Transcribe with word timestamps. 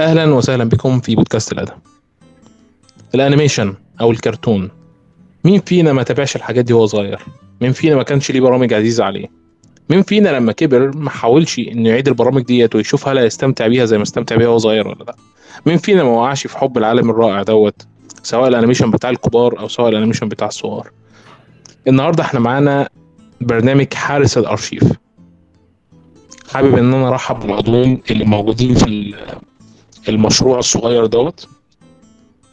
أهلا 0.00 0.34
وسهلا 0.34 0.64
بكم 0.64 1.00
في 1.00 1.14
بودكاست 1.14 1.52
الأدب. 1.52 1.72
ال 3.14 3.20
animation 3.20 3.74
أو 4.00 4.10
الكرتون. 4.10 4.70
مين 5.44 5.60
فينا 5.60 5.92
ما 5.92 6.02
تابعش 6.02 6.36
الحاجات 6.36 6.64
دي 6.64 6.72
وهو 6.72 6.86
صغير؟ 6.86 7.20
مين 7.60 7.72
فينا 7.72 7.96
ما 7.96 8.02
كانش 8.02 8.30
ليه 8.30 8.40
برامج 8.40 8.74
عزيزة 8.74 9.04
عليه؟ 9.04 9.26
مين 9.90 10.02
فينا 10.02 10.28
لما 10.28 10.52
كبر 10.52 10.96
ما 10.96 11.10
حاولش 11.10 11.58
إنه 11.58 11.88
يعيد 11.88 12.08
البرامج 12.08 12.42
ديت 12.42 12.74
ويشوف 12.74 13.08
هل 13.08 13.18
هيستمتع 13.18 13.66
بيها 13.66 13.84
زي 13.84 13.96
ما 13.96 14.02
استمتع 14.02 14.36
بيها 14.36 14.48
وهو 14.48 14.58
صغير 14.58 14.88
ولا 14.88 15.04
لأ؟ 15.04 15.16
مين 15.66 15.76
فينا 15.76 16.02
ما 16.04 16.10
وقعش 16.10 16.46
في 16.46 16.58
حب 16.58 16.78
العالم 16.78 17.10
الرائع 17.10 17.42
دوت 17.42 17.86
سواء 18.22 18.48
ال 18.48 18.52
animation 18.52 18.90
بتاع 18.90 19.10
الكبار 19.10 19.58
أو 19.58 19.68
سواء 19.68 19.88
ال 19.88 19.92
animation 19.92 20.28
بتاع 20.28 20.46
الصغار؟ 20.48 20.90
النهارده 21.88 22.24
إحنا 22.24 22.40
معانا 22.40 22.88
برنامج 23.40 23.94
رحالة 23.94 24.38
الأرشيف. 24.38 24.84
حابب 26.52 26.78
إن 26.78 26.94
أنا 26.94 27.08
أرحب 27.08 27.40
بالعضوين 27.40 28.02
اللي 28.10 28.24
موجودين 28.24 28.74
في 28.74 29.14
المشروع 30.08 30.58
الصغير 30.58 31.06
دوت 31.06 31.48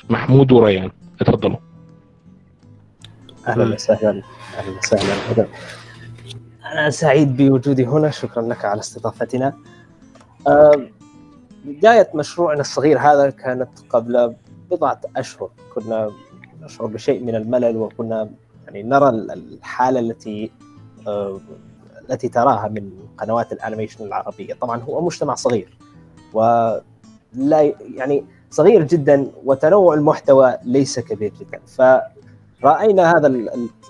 محمود 0.09 0.51
وريان. 0.51 0.91
اتفضلوا. 1.21 1.57
أهلا 3.47 3.73
وسهلا. 3.73 4.21
أهلا 4.57 4.77
وسهلا. 4.77 5.47
أنا 6.71 6.89
سعيد 6.89 7.37
بوجودي 7.37 7.85
هنا. 7.85 8.09
شكرا 8.09 8.41
لك 8.41 8.65
على 8.65 8.79
استضافتنا. 8.79 9.53
بداية 11.65 12.09
مشروعنا 12.15 12.61
الصغير 12.61 12.99
هذا 12.99 13.29
كانت 13.29 13.69
قبل 13.89 14.35
بضعة 14.71 15.01
أشهر. 15.15 15.49
كنا 15.75 16.11
نشعر 16.61 16.87
بشيء 16.87 17.23
من 17.23 17.35
الملل 17.35 17.77
وكنا 17.77 18.29
يعني 18.65 18.83
نرى 18.83 19.09
الحالة 19.09 19.99
التي 19.99 20.51
التي 22.09 22.29
تراها 22.29 22.67
من 22.67 22.91
قنوات 23.17 23.51
الأنيميشن 23.51 24.05
العربية. 24.05 24.53
طبعا 24.53 24.81
هو 24.81 25.05
مجتمع 25.05 25.35
صغير 25.35 25.77
ولا 27.37 27.73
يعني 27.95 28.25
صغير 28.51 28.83
جدا 28.83 29.27
وتنوع 29.45 29.93
المحتوى 29.93 30.57
ليس 30.63 30.99
كبير 30.99 31.33
جدا 31.39 31.59
فرأينا 32.61 33.17
هذا 33.17 33.27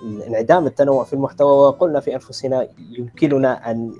الانعدام 0.02 0.66
التنوع 0.66 1.04
في 1.04 1.12
المحتوى 1.12 1.66
وقلنا 1.66 2.00
في 2.00 2.14
أنفسنا 2.14 2.68
يمكننا 2.98 3.70
أن 3.70 3.92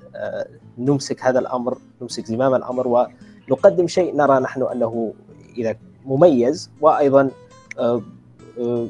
نمسك 0.79 1.23
هذا 1.25 1.39
الأمر 1.39 1.79
نمسك 2.03 2.27
زمام 2.27 2.55
الأمر 2.55 3.09
ونقدم 3.49 3.87
شيء 3.87 4.17
نرى 4.17 4.41
نحن 4.41 4.63
أنه 4.63 5.13
إذا 5.57 5.77
مميز 6.07 6.71
وأيضا 6.81 7.31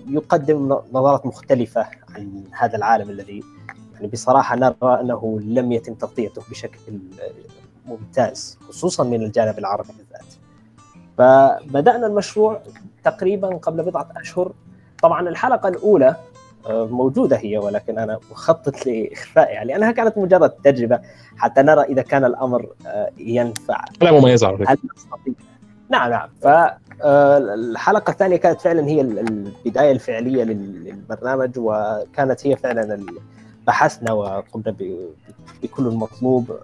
يقدم 0.08 0.78
نظرات 0.92 1.27
مختلفة 1.27 1.86
عن 2.14 2.44
هذا 2.52 2.77
العالم 2.77 3.10
الذي 3.10 3.42
يعني 3.94 4.06
بصراحة 4.06 4.56
نرى 4.56 5.00
أنه 5.00 5.41
لم 5.44 5.72
يتم 5.72 5.94
تغطيته 5.94 6.42
بشكل 6.50 6.78
ممتاز 7.86 8.58
خصوصا 8.69 9.04
من 9.04 9.22
الجانب 9.22 9.58
العربي. 9.58 9.88
فبدأنا 11.19 12.06
المشروع 12.06 12.61
تقريبا 13.05 13.48
قبل 13.48 13.83
بضعة 13.83 14.08
أشهر 14.16 14.52
طبعا 15.02 15.28
الحلقة 15.28 15.69
الأولى 15.69 16.16
موجودة 16.70 17.36
هي 17.36 17.58
ولكن 17.58 17.98
أنا 17.98 18.19
مخطط 18.30 18.86
لإخفائها 18.86 19.64
لأنها 19.64 19.91
كانت 19.91 20.19
مجرد 20.19 20.50
تجربة 20.50 21.00
حتى 21.36 21.62
نرى 21.62 21.83
إذا 21.83 22.02
كان 22.02 22.25
الأمر 22.25 22.69
ينفع. 23.19 23.84
لا 24.02 24.12
مميزه 24.12 24.47
على 24.47 24.58
فكرة. 24.58 24.78
نعم 25.91 26.10
نعم 26.10 26.28
فالحلقه 26.42 28.10
الثانية 28.10 28.36
كانت 28.36 28.60
فعلا 28.60 28.86
هي 28.88 29.00
البداية 29.00 29.92
الفعلية 29.92 30.44
للبرنامج 30.44 31.50
وكانت 31.58 32.47
هي 32.47 32.56
فعلا 32.56 33.06
بحثنا 33.66 34.12
وقمنا 34.12 34.77
بكل 35.62 35.86
المطلوب 35.86 36.58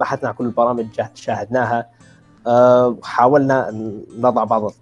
بحثنا 0.00 0.28
عن 0.28 0.34
كل 0.34 0.44
البرامج 0.44 0.86
شاهدناها 1.14 1.97
حاولنا 3.02 3.68
أن 3.68 4.04
نضع 4.18 4.44
بعض 4.44 4.72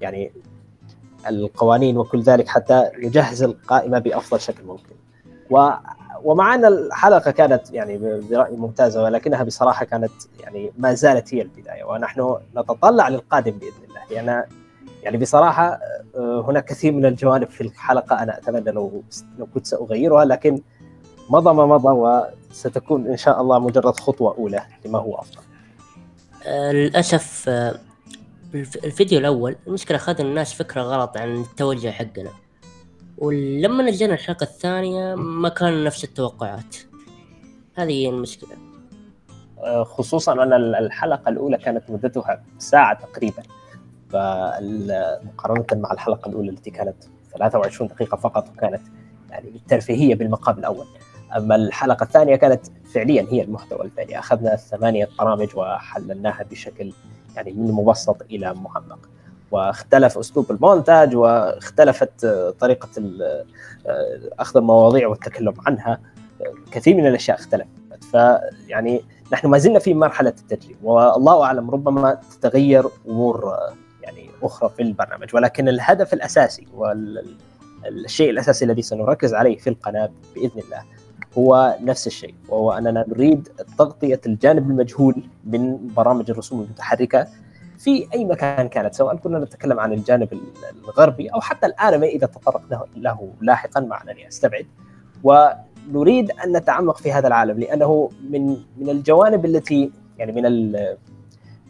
يعني 0.00 0.32
القوانين 1.28 1.98
وكل 1.98 2.20
ذلك 2.20 2.48
حتى 2.48 2.90
نجهز 2.98 3.42
القائمة 3.42 3.98
بأفضل 3.98 4.40
شكل 4.40 4.64
ممكن 4.64 4.94
و 5.50 5.70
ومع 6.24 6.54
ان 6.54 6.64
الحلقة 6.64 7.30
كانت 7.30 7.70
يعني 7.70 7.98
برايي 8.30 8.56
ممتازة 8.56 9.02
ولكنها 9.02 9.42
بصراحة 9.42 9.84
كانت 9.84 10.12
يعني 10.40 10.72
ما 10.78 10.94
زالت 10.94 11.34
هي 11.34 11.42
البداية 11.42 11.84
ونحن 11.84 12.36
نتطلع 12.56 13.08
للقادم 13.08 13.52
بإذن 13.52 13.84
الله 13.88 14.00
لأن 14.10 14.44
يعني 15.02 15.16
بصراحة 15.16 15.80
هناك 16.16 16.64
كثير 16.64 16.92
من 16.92 17.06
الجوانب 17.06 17.48
في 17.48 17.60
الحلقة 17.60 18.22
أنا 18.22 18.38
أتمنى 18.38 18.70
لو 18.70 19.02
لو 19.38 19.46
كنت 19.54 19.66
سأغيرها 19.66 20.24
لكن 20.24 20.60
مضى 21.30 21.54
ما 21.54 21.66
مضى 21.66 21.88
وستكون 22.50 23.06
إن 23.06 23.16
شاء 23.16 23.40
الله 23.40 23.58
مجرد 23.58 24.00
خطوة 24.00 24.34
أولى 24.38 24.62
لما 24.84 24.98
هو 24.98 25.14
أفضل. 25.14 25.49
للأسف 26.46 27.48
الفيديو 28.54 29.18
الأول 29.18 29.56
المشكلة 29.66 29.96
اخذ 29.96 30.20
الناس 30.20 30.54
فكرة 30.54 30.82
غلط 30.82 31.16
عن 31.16 31.40
التوجه 31.40 31.90
حقنا. 31.90 32.30
ولما 33.18 33.82
نجينا 33.82 34.14
الحلقة 34.14 34.44
الثانية 34.44 35.14
ما 35.14 35.48
كان 35.48 35.84
نفس 35.84 36.04
التوقعات. 36.04 36.76
هذه 37.74 37.92
هي 37.92 38.08
المشكلة. 38.08 38.56
خصوصا 39.84 40.32
أن 40.32 40.52
الحلقة 40.52 41.28
الأولى 41.28 41.58
كانت 41.58 41.90
مدتها 41.90 42.42
ساعة 42.58 43.06
تقريبا. 43.06 43.42
مقارنه 45.24 45.66
مع 45.72 45.92
الحلقة 45.92 46.28
الأولى 46.28 46.50
التي 46.50 46.70
كانت 46.70 46.96
23 47.32 47.88
دقيقة 47.88 48.16
فقط 48.16 48.48
وكانت 48.48 48.82
يعني 49.30 49.60
ترفيهية 49.68 50.14
بالمقام 50.14 50.58
الأول. 50.58 50.86
أما 51.36 51.54
الحلقة 51.54 52.04
الثانية 52.04 52.36
كانت 52.36 52.66
فعليا 52.94 53.26
هي 53.30 53.42
المحتوى 53.42 53.80
الفعلي. 53.80 54.18
أخذنا 54.18 54.56
ثمانية 54.56 55.08
برامج 55.18 55.56
وحللناها 55.56 56.44
بشكل 56.50 56.92
يعني 57.36 57.52
من 57.52 57.72
مبسط 57.72 58.22
إلى 58.22 58.54
معمق. 58.54 58.98
واختلف 59.50 60.18
أسلوب 60.18 60.50
المونتاج 60.50 61.16
واختلفت 61.16 62.26
طريقة 62.60 62.88
أخذ 64.38 64.56
المواضيع 64.56 65.08
والتكلم 65.08 65.54
عنها. 65.66 66.00
كثير 66.72 66.96
من 66.96 67.06
الأشياء 67.06 67.38
اختلفت. 67.38 67.68
فيعني 68.10 69.02
نحن 69.32 69.46
ما 69.46 69.58
زلنا 69.58 69.78
في 69.78 69.94
مرحلة 69.94 70.34
التجريب 70.38 70.76
والله 70.82 71.42
أعلم 71.44 71.70
ربما 71.70 72.14
تتغير 72.14 72.84
أمور 73.08 73.56
يعني 74.02 74.30
أخرى 74.42 74.68
في 74.68 74.82
البرنامج. 74.82 75.34
ولكن 75.34 75.68
الهدف 75.68 76.12
الأساسي 76.14 76.66
والشيء 76.74 78.30
الأساسي 78.30 78.64
الذي 78.64 78.82
سنركز 78.82 79.34
عليه 79.34 79.58
في 79.58 79.70
القناة 79.70 80.10
بإذن 80.34 80.60
الله 80.60 80.82
هو 81.38 81.78
نفس 81.82 82.06
الشيء 82.06 82.34
وهو 82.48 82.72
أننا 82.72 83.04
نريد 83.08 83.48
تغطية 83.78 84.20
الجانب 84.26 84.70
المجهول 84.70 85.22
من 85.44 85.86
برامج 85.96 86.30
الرسوم 86.30 86.60
المتحركة 86.60 87.26
في 87.78 88.06
أي 88.14 88.24
مكان 88.24 88.68
كانت 88.68 88.94
سواء 88.94 89.16
كنا 89.16 89.38
نتكلم 89.38 89.80
عن 89.80 89.92
الجانب 89.92 90.28
الغربي 90.84 91.28
أو 91.28 91.40
حتى 91.40 91.66
الانمي 91.66 92.08
إذا 92.08 92.26
تطرقنا 92.26 92.84
له 92.96 93.32
لاحقا 93.40 93.80
مع 93.80 94.02
انني 94.02 94.28
أستبعد. 94.28 94.66
ونريد 95.24 96.30
أن 96.30 96.56
نتعمق 96.56 96.96
في 96.96 97.12
هذا 97.12 97.28
العالم 97.28 97.58
لأنه 97.58 98.10
من 98.30 98.56
من 98.76 98.90
الجوانب 98.90 99.44
التي 99.44 99.90
يعني 100.18 100.32
من 100.32 100.46
ال 100.46 100.96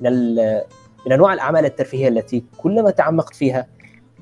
من 0.01 0.07
ال 0.07 0.63
من 1.07 1.13
أنواع 1.13 1.33
الأعمال 1.35 1.65
الترفيهية 1.65 2.09
التي 2.09 2.45
كلما 2.59 2.91
تعمقت 2.91 3.35
فيها 3.35 3.67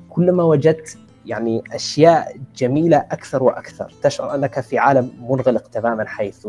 كلما 0.09 0.43
وجدت 0.43 0.97
يعني 1.25 1.63
أشياء 1.71 2.37
جميلة 2.55 2.97
أكثر 2.97 3.43
وأكثر. 3.43 3.93
تشعر 4.01 4.35
أنك 4.35 4.59
في 4.59 4.77
عالم 4.77 5.11
منغلق 5.29 5.67
تماما 5.67 6.05
حيث 6.07 6.47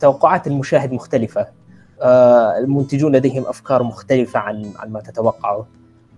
توقعات 0.00 0.46
المشاهد 0.46 0.92
مختلفة. 0.92 1.46
المنتجون 2.58 3.16
لديهم 3.16 3.46
أفكار 3.46 3.82
مختلفة 3.82 4.40
عن 4.40 4.72
عن 4.78 4.92
ما 4.92 5.00
تتوقعه. 5.00 5.66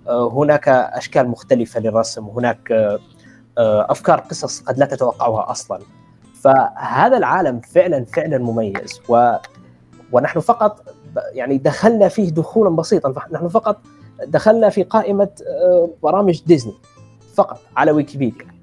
هناك 0.08 0.68
أشكال 0.68 1.28
مختلفة 1.28 1.80
للرسم. 1.80 2.24
هناك 2.24 2.98
أفكار 3.58 4.20
قصص 4.20 4.60
قد 4.60 4.78
لا 4.78 4.86
تتوقعها 4.86 5.50
أصلا. 5.50 5.80
فهذا 6.42 7.16
العالم 7.16 7.60
فعلا 7.60 8.04
فعلا 8.04 8.38
مميز. 8.38 9.00
و 9.08 9.36
ونحن 10.12 10.40
فقط 10.40 10.94
يعني 11.32 11.58
دخلنا 11.58 12.08
فيه 12.08 12.30
دخولا 12.30 12.70
بسيطا. 12.70 13.14
نحن 13.32 13.48
فقط 13.48 13.80
دخلنا 14.26 14.68
في 14.68 14.82
قائمة 14.82 15.28
برامج 16.02 16.42
ديزني 16.46 16.74
فقط 17.34 17.60
على 17.76 17.90
ويكيبيديا. 17.90 18.54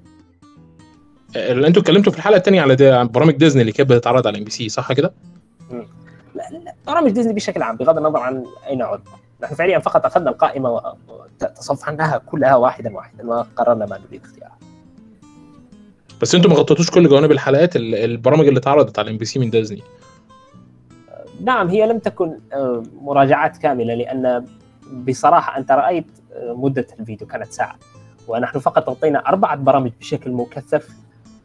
اللي 1.36 1.66
أنتوا 1.66 1.82
اتكلمتوا 1.82 2.12
في 2.12 2.18
الحلقة 2.18 2.36
الثانية 2.36 2.60
على 2.60 2.86
عن 2.86 3.08
برامج 3.08 3.34
ديزني 3.36 3.60
اللي 3.60 3.72
كانت 3.72 3.90
بتتعرض 3.90 4.26
على 4.26 4.38
إم 4.38 4.44
بي 4.44 4.50
سي 4.50 4.68
صح 4.68 4.92
كده؟ 4.92 5.12
لا, 6.34 6.42
لا 6.64 6.74
برامج 6.86 7.10
ديزني 7.10 7.32
بشكل 7.32 7.62
عام 7.62 7.76
بغض 7.76 7.96
النظر 7.96 8.18
عن 8.18 8.44
أين 8.66 8.82
عرضت 8.82 9.00
نحن 9.42 9.54
فعليا 9.54 9.78
فقط 9.78 10.06
أخذنا 10.06 10.30
القائمة 10.30 10.80
وتصفحناها 11.40 12.18
كلها 12.18 12.56
واحدا 12.56 12.94
واحدا 12.96 13.26
وقررنا 13.26 13.86
ما 13.86 13.98
نريد 14.08 14.24
اختيارها. 14.24 14.58
بس 16.22 16.34
أنتوا 16.34 16.50
ما 16.50 16.56
غطيتوش 16.56 16.90
كل 16.90 17.08
جوانب 17.08 17.32
الحلقات 17.32 17.76
البرامج 17.76 18.46
اللي 18.46 18.58
اتعرضت 18.58 18.98
على 18.98 19.10
إم 19.10 19.16
بي 19.16 19.24
سي 19.24 19.38
من 19.38 19.50
ديزني؟ 19.50 19.82
نعم 21.40 21.68
هي 21.68 21.86
لم 21.86 21.98
تكن 21.98 22.38
مراجعات 23.02 23.56
كاملة 23.56 23.94
لأن 23.94 24.46
بصراحة 24.92 25.58
أنت 25.58 25.72
رأيت 25.72 26.06
مدة 26.36 26.86
الفيديو 27.00 27.26
كانت 27.26 27.52
ساعة. 27.52 27.76
ونحن 28.28 28.58
فقط 28.58 28.88
غطينا 28.88 29.28
أربعة 29.28 29.56
برامج 29.56 29.92
بشكل 30.00 30.30
مكثف 30.30 30.88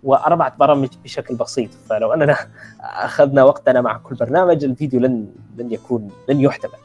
وأربعة 0.04 0.58
برامج 0.58 0.90
بشكل 1.04 1.36
بسيط. 1.36 1.70
فلو 1.90 2.14
أننا 2.14 2.38
أخذنا 2.82 3.44
وقتنا 3.44 3.82
مع 3.82 3.98
كل 3.98 4.16
برنامج 4.16 4.64
الفيديو 4.64 5.00
لن 5.00 5.28
لن 5.58 5.72
يكون 5.72 6.12
لن 6.30 6.42
يحتمل. 6.42 6.80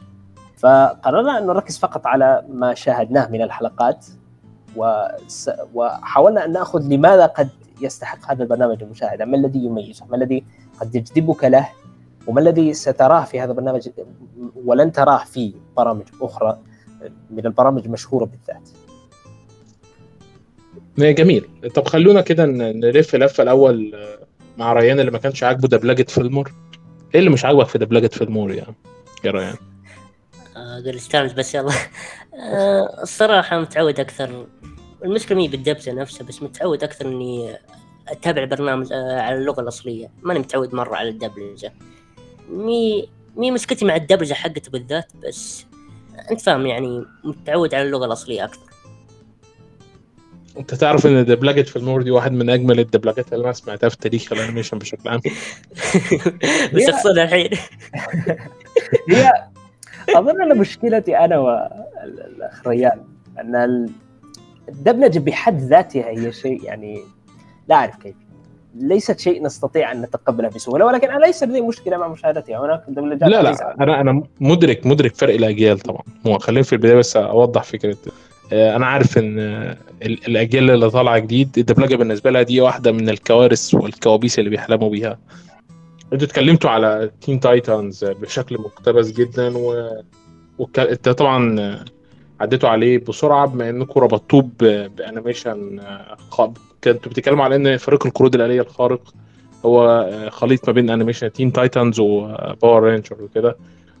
فقررنا 0.57 1.37
أن 1.37 1.47
نركز 1.47 1.77
فقط 1.77 2.07
على 2.07 2.45
ما 2.49 2.73
شاهدناه 2.73 3.27
من 3.27 3.41
الحلقات 3.41 4.05
وس... 4.75 5.49
وحاولنا 5.73 6.45
أن 6.45 6.51
نأخذ 6.51 6.81
لماذا 6.81 7.25
قد 7.25 7.49
يستحق 7.81 8.31
هذا 8.31 8.43
البرنامج 8.43 8.83
المشاهدة؟ 8.83 9.25
ما 9.25 9.37
الذي 9.37 9.59
يميزه؟ 9.59 10.05
ما 10.05 10.15
الذي 10.15 10.43
قد 10.81 10.95
يجذبك 10.95 11.43
له؟ 11.43 11.69
وما 12.27 12.41
الذي 12.41 12.73
ستراه 12.73 13.23
في 13.25 13.39
هذا 13.39 13.51
البرنامج 13.51 13.89
ولن 14.55 14.91
تراه 14.91 15.23
في 15.23 15.53
برامج 15.77 16.03
أخرى 16.21 16.59
من 17.29 17.45
البرامج 17.45 17.85
المشهورة 17.85 18.25
بالذات؟ 18.25 18.69
جميل. 20.97 21.45
طب 21.75 21.87
خلونا 21.87 22.21
كده 22.21 22.45
ن- 22.45 22.79
نلف 22.79 23.15
لفة 23.15 23.43
الأول 23.43 23.95
آه، 23.95 24.19
مع 24.57 24.73
ريان 24.73 24.99
اللي 24.99 25.11
ما 25.11 25.17
كانش 25.17 25.43
عاجبه 25.43 25.67
دبلجه 25.67 26.03
فيلمور 26.03 26.53
إيه 27.13 27.19
اللي 27.19 27.29
مش 27.29 27.45
عاجبك 27.45 27.67
في 27.67 27.77
دبلجه 27.77 28.07
فيلمور 28.07 28.51
يعني 28.53 28.75
يا 29.25 29.31
ريان. 29.31 29.55
استانس 30.95 31.33
بس 31.33 31.55
يلا. 31.55 31.71
آه، 32.33 33.01
الصراحة 33.03 33.59
متعود 33.59 33.99
أكثر. 33.99 34.47
المشكلة 35.05 35.37
مي 35.37 35.47
بالدبلجة 35.47 35.91
نفسها 35.91 36.27
بس 36.27 36.43
متعود 36.43 36.83
أكثر 36.83 37.05
إني 37.07 37.57
أتابع 38.07 38.43
البرنامج 38.43 38.93
آه، 38.93 39.21
على 39.21 39.35
اللغة 39.35 39.61
الأصلية. 39.61 40.11
ماني 40.21 40.39
متعود 40.39 40.75
مرة 40.75 40.95
على 40.95 41.09
الدبلجة 41.09 41.73
مي 42.53 43.09
مي 43.35 43.51
مشكلتي 43.51 43.85
مع 43.85 43.95
الدبلجة 43.95 44.33
حقته 44.33 44.71
بالذات 44.71 45.11
بس 45.27 45.65
أنت 46.31 46.41
فاهم 46.41 46.65
يعني 46.65 47.05
متعود 47.23 47.73
على 47.75 47.83
اللغة 47.83 48.05
الأصلية 48.05 48.43
أكثر. 48.43 48.59
أنت 50.57 50.73
تعرف 50.75 51.05
إن 51.07 51.25
دبلجة 51.25 51.61
Fillmore 51.61 52.01
دي 52.01 52.11
واحد 52.11 52.31
من 52.31 52.49
أجمل 52.49 52.79
الدبلجات 52.79 53.33
اللي 53.33 53.43
أنا 53.45 53.53
سمعتها 53.53 53.89
في 53.89 53.97
تاريخ 53.97 54.33
ال 54.33 54.37
animation 54.37 54.77
بشكل 54.77 55.09
عام. 55.09 55.19
بس 56.73 56.89
أقصدها 56.89 57.23
الحين. 57.23 57.49
هي 59.09 59.31
أظن 60.15 60.41
إن 60.41 60.57
مشكلتي 60.57 61.17
أنا 61.17 61.37
والاخ 61.37 62.67
ريان 62.67 63.03
إن 63.39 63.55
ال- 63.55 63.89
الدبلجة 64.69 65.19
بحد 65.19 65.61
ذاتها 65.61 66.09
هي 66.09 66.31
شيء 66.31 66.63
يعني 66.63 67.01
لا 67.69 67.75
أعرف 67.75 67.95
كيف. 67.95 68.15
ليست 68.79 69.19
شيء 69.19 69.43
نستطيع 69.43 69.91
أن 69.91 70.01
نتقبله 70.01 70.47
بسهولة 70.49 70.85
ولكن 70.85 71.09
أنا 71.11 71.25
ليس 71.25 71.43
لدي 71.43 71.61
مشكلة 71.61 71.97
مع 71.97 72.07
مشاهدتها 72.07 72.65
هناك 72.65 72.83
دبلجات 72.87 73.29
لا. 73.29 73.41
لا 73.41 73.75
أنا 73.83 74.01
أنا 74.01 74.23
مدرك 74.39 74.85
مدرك 74.85 75.15
فرق 75.15 75.33
الأجيال 75.33 75.79
طبعا 75.79 76.01
هو 76.27 76.37
خليني 76.39 76.63
في 76.63 76.73
البداية 76.73 76.95
بس 76.95 77.17
أوضح 77.17 77.63
فكرة 77.63 77.97
آه، 78.53 78.75
أنا 78.75 78.85
عارف 78.85 79.17
إن 79.17 79.39
آه، 79.39 79.77
ال- 80.03 80.27
الأجيال 80.27 80.71
اللي 80.71 80.89
طالعة 80.89 81.19
جديد 81.19 81.49
الدبلجة 81.57 81.95
بالنسبة 81.95 82.31
لها 82.31 82.41
دي 82.41 82.61
واحدة 82.61 82.91
من 82.91 83.09
الكوارث 83.09 83.73
والكوابيس 83.73 84.39
اللي 84.39 84.49
بيحلموا 84.49 84.89
بيها 84.89 85.19
أنتوا 86.13 86.27
اتكلمتوا 86.27 86.69
على 86.69 87.11
Teen 87.21 87.39
Titans 87.39 88.05
بشكل 88.05 88.55
مقتبس 88.57 89.11
جدا 89.11 89.57
و... 89.57 89.89
وك... 90.59 90.79
أنت 90.79 91.09
طبعا 91.09 91.79
عديتوا 92.39 92.69
عليه 92.69 92.97
بسرعة 92.97 93.47
بما 93.47 93.69
انكم 93.69 93.99
ربطتوه. 93.99 94.49
ب 94.97 95.05
animation 95.05 95.79
آه،. 95.79 96.17
كنتوا 96.83 97.11
بتتكلموا 97.11 97.43
على 97.45 97.55
إن 97.55 97.77
فريق 97.77 98.05
القرود 98.05 98.35
الآلية 98.35 98.61
الخارق 98.61 99.13
هو 99.65 99.87
آه، 99.87 100.29
خليط 100.29 100.67
ما 100.67 100.73
بين 100.73 100.89
animation 100.89 101.31
Teen 101.31 101.51
Titans 101.51 101.99
و 101.99 102.13
Power 102.13 102.83
Ranger 102.83 103.17
وكده. 103.23 103.57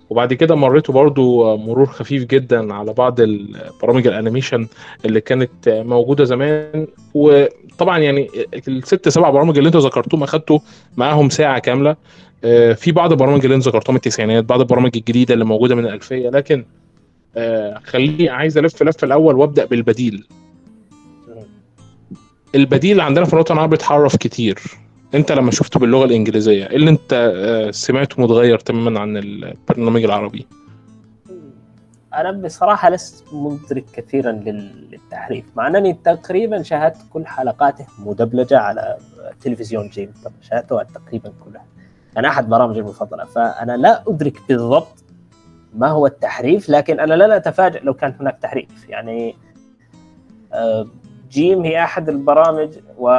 وبعد 0.09 0.33
كده 0.33 0.55
مريتوا 0.55 0.93
برضو 0.93 1.57
مرور 1.57 1.85
خفيف 1.85 2.23
جدا 2.23 2.73
على 2.73 2.93
بعض 2.93 3.19
البرامج 3.19 4.07
الانيميشن 4.07 4.67
اللي 5.05 5.21
كانت 5.21 5.69
موجودة 5.69 6.23
زمان. 6.23 6.87
وطبعا 7.13 7.99
يعني 7.99 8.27
الست 8.67 9.09
سبع 9.09 9.29
برامج 9.29 9.57
اللي 9.57 9.67
أنتوا 9.67 9.81
ذكرتوهم 9.81 10.23
أخدتوا 10.23 10.59
معاهم 10.97 11.29
ساعة 11.29 11.59
كاملة. 11.59 11.95
آه، 12.43 12.73
في 12.73 12.91
بعض 12.91 13.11
البرامج 13.11 13.43
اللي 13.43 13.55
أنتوا 13.55 13.71
ذكرتوها 13.71 13.91
من 13.93 13.97
التسعينات 13.97 14.43
بعض 14.43 14.59
البرامج 14.59 14.91
الجديدة 14.95 15.33
اللي 15.33 15.45
موجودة 15.45 15.75
من 15.75 15.85
الألفية. 15.85 16.29
لكن 16.29 16.65
آه، 17.37 17.79
خليني 17.83 18.29
عايز 18.29 18.57
ألف 18.57 18.83
لف 18.83 19.03
الأول 19.03 19.35
وأبدأ 19.35 19.65
بالبديل. 19.65 20.27
البديل 22.55 23.01
عندنا 23.01 23.25
في 23.25 23.33
الوطن 23.33 23.53
العربي 23.53 23.75
اتحرف 23.75 24.15
كتير. 24.15 24.59
انت 25.15 25.31
لما 25.31 25.51
شفته 25.51 25.79
باللغة 25.79 26.05
الإنجليزية 26.05 26.67
إيه 26.67 26.75
اللي 26.75 26.89
انت 26.89 27.33
آه، 27.35 27.71
سمعته 27.71 28.21
متغير 28.23 28.59
تماما 28.59 28.99
عن 28.99 29.17
البرنامج 29.17 30.03
العربي؟ 30.03 30.47
أنا 32.13 32.31
بصراحة 32.31 32.89
لست 32.89 33.25
مدرك 33.33 33.85
كثيرا 33.93 34.31
لل- 34.31 34.87
للتحريف 34.91 35.45
مع 35.55 35.67
أنني 35.67 35.93
تقريبا 35.93 36.61
شاهدت 36.63 36.97
كل 37.13 37.25
حلقاته 37.25 37.85
مدبلجة 37.99 38.57
على 38.57 38.97
تلفزيون 39.41 39.87
جيم. 39.89 40.13
شاهدتها 40.41 40.83
تقريبا 40.83 41.33
كلها. 41.45 41.65
أنا 42.17 42.27
أحد 42.27 42.49
برامجي 42.49 42.79
المفضلة. 42.79 43.25
فأنا 43.25 43.77
لا 43.77 44.03
أدرك 44.07 44.37
بالضبط 44.49 45.03
ما 45.75 45.87
هو 45.87 46.07
التحريف 46.07 46.69
لكن 46.69 46.99
أنا 46.99 47.13
لن 47.13 47.31
اتفاجئ 47.31 47.83
لو 47.83 47.93
كان 47.93 48.15
هناك 48.19 48.37
تحريف. 48.41 48.89
يعني 48.89 49.35
آه، 50.53 50.87
جيم 51.33 51.61
هي 51.61 51.83
أحد 51.83 52.09
البرامج 52.09 52.69
و 52.97 53.09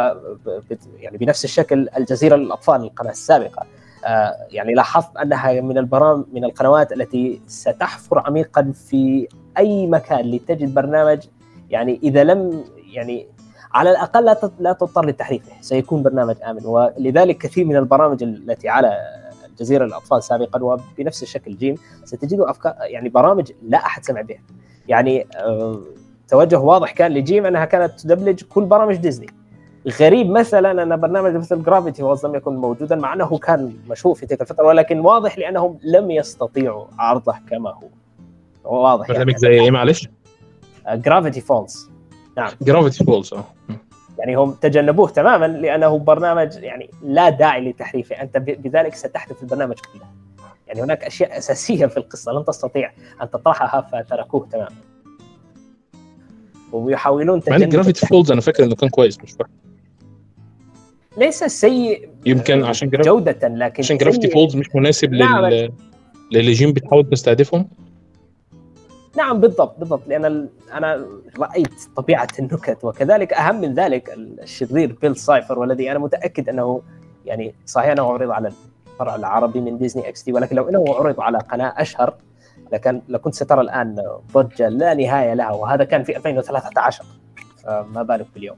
يعني 0.99 1.19
بنفس 1.19 1.45
الشكل 1.45 1.89
الجزيرة 1.97 2.37
للأطفال 2.37 2.83
القناة 2.83 3.11
السابقة. 3.11 3.67
آه، 4.05 4.37
يعني 4.51 4.75
لاحظت 4.75 5.17
أنها 5.17 5.61
من 5.61 5.79
البرامج 5.79 6.25
من 6.33 6.45
القنوات 6.45 6.93
التي 6.93 7.41
ستحفر 7.47 8.19
عميقا 8.19 8.73
في 8.89 9.29
أي 9.59 9.87
مكان 9.87 10.31
لتجد 10.31 10.75
برنامج. 10.75 11.19
يعني 11.71 12.01
إذا 12.03 12.25
لم 12.25 12.65
يعني 12.93 13.29
على 13.75 13.91
الأقل 13.91 14.25
لا 14.25 14.51
لا 14.61 14.73
تضطر 14.73 15.07
لتحريفه 15.07 15.53
سيكون 15.61 16.03
برنامج 16.03 16.37
آمن. 16.43 16.67
ولذلك 16.67 17.39
كثير 17.39 17.65
من 17.65 17.77
البرامج 17.77 18.23
التي 18.23 18.69
على 18.69 18.99
الجزيرة 19.49 19.85
للأطفال 19.85 20.23
سابقا 20.23 20.63
وبنفس 20.63 21.23
الشكل 21.23 21.57
جيم 21.57 21.75
ستجدوا 22.05 22.51
أفكار 22.51 22.75
يعني 22.81 23.09
برامج 23.09 23.53
لا 23.63 23.79
أحد 23.79 24.05
سمع 24.05 24.21
بها. 24.21 24.43
يعني 24.89 25.27
آه، 25.37 25.81
توجه 26.29 26.59
واضح 26.59 26.93
كان 26.93 27.13
لجيم 27.13 27.47
أنها 27.47 27.65
كانت 27.65 28.01
تدبلج 28.01 28.43
كل 28.43 28.65
برامج 28.65 28.97
ديزني. 28.97 29.27
غريب 30.01 30.31
مثلا 30.31 30.83
أن 30.83 31.01
برنامج 31.01 31.35
مثل 31.35 31.63
Gravity 31.63 32.03
Falls 32.03 32.27
لم 32.27 32.35
يكن 32.35 32.57
موجودا 32.57 32.97
مع 32.97 33.15
أنه 33.15 33.39
كان 33.39 33.77
مشهور 33.91 34.15
في 34.15 34.27
تلك 34.27 34.41
الفترة 34.41 34.65
ولكن 34.67 35.01
واضح 35.01 35.39
لأنهم 35.39 35.79
لم 35.83 36.11
يستطيعوا 36.11 36.87
عرضه 36.99 37.35
كما 37.51 37.71
هو. 37.71 37.89
واضح 38.83 39.09
برنامج 39.09 39.37
زي 39.37 39.49
إيه؟ 39.49 39.71
معلش؟ 39.71 40.09
Gravity 40.89 41.41
Falls 41.41 41.91
Gravity 42.63 43.05
Falls 43.05 43.35
آه. 43.35 43.45
يعني 44.19 44.35
هم 44.35 44.53
تجنبوه 44.53 45.09
تماما 45.09 45.47
لأنه 45.47 45.99
برنامج 45.99 46.57
يعني 46.57 46.91
لا 47.03 47.31
داعي 47.31 47.71
لتحريفه. 47.71 48.23
أنت 48.23 48.37
بذلك 48.39 48.95
ستحذف 48.95 49.43
البرنامج 49.43 49.77
كله. 49.93 50.07
يعني 50.67 50.83
هناك 50.83 51.05
أشياء 51.05 51.39
أساسية 51.39 51.87
في 51.87 51.97
القصة 51.97 52.33
لن 52.33 52.45
تستطيع 52.45 52.93
أن 53.23 53.31
تطرحها 53.31 53.81
فتركوه 53.81 54.49
تماما. 54.53 54.94
ويحاولون 56.79 57.41
مع 57.49 57.57
إن 57.57 57.69
Gravity 57.69 58.07
Falls 58.07 58.33
أنا 58.33 58.41
فاكر 58.41 58.65
إنه 58.65 58.75
كان 58.75 58.89
كويس 58.89 59.19
مش 59.23 59.31
فاكر. 59.33 59.51
ليس 61.19 61.45
سيء 61.45 62.09
يمكن 62.27 62.65
عشان 62.65 62.89
Gravity 62.89 63.11
جودة 63.11 63.49
لكن 63.49 63.83
عشان 63.83 63.97
Gravity 63.97 64.31
Falls 64.31 64.57
مش 64.57 64.67
مناسب 64.75 65.13
نعم. 65.13 65.45
لل 65.47 65.73
للي 66.33 66.53
جيم 66.53 66.73
بتحاول 66.73 67.11
تستهدفهم؟ 67.11 67.69
نعم 69.17 69.41
بالضبط 69.41 69.79
بالضبط 69.79 70.09
لأن 70.09 70.25
ال- 70.25 70.49
أنا 70.73 71.07
رأيت 71.39 71.71
طبيعة 71.97 72.29
النكت 72.39 72.79
وكذلك 72.85 73.33
أهم 73.33 73.61
من 73.61 73.75
ذلك 73.75 74.15
الشرير 74.43 74.97
Bill 75.03 75.17
Cipher 75.17 75.59
والذي 75.59 75.91
أنا 75.91 75.99
متأكد 75.99 76.49
أنه 76.49 76.83
يعني 77.27 77.55
صحيح 77.67 77.91
أنه 77.91 78.03
عرض 78.13 78.31
على 78.31 78.53
الفرع 78.93 79.15
العربي 79.17 79.61
من 79.61 79.79
Disney 79.79 80.09
XD 80.09 80.33
ولكن 80.33 80.57
لو 80.57 80.69
إنه 80.69 80.85
عرض 80.89 81.21
على 81.21 81.39
قناة 81.39 81.75
أشهر 81.77 82.15
لكان 82.75 83.03
لكنت 83.09 83.35
سترى 83.35 83.61
الآن 83.61 83.97
ضجة 84.33 84.69
لا 84.69 84.95
نهاية 84.95 85.35
لها 85.35 85.51
وهذا 85.53 85.85
كان 85.85 86.05
في 86.05 86.17
2013 86.17 87.05
فما 87.65 88.03
بالك 88.03 88.27
باليوم. 88.35 88.57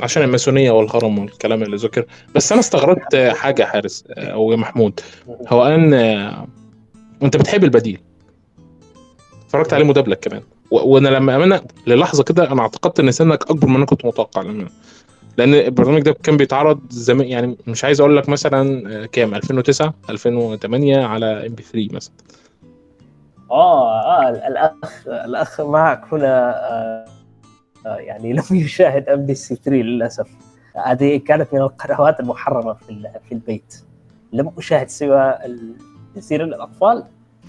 عشان 0.00 0.22
الماسونية 0.22 0.70
والهرم 0.70 1.18
والكلام 1.18 1.62
اللي 1.62 1.76
ذكر. 1.76 2.06
بس 2.34 2.52
أنا 2.52 2.60
استغربت 2.60 3.16
حاجة 3.16 3.62
يا 3.62 3.66
حارس 3.66 4.04
أو 4.10 4.52
يا 4.52 4.56
محمود. 4.56 5.00
هو 5.48 5.64
أن 5.64 5.94
أنت 7.22 7.36
بتحب 7.36 7.64
البديل. 7.64 8.00
اتفرجت 9.46 9.72
عليه 9.72 9.84
مدبلج 9.84 10.16
كمان. 10.16 10.42
وأنا 10.70 11.08
لما 11.08 11.36
أمانة 11.36 11.60
للحظة 11.86 12.22
كده 12.24 12.52
أنا 12.52 12.62
اعتقدت 12.62 13.00
إن 13.00 13.10
سنك 13.10 13.50
أكبر 13.50 13.68
من 13.68 13.76
أنا 13.76 13.86
كنت 13.86 14.04
متوقع 14.04 14.42
لأن 14.42 14.68
لأن 15.36 15.54
البرنامج 15.54 16.02
ده 16.02 16.12
كان 16.12 16.36
بيتعرض 16.36 16.80
زمان 16.90 17.26
يعني 17.26 17.56
مش 17.66 17.84
عايز 17.84 18.00
أقول 18.00 18.16
لك 18.16 18.28
مثلا 18.28 18.90
آه، 19.02 19.06
كام؟ 19.06 19.34
2009 19.34 19.94
2008 20.10 21.04
على 21.04 21.46
إم 21.46 21.54
بي 21.54 21.58
سي 21.58 21.62
3 21.62 21.88
مثلا. 21.92 22.12
آه 23.50 24.00
آه 24.00 24.28
الأخ 24.28 25.08
الأخ 25.08 25.60
معك 25.60 26.14
هنا 26.14 26.50
آه 26.70 27.04
آه 27.86 27.96
يعني 27.96 28.32
لم 28.32 28.44
يشاهد 28.50 29.08
أم 29.08 29.26
بي 29.26 29.34
سي 29.34 29.54
3 29.54 29.70
للأسف. 29.70 30.28
هذه 30.86 31.16
كانت 31.16 31.54
من 31.54 31.60
القنوات 31.60 32.20
المحرمة 32.20 32.72
في 32.72 33.10
في 33.28 33.32
البيت. 33.32 33.84
لم 34.32 34.52
أشاهد 34.58 34.88
سوى 34.88 35.34
جزيره 36.16 36.44
للاطفال 36.44 37.04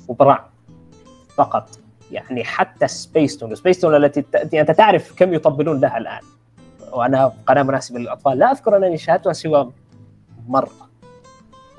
وبراعم 0.07 0.45
فقط. 1.35 1.69
يعني 2.11 2.43
حتى 2.43 2.87
سبيس 2.87 3.37
تون 3.37 3.55
سبيس 3.55 3.79
تون 3.79 3.95
التي 3.95 4.25
أنت 4.61 4.71
تعرف 4.71 5.15
كم 5.15 5.33
يطبلون 5.33 5.79
لها 5.79 5.97
الآن. 5.97 6.21
وأنا 6.91 7.31
قناة 7.47 7.63
مناسبة 7.63 7.99
للأطفال. 7.99 8.37
لا 8.37 8.51
أذكر 8.51 8.77
أنني 8.77 8.97
شاهدتها 8.97 9.33
سوى 9.33 9.71
مرة. 10.47 10.90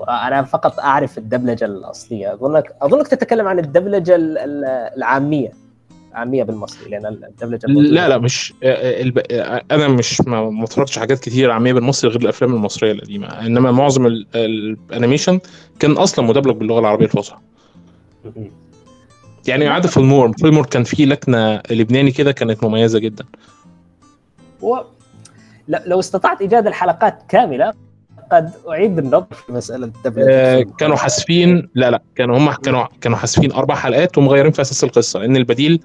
وأنا 0.03 0.43
فقط 0.43 0.81
أعرف 0.81 1.19
الدبلجة 1.19 1.65
الأصلية. 1.65 2.35
اظنك 2.35 2.73
أظنك 2.83 3.09
تتكلم 3.09 3.47
عن 3.49 3.59
الدبلجة 3.59 4.15
ال- 4.17 4.39
ال- 4.39 4.65
العامية. 4.97 5.53
العامية 6.13 6.43
بالمصري 6.43 6.91
لأن 6.91 7.07
الدبلجة 7.07 7.67
لا 7.67 8.09
لا 8.09 8.19
مش 8.19 8.55
أنا 9.71 9.89
مش 9.89 10.21
ما 10.21 10.65
اتفرجتش 10.65 10.99
حاجات 10.99 11.21
كتير 11.21 11.51
عامية 11.51 11.73
بالمصري 11.73 12.11
غير 12.11 12.21
الأفلام 12.21 12.55
المصرية 12.55 12.93
القديمة. 12.93 13.27
إنما 13.27 13.71
معظم 13.73 14.07
ال- 14.07 14.27
الأنيميشن 14.35 15.41
كان 15.79 15.93
أصلا 15.93 16.25
مدبلج 16.27 16.57
باللغة 16.57 16.81
العربية 16.81 17.05
الفصحى. 17.05 17.39
يعني 19.49 19.69
عادة 19.69 19.89
Fillmore 19.89 20.33
Fillmore 20.33 20.67
كان 20.67 20.85
فيه 20.85 21.07
لكنة 21.07 21.63
لبناني 21.71 22.11
كده 22.11 22.33
كانت 22.33 22.65
مميزة 22.65 22.99
جدا. 22.99 23.25
و... 24.63 24.77
لو 25.69 26.01
استطعت 26.01 26.41
إيجاد 26.41 26.67
الحلقات 26.67 27.23
كاملة 27.29 27.73
قد 28.33 28.53
أعيد 28.69 28.99
النظر. 28.99 29.27
في 29.47 29.53
مسألة 29.53 29.87
الدبلجه 29.87 30.31
آه، 30.31 30.63
كانوا 30.79 30.97
حاذفين 30.97 31.69
لا 31.75 31.91
لا 31.91 32.03
كانوا 32.15 32.39
هم 32.39 32.53
كانوا 32.53 32.87
كانوا 33.01 33.19
حاذفين 33.19 33.53
أربع 33.53 33.75
حلقات 33.75 34.19
ومغيرين 34.19 34.53
في 34.53 34.63
أساس 34.63 34.85
القصة 34.85 35.21
لأن 35.21 35.37
البديل 35.37 35.81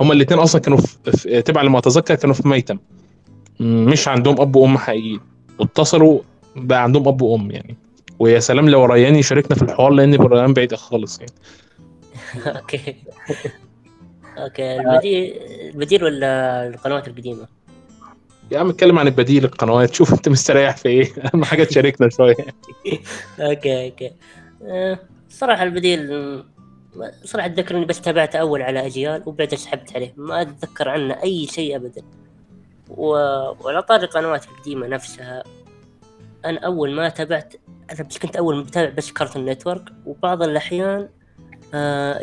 هم 0.00 0.12
الاثنين 0.12 0.40
أصلا 0.40 0.60
كانوا 0.60 0.78
في 0.78 1.42
تبع 1.42 1.62
لما 1.62 1.78
أتذكر 1.78 2.14
كانوا 2.14 2.34
في 2.34 2.48
ميتم. 2.48 2.78
مش 3.60 4.08
عندهم 4.08 4.40
أب 4.40 4.56
وأم 4.56 4.78
حقيقيين. 4.78 5.20
واتصلوا 5.58 6.20
بقى 6.56 6.82
عندهم 6.82 7.08
أب 7.08 7.22
وأم 7.22 7.50
يعني. 7.50 7.76
ويا 8.18 8.40
سلام 8.40 8.68
لو 8.68 8.84
ريان 8.84 9.16
يشاركنا 9.16 9.56
في 9.56 9.62
الحوار 9.62 9.90
لأن 9.90 10.14
ريان 10.14 10.52
بعيد 10.52 10.74
خالص 10.74 11.20
يعني. 11.20 11.32
Okay. 12.58 12.96
Okay. 14.38 14.80
البديل 14.80 15.34
البديل 15.74 16.04
ولا 16.04 16.66
القنوات 16.68 17.08
القديمة؟ 17.08 17.61
يا 18.52 18.58
عم 18.58 18.68
اتكلم 18.68 18.98
عن 18.98 19.06
البديل 19.06 19.44
القنوات 19.44 19.94
شوف 19.94 20.12
انت 20.12 20.28
مستريح 20.28 20.76
في 20.76 20.88
إيه. 20.88 21.12
اهم 21.34 21.44
حاجة 21.44 21.64
تشاركنا 21.64 22.08
شوية. 22.08 22.36
Okay 23.40 23.86
okay. 23.86 24.12
آه، 24.64 24.98
صراحة 25.28 25.62
البديل 25.62 26.42
صراحة 27.24 27.46
أتذكر 27.46 27.76
إني 27.76 27.84
بس 27.84 28.00
تابعته 28.00 28.38
أول 28.38 28.62
على 28.62 28.86
أجيال 28.86 29.22
وبعدين 29.26 29.58
سحبت 29.58 29.96
عليه. 29.96 30.12
ما 30.16 30.42
أتذكر 30.42 30.88
عنه 30.88 31.22
أي 31.22 31.46
شيء 31.46 31.76
ابدا. 31.76 32.02
و... 32.88 33.06
وعلى 33.64 33.82
طاري 33.82 34.02
القنوات 34.02 34.44
القديمة 34.44 34.86
نفسها 34.86 35.42
أنا 36.44 36.58
أول 36.58 36.94
ما 36.94 37.08
تابعت 37.08 37.54
أنا 37.92 38.08
بس 38.08 38.18
كنت 38.18 38.36
أول 38.36 38.56
متابع 38.56 38.90
بس 38.90 39.12
Cartoon 39.12 39.44
Network 39.44 39.84
وبعض 40.06 40.42
الأحيان 40.42 41.08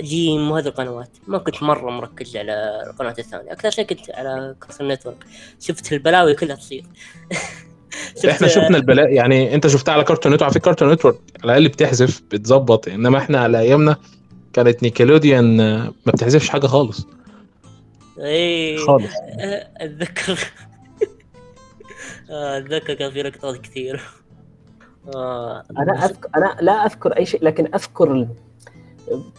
جيم 0.01 0.51
وهذه 0.51 0.67
القنوات. 0.67 1.09
ما 1.27 1.37
كنت 1.37 1.63
مرة 1.63 1.91
مركز 1.91 2.37
على 2.37 2.83
القناه 2.89 3.15
الثانية. 3.19 3.51
أكثر 3.51 3.69
شيء 3.69 3.85
كنت 3.85 4.11
على 4.11 4.55
Cartoon 4.61 4.87
Network 4.87 5.25
شفت 5.59 5.93
البلاوي 5.93 6.33
كلها 6.35 6.55
تصير. 6.55 6.83
شفت- 8.15 8.25
إحنا 8.25 8.47
شفنا 8.47 8.77
البلاء 8.77 9.13
يعني 9.13 9.55
أنت 9.55 9.67
شفتها 9.67 9.93
على 9.93 10.03
Cartoon 10.03 10.33
Network 10.33 10.43
على 10.43 10.53
فكره 10.53 10.65
Cartoon 10.65 10.91
Network 10.93 11.15
على 11.43 11.51
الأقل 11.57 11.67
بتحذف 11.67 12.21
بتظبط. 12.31 12.87
إنما 12.87 13.17
إحنا 13.17 13.39
على 13.39 13.59
أيامنا 13.59 13.97
كانت 14.53 14.83
Nickelodeon 14.83 15.59
آه، 15.59 15.93
ما 16.05 16.11
بتحذفش 16.11 16.49
حاجة 16.49 16.67
خالص. 16.67 17.07
إيه 18.19 18.77
خالص. 18.77 19.11
آه، 19.39 19.69
أتذكر. 19.77 20.39
آه، 22.31 22.57
أتذكر 22.57 22.93
كان 22.93 23.11
في 23.11 23.23
لقطات 23.23 23.57
كثير. 23.61 24.01
آه، 25.15 25.63
أنا 25.77 26.05
اذكر 26.05 26.29
أنا 26.35 26.55
لا 26.61 26.85
أذكر 26.85 27.17
أي 27.17 27.25
شيء 27.25 27.43
لكن 27.45 27.69
أذكر. 27.75 28.27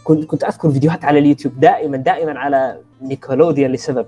كنت 0.03 0.25
كنت 0.25 0.43
أذكر 0.43 0.71
فيديوهات 0.71 1.05
على 1.05 1.19
اليوتيوب 1.19 1.59
دائما 1.59 1.97
دائما 1.97 2.39
على 2.39 2.77
Nickelodeon 3.01 3.71
لسبب. 3.71 4.05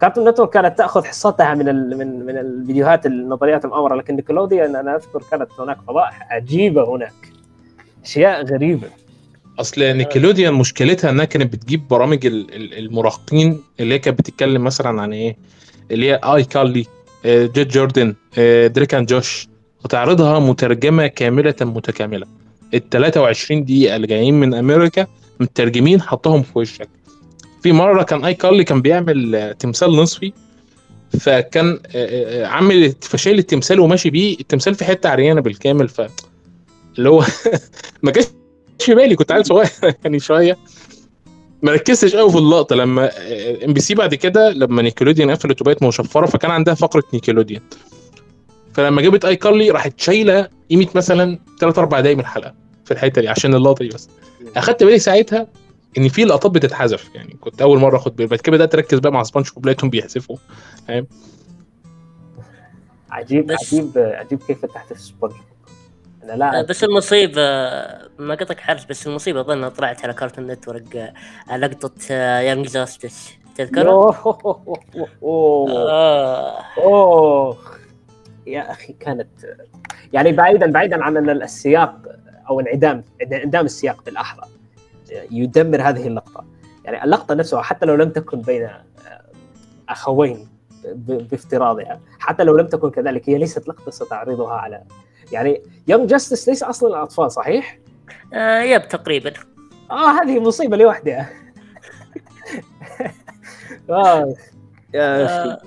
Cartoon 0.00 0.28
Network 0.28 0.50
كانت 0.50 0.78
تأخذ 0.78 1.04
حصتها 1.04 1.54
من 1.54 1.68
ال... 1.68 1.98
من 1.98 2.26
من 2.26 2.38
الفيديوهات 2.38 3.06
النظريات 3.06 3.64
المؤامرة 3.64 3.94
لكن 3.94 4.16
Nickelodeon 4.16 4.76
أنا 4.76 4.96
أذكر 4.96 5.22
كانت 5.30 5.48
هناك 5.58 5.78
فضائح 5.88 6.32
عجيبة 6.32 6.96
هناك. 6.96 7.12
أشياء 8.04 8.44
غريبة. 8.44 8.88
أصل 9.60 9.82
نيكلوديان 9.82 10.54
مشكلتها 10.54 11.10
إنها 11.10 11.24
كانت 11.24 11.52
بتجيب 11.52 11.88
برامج 11.88 12.26
ال- 12.26 12.54
ال- 12.54 12.78
المراهقين 12.78 13.60
اللي 13.80 13.94
هي 13.94 13.98
كانت 13.98 14.18
بتتكلم 14.18 14.64
مثلا 14.64 15.02
عن 15.02 15.12
إيه؟ 15.12 15.36
اللي 15.90 16.10
هي 16.10 16.20
آي 16.24 16.44
كارلي 16.44 16.86
آه، 17.26 17.46
جيت 17.46 17.72
جوردن 17.72 18.14
آه، 18.38 18.66
دريك 18.66 18.94
أند 18.94 19.08
جوش. 19.08 19.48
وتعرضها 19.84 20.38
مترجمة 20.38 21.06
كاملة 21.06 21.54
متكاملة. 21.60 22.26
ال 22.74 22.88
23 22.90 23.64
دقيقة 23.64 23.96
اللي 23.96 24.06
جايين 24.06 24.34
من 24.34 24.54
أمريكا 24.54 25.06
مترجمين 25.40 26.02
حطهم 26.02 26.42
في 26.42 26.58
وشك. 26.58 26.88
في 27.62 27.72
مرة 27.72 28.02
كان 28.02 28.24
آي 28.24 28.34
كارلي 28.34 28.64
كان 28.64 28.82
بيعمل 28.82 29.34
آه، 29.34 29.52
تمثال 29.52 29.96
نصفي 29.96 30.32
فكان 31.20 31.80
آه، 31.94 32.42
آه، 32.44 32.46
عامل 32.46 32.94
فشايل 33.00 33.38
التمثال 33.38 33.80
وماشي 33.80 34.10
بيه. 34.10 34.36
التمثال 34.40 34.74
في 34.74 34.84
حتة 34.84 35.08
عريانة 35.08 35.40
بالكامل 35.40 35.88
ف 35.88 36.02
اللي 36.98 37.08
هو 37.10 37.24
ما 38.02 38.12
جاش 38.12 38.24
في 38.78 38.94
بالي 38.94 39.16
كنت 39.16 39.32
عيل 39.32 39.46
صغير 39.46 39.68
يعني 40.04 40.20
شوية. 40.20 40.56
ما 41.62 41.72
ركزتش 41.72 42.16
قوي 42.16 42.30
في 42.30 42.38
اللقطة 42.38 42.76
لما 42.76 43.10
إم 43.64 43.72
بي 43.72 43.80
سي 43.80 43.94
بعد 43.94 44.14
كده 44.14 44.50
لما 44.50 44.82
Nickelodeon 44.82 45.30
قفلت 45.30 45.60
وبقت 45.60 45.82
مشفرة 45.82 46.26
فكان 46.26 46.50
عندها 46.50 46.74
فقرة 46.74 47.02
Nickelodeon. 47.14 47.62
فلما 48.74 49.02
جابت 49.02 49.24
iCarly 49.24 49.70
راحت 49.70 50.00
شايلة 50.00 50.48
قيمة 50.70 50.86
مثلا 50.94 51.38
3 51.60 51.78
4 51.82 52.00
دقايق 52.00 52.16
من 52.16 52.22
الحلقة 52.22 52.54
في 52.84 52.90
الحتة 52.90 53.20
دي 53.20 53.28
عشان 53.28 53.54
اللقطة 53.54 53.82
دي 53.84 53.88
بس 53.88 54.08
أخدت 54.56 54.82
بالي 54.84 54.98
ساعتها 54.98 55.46
إن 55.98 56.08
في 56.08 56.24
لقطات 56.24 56.50
بتتحذف 56.52 57.10
يعني 57.14 57.36
كنت 57.40 57.62
أول 57.62 57.78
مرة 57.78 57.96
أخد 57.96 58.16
بالي 58.16 58.28
بعد 58.28 58.38
كده 58.40 58.56
بدأت 58.56 58.74
أركز 58.74 58.98
بقى 58.98 59.12
مع 59.12 59.22
سبونج 59.22 59.50
بوب 59.54 59.66
لقيتهم 59.66 59.90
بيحذفوا 59.90 60.36
عجيب 63.10 63.46
بس- 63.46 63.74
عجيب 63.74 63.92
عجيب 63.96 64.42
كيف 64.42 64.62
فتحت 64.66 64.92
سبونج 64.92 65.32
بوب 65.32 65.40
أنا 66.24 66.32
آه، 66.32 66.36
لا 66.36 66.62
بس 66.62 66.84
المصيبة 66.84 67.42
ما 68.18 68.34
قطعك 68.40 68.60
حرج 68.60 68.86
بس 68.90 69.06
المصيبة 69.06 69.40
أظن 69.40 69.68
طلعت 69.68 70.04
على 70.04 70.12
Cartoon 70.14 70.46
Network 70.46 70.96
آه، 70.96 71.12
على 71.48 71.66
لقطة 71.66 72.12
Young 72.14 72.66
Justice 72.68 73.30
تذكرها؟ 73.56 73.90
أوه. 73.92 74.38
أوه. 75.22 75.90
آه 75.90 76.60
أوه 76.78 77.56
يا 78.52 78.70
أخي 78.70 78.92
كانت 78.92 79.28
يعني 80.12 80.32
بعيدا 80.32 80.70
بعيدا 80.72 81.04
عن 81.04 81.16
أن 81.16 81.30
السياق 81.30 81.96
أو 82.48 82.60
انعدام 82.60 83.04
انعدام 83.22 83.64
السياق 83.64 84.04
باللحظه 84.04 84.42
يدمر 85.30 85.82
هذه 85.82 86.06
اللقطة 86.06 86.44
يعني 86.84 87.04
اللقطة 87.04 87.34
نفسها 87.34 87.62
حتى 87.62 87.86
لو 87.86 87.94
لم 87.94 88.10
تكن 88.10 88.40
بين 88.40 88.68
أخوين 89.88 90.48
ب- 90.84 91.28
بافتراضها 91.28 92.00
حتى 92.18 92.44
لو 92.44 92.56
لم 92.56 92.66
تكن 92.66 92.90
كذلك 92.90 93.28
هي 93.30 93.38
ليست 93.38 93.68
لقطة 93.68 93.90
ستعرضها 93.90 94.54
على 94.54 94.82
يعني 95.32 95.62
يونج 95.88 96.08
جاستس 96.10 96.48
ليس 96.48 96.62
أصلا 96.62 96.88
الأطفال 96.88 97.32
صحيح؟ 97.32 97.78
آه، 98.34 98.62
يب 98.62 98.88
تقريبا 98.88 99.32
آه 99.90 100.10
هذه 100.22 100.40
مصيبة 100.40 100.76
لوحدها 100.76 101.28
آه. 103.90 104.34
يا 104.94 105.24
أخي. 105.24 105.50
آه، 105.50 105.58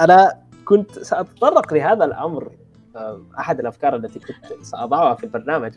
أنا 0.00 0.34
كنت 0.68 0.98
سأتطرق 0.98 1.74
لهذا 1.74 2.04
الأمر. 2.04 2.52
آه، 2.96 3.20
أحد 3.38 3.60
الأفكار 3.60 3.96
التي 3.96 4.18
كنت 4.18 4.52
سأضعها 4.62 5.14
في 5.14 5.24
البرنامج 5.24 5.72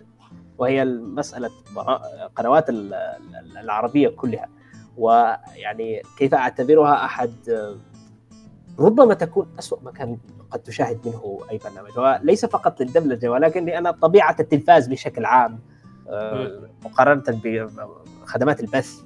وهي 0.58 0.86
مسألة 0.86 1.50
برا- 1.76 2.02
قنوات 2.36 2.70
ال- 2.70 2.94
ال- 2.94 3.58
العربية 3.58 4.10
كلها. 4.10 4.50
ويعني 4.98 6.02
كيف 6.18 6.34
أعتبرها 6.34 7.06
أحد 7.06 7.34
آه، 7.50 7.76
ربما 8.80 9.14
تكون 9.14 9.48
أسوأ 9.60 9.78
مكان 9.84 10.18
قد 10.52 10.60
تشاهد 10.60 11.00
منه 11.06 11.40
أي 11.52 11.58
برنامج. 11.58 11.98
وليس 12.00 12.46
فقط 12.46 12.82
للدبلجة 12.82 13.30
ولكن 13.32 13.66
لأن 13.66 13.92
طبيعة 13.92 14.36
التلفاز 14.40 14.88
بشكل 14.88 15.26
عام 15.26 15.60
آه، 16.10 16.70
مقارنة 16.86 17.24
بخدمات 18.24 18.60
البث 18.60 19.02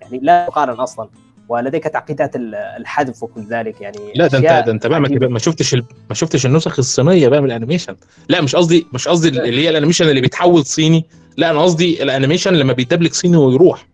يعني 0.00 0.18
لا 0.18 0.46
تقارن 0.46 0.80
أصلا. 0.80 1.08
ولديك 1.50 1.84
تعقيدات 1.84 2.36
ال- 2.36 2.54
الحذف 2.54 3.22
وكل 3.22 3.40
ذلك 3.50 3.80
يعني 3.80 4.12
لا 4.14 4.26
ده 4.26 4.38
انت 4.38 4.66
ده 4.66 4.72
انت 4.72 4.86
بقى 4.86 5.00
ما, 5.00 5.38
شفتش 5.38 5.74
ال... 5.74 5.84
ما 6.08 6.14
شفتش 6.14 6.46
النسخ 6.46 6.78
الصينية 6.78 7.28
بقى 7.28 7.40
من 7.40 7.46
ال 7.46 7.50
animation. 7.50 7.96
لا 8.28 8.40
مش 8.40 8.56
قصدي 8.56 8.86
مش 8.92 9.08
قصدي 9.08 9.28
اللي 9.28 9.64
هي 9.64 9.68
ال 9.70 9.74
animation 9.74 10.08
اللي 10.08 10.20
بيتحول 10.20 10.66
صيني. 10.66 11.06
لا 11.36 11.50
أنا 11.50 11.62
قصدي 11.62 12.02
ال 12.02 12.07
animation 12.07 12.54
لما 12.54 12.72
بيدبلك 12.72 13.14
صيني 13.14 13.36
ويروح. 13.36 13.86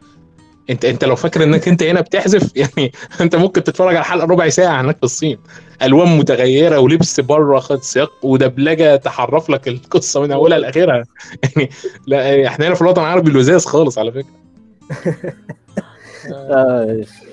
انت 0.71 0.85
انت 0.85 1.05
لو 1.05 1.17
فاكر 1.17 1.43
انك 1.43 1.69
انت 1.69 1.83
هنا 1.83 2.01
بتحذف 2.01 2.53
يعني 2.57 2.93
انت 3.21 3.37
ممكن 3.37 3.65
تتفرج 3.65 3.97
على 3.97 4.05
حلقة 4.05 4.27
ربع 4.27 4.49
ساعة 4.49 4.81
هناك 4.81 4.97
في 4.97 5.03
الصين. 5.03 5.39
ألوان 5.83 6.19
متغيرة 6.19 6.79
ولبس 6.79 7.21
بره 7.21 7.59
خد 7.61 7.83
سياق 7.83 8.13
ودبلجة 8.23 8.97
تحرف 8.97 9.51
لك 9.51 9.69
القصة 9.69 10.21
من 10.23 10.33
أولها 10.33 10.59
لآخرها. 10.59 11.05
يعني 11.57 11.71
لا 12.07 12.47
إحنا 12.47 12.67
هنا 12.69 12.75
في 12.75 12.83
الوطن 12.83 13.01
العربي 13.03 13.31
لزاز 13.31 13.67
خالص 13.67 13.99
على 13.99 14.13
فكرة. 14.13 14.33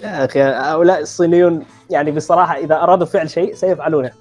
يا 0.03 0.25
أخي 0.25 0.41
هؤلاء 0.41 1.01
الصينيون 1.01 1.63
يعني 1.89 2.12
بصراحة 2.12 2.57
إذا 2.57 2.75
أرادوا 2.75 3.05
فعل 3.05 3.29
شيء 3.29 3.53
سيفعلونه. 3.55 4.12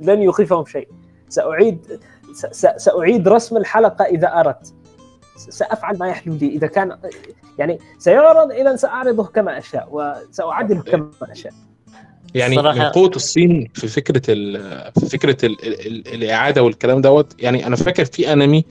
لن 0.00 0.22
يخيفهم 0.22 0.64
شيء. 0.66 0.88
سأعيد 1.28 2.00
س- 2.34 2.46
س- 2.66 2.76
سأعيد 2.84 3.28
رسم 3.28 3.56
الحلقة 3.56 4.04
إذا 4.04 4.28
أردت. 4.40 4.74
سأفعل 5.36 5.98
ما 5.98 6.08
يحلو 6.08 6.34
لي. 6.34 6.46
إذا 6.48 6.66
كان 6.66 6.98
يعني 7.58 7.78
سيعرض 7.98 8.52
اذا 8.52 8.76
سأعرضه 8.76 9.24
كما 9.24 9.58
أشاء 9.58 9.88
وسأعدله 9.90 10.82
كما 10.82 11.10
أشاء. 11.22 11.52
يعني 12.34 12.56
صراحة- 12.56 12.74
من 12.76 12.82
قوة 12.82 13.10
الصين 13.16 13.70
في 13.74 13.88
فكرة 13.88 14.22
ال 14.28 14.62
في 15.00 15.06
فكرة 15.06 15.46
ال 15.46 15.66
ال 15.66 15.86
ال 15.86 16.14
الإعادة 16.14 16.62
والكلام 16.62 17.00
دوت 17.00 17.34
يعني 17.42 17.66
أنا 17.66 17.76
فاكر 17.76 18.04
في 18.04 18.32
أنمي 18.32 18.64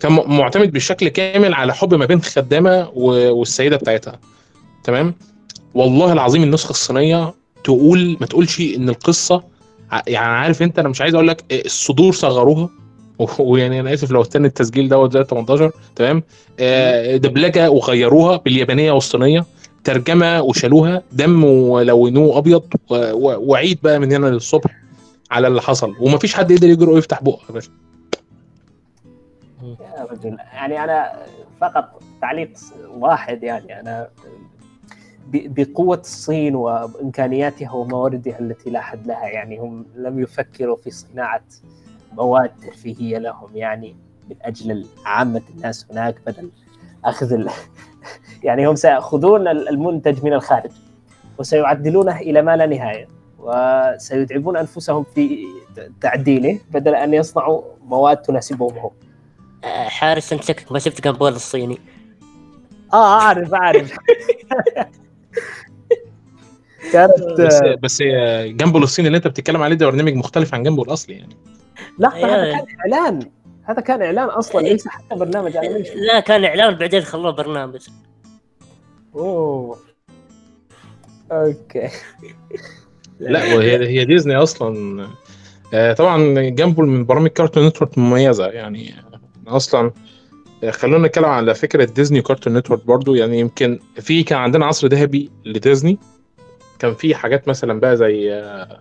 كان 0.00 0.12
معتمد 0.12 0.72
بشكل 0.72 1.08
كامل 1.08 1.54
على 1.54 1.74
حب 1.74 1.94
ما 1.94 2.04
بين 2.06 2.22
خدامة 2.22 2.90
و- 2.94 3.34
والسيدة 3.34 3.76
بتاعتها. 3.76 4.18
تمام؟ 4.84 5.14
والله 5.74 6.12
العظيم 6.12 6.42
النسخة 6.42 6.70
الصينية 6.70 7.34
تقول 7.64 8.16
ما 8.20 8.26
تقولش 8.26 8.60
إن 8.60 8.88
القصة 8.88 9.42
يعني 10.06 10.26
عارف 10.26 10.62
أنت 10.62 10.78
أنا 10.78 10.88
مش 10.88 11.00
عايز 11.00 11.14
أقول 11.14 11.28
لك 11.28 11.44
الصدور 11.66 12.12
صغروها. 12.12 12.68
ويعني 13.38 13.80
أنا 13.80 13.94
آسف 13.94 14.10
لو 14.10 14.22
استنى 14.22 14.46
التسجيل 14.46 14.88
دوت 14.88 15.12
زي 15.12 15.24
18 15.24 15.72
تمام؟ 15.96 16.22
آه، 16.60 17.16
دبلجة 17.16 17.70
وغيروها 17.70 18.36
باليابانية 18.36 18.92
والصينية 18.92 19.44
ترجمة 19.84 20.42
وشالوها 20.42 21.02
دم 21.12 21.44
ولونوه 21.44 22.38
أبيض 22.38 22.62
وعيد 23.20 23.78
بقى 23.82 23.98
من 23.98 24.12
هنا 24.12 24.26
للصبح 24.26 24.70
على 25.30 25.48
اللي 25.48 25.62
حصل. 25.62 25.94
ومفيش 26.00 26.34
حد 26.34 26.50
يقدر 26.50 26.68
يجرؤ 26.68 26.98
يفتح 26.98 27.22
بقه 27.22 27.40
يا 27.48 27.52
باشا. 27.52 27.70
يا 29.62 30.06
رجل 30.10 30.36
يعني 30.52 30.84
أنا 30.84 31.12
فقط 31.60 32.02
تعليق 32.20 32.50
واحد 32.98 33.42
يعني 33.42 33.80
أنا 33.80 34.08
بقوة 35.32 36.00
الصين 36.00 36.54
وإمكانياتها 36.54 37.72
ومواردها 37.72 38.38
التي 38.38 38.70
لا 38.70 38.80
حد 38.80 39.06
لها. 39.06 39.26
يعني 39.26 39.58
هم 39.58 39.86
لم 39.96 40.20
يفكروا 40.20 40.76
في 40.76 40.90
صناعة 40.90 41.44
مواد 42.12 42.50
ترفيهية 42.62 43.18
لهم. 43.18 43.48
يعني 43.54 43.96
من 44.30 44.36
أجل 44.42 44.86
عامة 45.04 45.42
الناس 45.56 45.86
هناك 45.90 46.16
بدل 46.26 46.50
أخذ 47.04 47.32
ال... 47.32 47.50
يعني 48.44 48.66
هم 48.66 48.74
سيأخذون 48.74 49.48
المنتج 49.48 50.24
من 50.24 50.32
الخارج 50.32 50.70
وسيعدلونه 51.38 52.16
إلى 52.16 52.42
ما 52.42 52.56
لا 52.56 52.66
نهاية 52.66 53.08
وسيتعبون 53.38 54.56
أنفسهم 54.56 55.04
في 55.14 55.46
تعديله 56.00 56.60
بدل 56.70 56.94
أن 56.94 57.14
يصنعوا 57.14 57.62
مواد 57.84 58.16
تناسبهم 58.16 58.78
هم. 58.78 58.90
حارس 59.88 60.32
أنت 60.32 60.44
شكلك 60.44 60.72
ما 60.72 60.78
شفت 60.78 61.04
جامبول 61.04 61.32
الصيني. 61.32 61.78
آه 62.92 63.20
أعرف 63.20 63.54
أعرف. 63.54 63.96
كانت 66.92 67.12
بس 67.38 67.60
بس 67.82 68.02
جمبول 68.46 68.78
الصيني 68.78 69.08
اللي 69.08 69.16
انت 69.16 69.26
بتتكلم 69.26 69.62
عليه 69.62 69.76
ده 69.76 69.86
برنامج 69.86 70.14
مختلف 70.14 70.54
عن 70.54 70.62
جمبول 70.62 70.82
الأصلي 70.82 71.14
يعني. 71.14 71.36
لحظة 71.98 72.26
هذا. 72.26 72.52
كان 72.52 72.66
إعلان. 72.80 73.30
هذا 73.64 73.80
كان 73.80 74.02
إعلان 74.02 74.28
أصلا 74.28 74.60
ليس 74.60 74.88
حتى 74.88 75.14
برنامج 75.14 75.56
لا 75.94 76.20
كان 76.20 76.44
إعلان 76.44 76.74
بعدين 76.74 77.00
خلوه 77.00 77.30
برنامج. 77.30 77.88
أوه. 79.14 79.78
okay. 81.32 81.88
لا 83.20 83.54
وهي 83.54 83.88
هي 83.88 84.04
ديزني 84.04 84.36
أصلا. 84.36 85.06
آه، 85.74 85.92
طبعا 85.92 86.40
جمبول 86.40 86.82
من 86.82 87.06
برامج 87.06 87.28
Cartoon 87.28 87.66
Network 87.66 87.98
مميزة 87.98 88.46
يعني. 88.46 88.94
أصلا 89.46 89.86
آه، 89.86 89.92
خلونا 90.70 91.08
نتكلم 91.08 91.24
على 91.24 91.54
فكرة 91.54 91.84
ديزني 91.84 92.20
و 92.20 92.25
Cartoon 92.25 92.56
Network 92.56 92.86
برضو. 92.86 93.14
يعني 93.14 93.40
يمكن 93.40 93.78
في 94.00 94.22
كان 94.22 94.38
عندنا 94.38 94.66
عصر 94.66 94.86
ذهبي 94.86 95.30
لديزني 95.44 95.98
كان 96.78 96.94
في 96.94 97.14
حاجات 97.14 97.48
مثلا 97.48 97.80
بقى 97.80 97.96
زي 97.96 98.32
آه، 98.32 98.80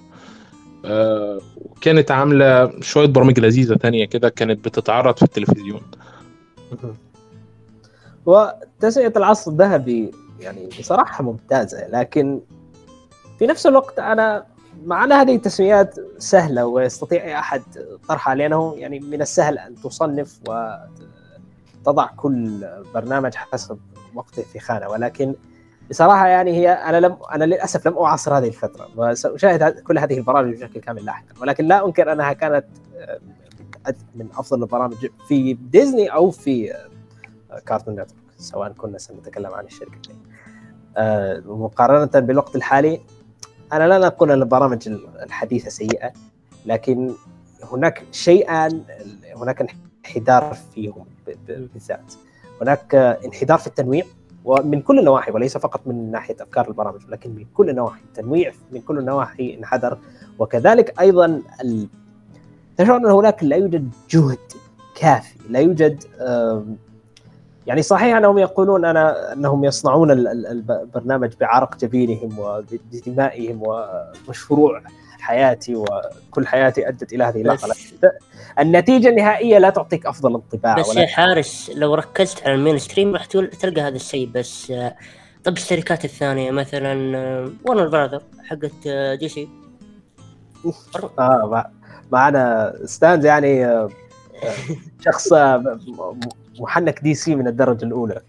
آه 0.85 1.41
عاملة 2.11 2.81
شوية 2.81 3.07
برامج 3.07 3.41
لذيذة 3.41 3.75
تانية 3.75 4.05
كده 4.05 4.29
كانت 4.29 4.65
بتتعرض 4.65 5.17
في 5.17 5.23
التلفزيون. 5.23 5.81
وتسمية 8.27 9.13
العصر 9.17 9.51
الذهبي 9.51 10.11
يعني 10.41 10.69
بصراحة 10.81 11.25
ممتازة 11.25 11.89
لكن 11.89 12.41
في 13.39 13.47
نفس 13.47 13.67
الوقت 13.67 13.99
أنا 13.99 14.47
مع 14.85 15.05
أن 15.05 15.13
هذه 15.13 15.37
التسميات 15.37 15.95
سهلة 16.19 16.67
ويستطيع 16.67 17.25
أي 17.25 17.39
أحد 17.39 17.63
طرحها 18.09 18.35
لأنه 18.35 18.75
يعني 18.77 19.01
من 19.01 19.23
السهل 19.23 19.59
أن 19.59 19.75
تصنف 19.75 20.41
وتضع 20.49 22.07
كل 22.07 22.67
برنامج 22.95 23.35
حسب 23.35 23.79
وقته 24.15 24.43
في 24.43 24.59
خانة 24.59 24.89
ولكن 24.89 25.35
بصراحة 25.91 26.27
يعني 26.29 26.53
هي 26.53 26.69
أنا 26.73 27.01
لم 27.01 27.17
أنا 27.33 27.45
للأسف 27.45 27.89
لم 27.89 27.99
أعاصر 27.99 28.39
هذه 28.39 28.49
الفترة 28.49 28.89
وسأشاهد 28.97 29.63
هذ- 29.63 29.81
كل 29.81 29.99
هذه 29.99 30.19
البرامج 30.19 30.55
بشكل 30.55 30.81
كامل 30.81 31.05
لاحقا 31.05 31.27
ولكن 31.41 31.65
لا 31.65 31.87
أنكر 31.87 32.13
أنها 32.13 32.33
كانت 32.33 32.65
آه، 32.97 33.21
من 34.15 34.29
أفضل 34.37 34.63
البرامج 34.63 35.07
في 35.29 35.53
ديزني 35.53 36.09
أو 36.09 36.31
في 36.31 36.73
آه، 36.75 37.59
Cartoon 37.67 37.95
Network 37.95 38.15
سواء 38.39 38.73
كنا 38.73 38.99
سنتكلم 38.99 39.55
عن 39.55 39.65
الشركتين 39.65 40.17
آه، 40.97 41.43
مقارنة 41.47 42.27
بالوقت 42.27 42.57
الحالي 42.57 43.01
أنا 43.73 43.85
لا 43.89 43.99
نقول 43.99 44.31
أن 44.31 44.43
البرامج 44.43 44.89
الحديثة 45.23 45.71
سيئة 45.71 46.13
لكن 46.67 47.15
هناك 47.73 48.03
شيئان 48.13 48.83
هناك 49.37 49.75
انحدار 50.05 50.57
فيهم 50.75 51.07
بالذات. 51.49 52.15
هناك 52.63 52.95
انحدار 52.95 53.59
في 53.59 53.67
التنويع 53.67 54.05
ومن 54.47 54.81
كل 54.81 54.99
النواحي 54.99 55.33
وليس 55.33 55.59
فقط 55.59 55.81
من 55.87 56.11
ناحية 56.11 56.37
أفكار 56.41 56.69
البرامج 56.69 57.01
ولكن 57.09 57.31
من 57.31 57.45
كل 57.55 57.71
النواحي 57.71 58.01
التنويع 58.05 58.53
من 58.73 58.81
كل 58.81 58.99
النواحي 58.99 59.55
انحدر 59.59 59.99
وكذلك 60.39 61.01
أيضا. 61.01 61.43
تشعر 62.77 62.97
أن 62.97 63.07
هناك 63.07 63.45
لا 63.45 63.57
يوجد 63.57 63.91
جهد 64.11 64.39
كافي 65.01 65.35
لا 65.51 65.59
يوجد 65.61 66.05
يعني 67.67 67.83
صحيح 67.83 68.17
أنهم 68.17 68.39
يقولون 68.39 68.85
أنا 68.85 69.33
أنهم 69.33 69.65
يصنعون 69.65 70.11
ال- 70.11 70.29
ال- 70.29 70.47
البرنامج 70.71 71.33
بعرق 71.41 71.77
جبينهم 71.77 72.39
وبدمائهم 72.39 73.63
ومشروع 73.63 74.83
حياتي 75.27 75.77
وكل 75.77 76.47
حياتي 76.47 76.89
أدت 76.89 77.13
إلى 77.13 77.25
هذه 77.25 77.41
اللحظة. 77.41 77.69
بس, 77.69 77.93
النتيجة 78.59 79.09
النهائية 79.09 79.59
لا 79.59 79.71
تعطيك 79.71 80.07
أفضل 80.07 80.35
انطباع 80.35 80.79
بس 80.79 80.97
يا 80.97 81.07
حارس 81.07 81.71
لو 81.75 81.95
ركزت 81.95 82.43
على 82.43 82.55
ال 82.55 82.79
mainstream 82.79 83.13
راح 83.15 83.25
تقول- 83.25 83.51
تلقى 83.51 83.81
هذا 83.81 83.97
الشيء 83.97 84.29
بس 84.35 84.71
آه، 84.71 84.97
طب 85.45 85.57
الشركات 85.57 86.05
الثانية 86.05 86.51
مثلا 86.51 86.95
Warner 87.65 87.89
Brothers 87.89 88.23
حقت 88.45 88.73
آه، 88.87 89.15
دي 89.15 89.29
سي 89.29 89.49
آه 91.19 91.49
مع- 91.51 91.71
معنا 92.13 92.75
stan 92.85 93.25
يعني 93.25 93.67
آه، 93.67 93.89
آه، 94.45 94.55
شخص 95.05 95.33
آه، 95.33 95.79
محنك 96.61 97.01
DC 97.01 97.35
من 97.35 97.47
الدرجة 97.49 97.85
الأولى. 97.85 98.21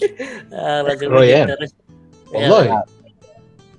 آه، 0.52 0.82
رجل 0.82 1.08
والله. 2.34 2.82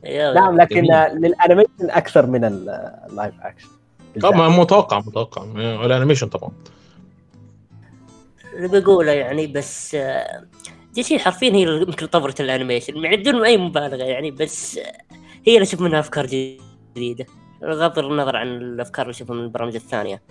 نعم 0.05 0.61
لكن. 0.61 0.91
آه، 0.91 1.13
لل 1.13 1.23
animation 1.23 1.69
أكثر 1.81 2.25
من 2.25 2.45
ال- 2.45 2.69
ال 3.09 3.14
live 3.14 3.33
action 3.41 3.67
طبعا 4.21 4.49
متوقع 4.49 4.99
متوقع. 4.99 5.43
ال 5.85 5.89
animation 5.89 6.27
طبعا. 6.27 6.51
اللي 8.53 8.79
بقوله 8.81 9.11
يعني 9.11 9.47
بس 9.47 9.95
آه، 9.95 10.43
دي 10.93 11.03
شيء 11.03 11.19
حرفيا 11.19 11.51
هي 11.53 11.61
يمكن 11.61 12.05
طورت 12.05 12.41
ال 12.41 12.47
animation. 12.47 13.01
مع 13.01 13.15
بدون 13.15 13.43
أي 13.45 13.57
مبالغة 13.57 14.03
يعني 14.03 14.31
بس 14.31 14.77
آه، 14.77 14.81
هي 15.47 15.53
اللي 15.53 15.63
أشوف 15.63 15.81
منها 15.81 15.99
أفكار 15.99 16.25
جديدة. 16.25 17.25
بغض 17.61 17.99
النظر 17.99 18.35
عن 18.35 18.47
الأفكار 18.47 19.05
اللي 19.05 19.15
أشوفها 19.15 19.35
من 19.35 19.43
البرامج 19.43 19.75
الثانية. 19.75 20.21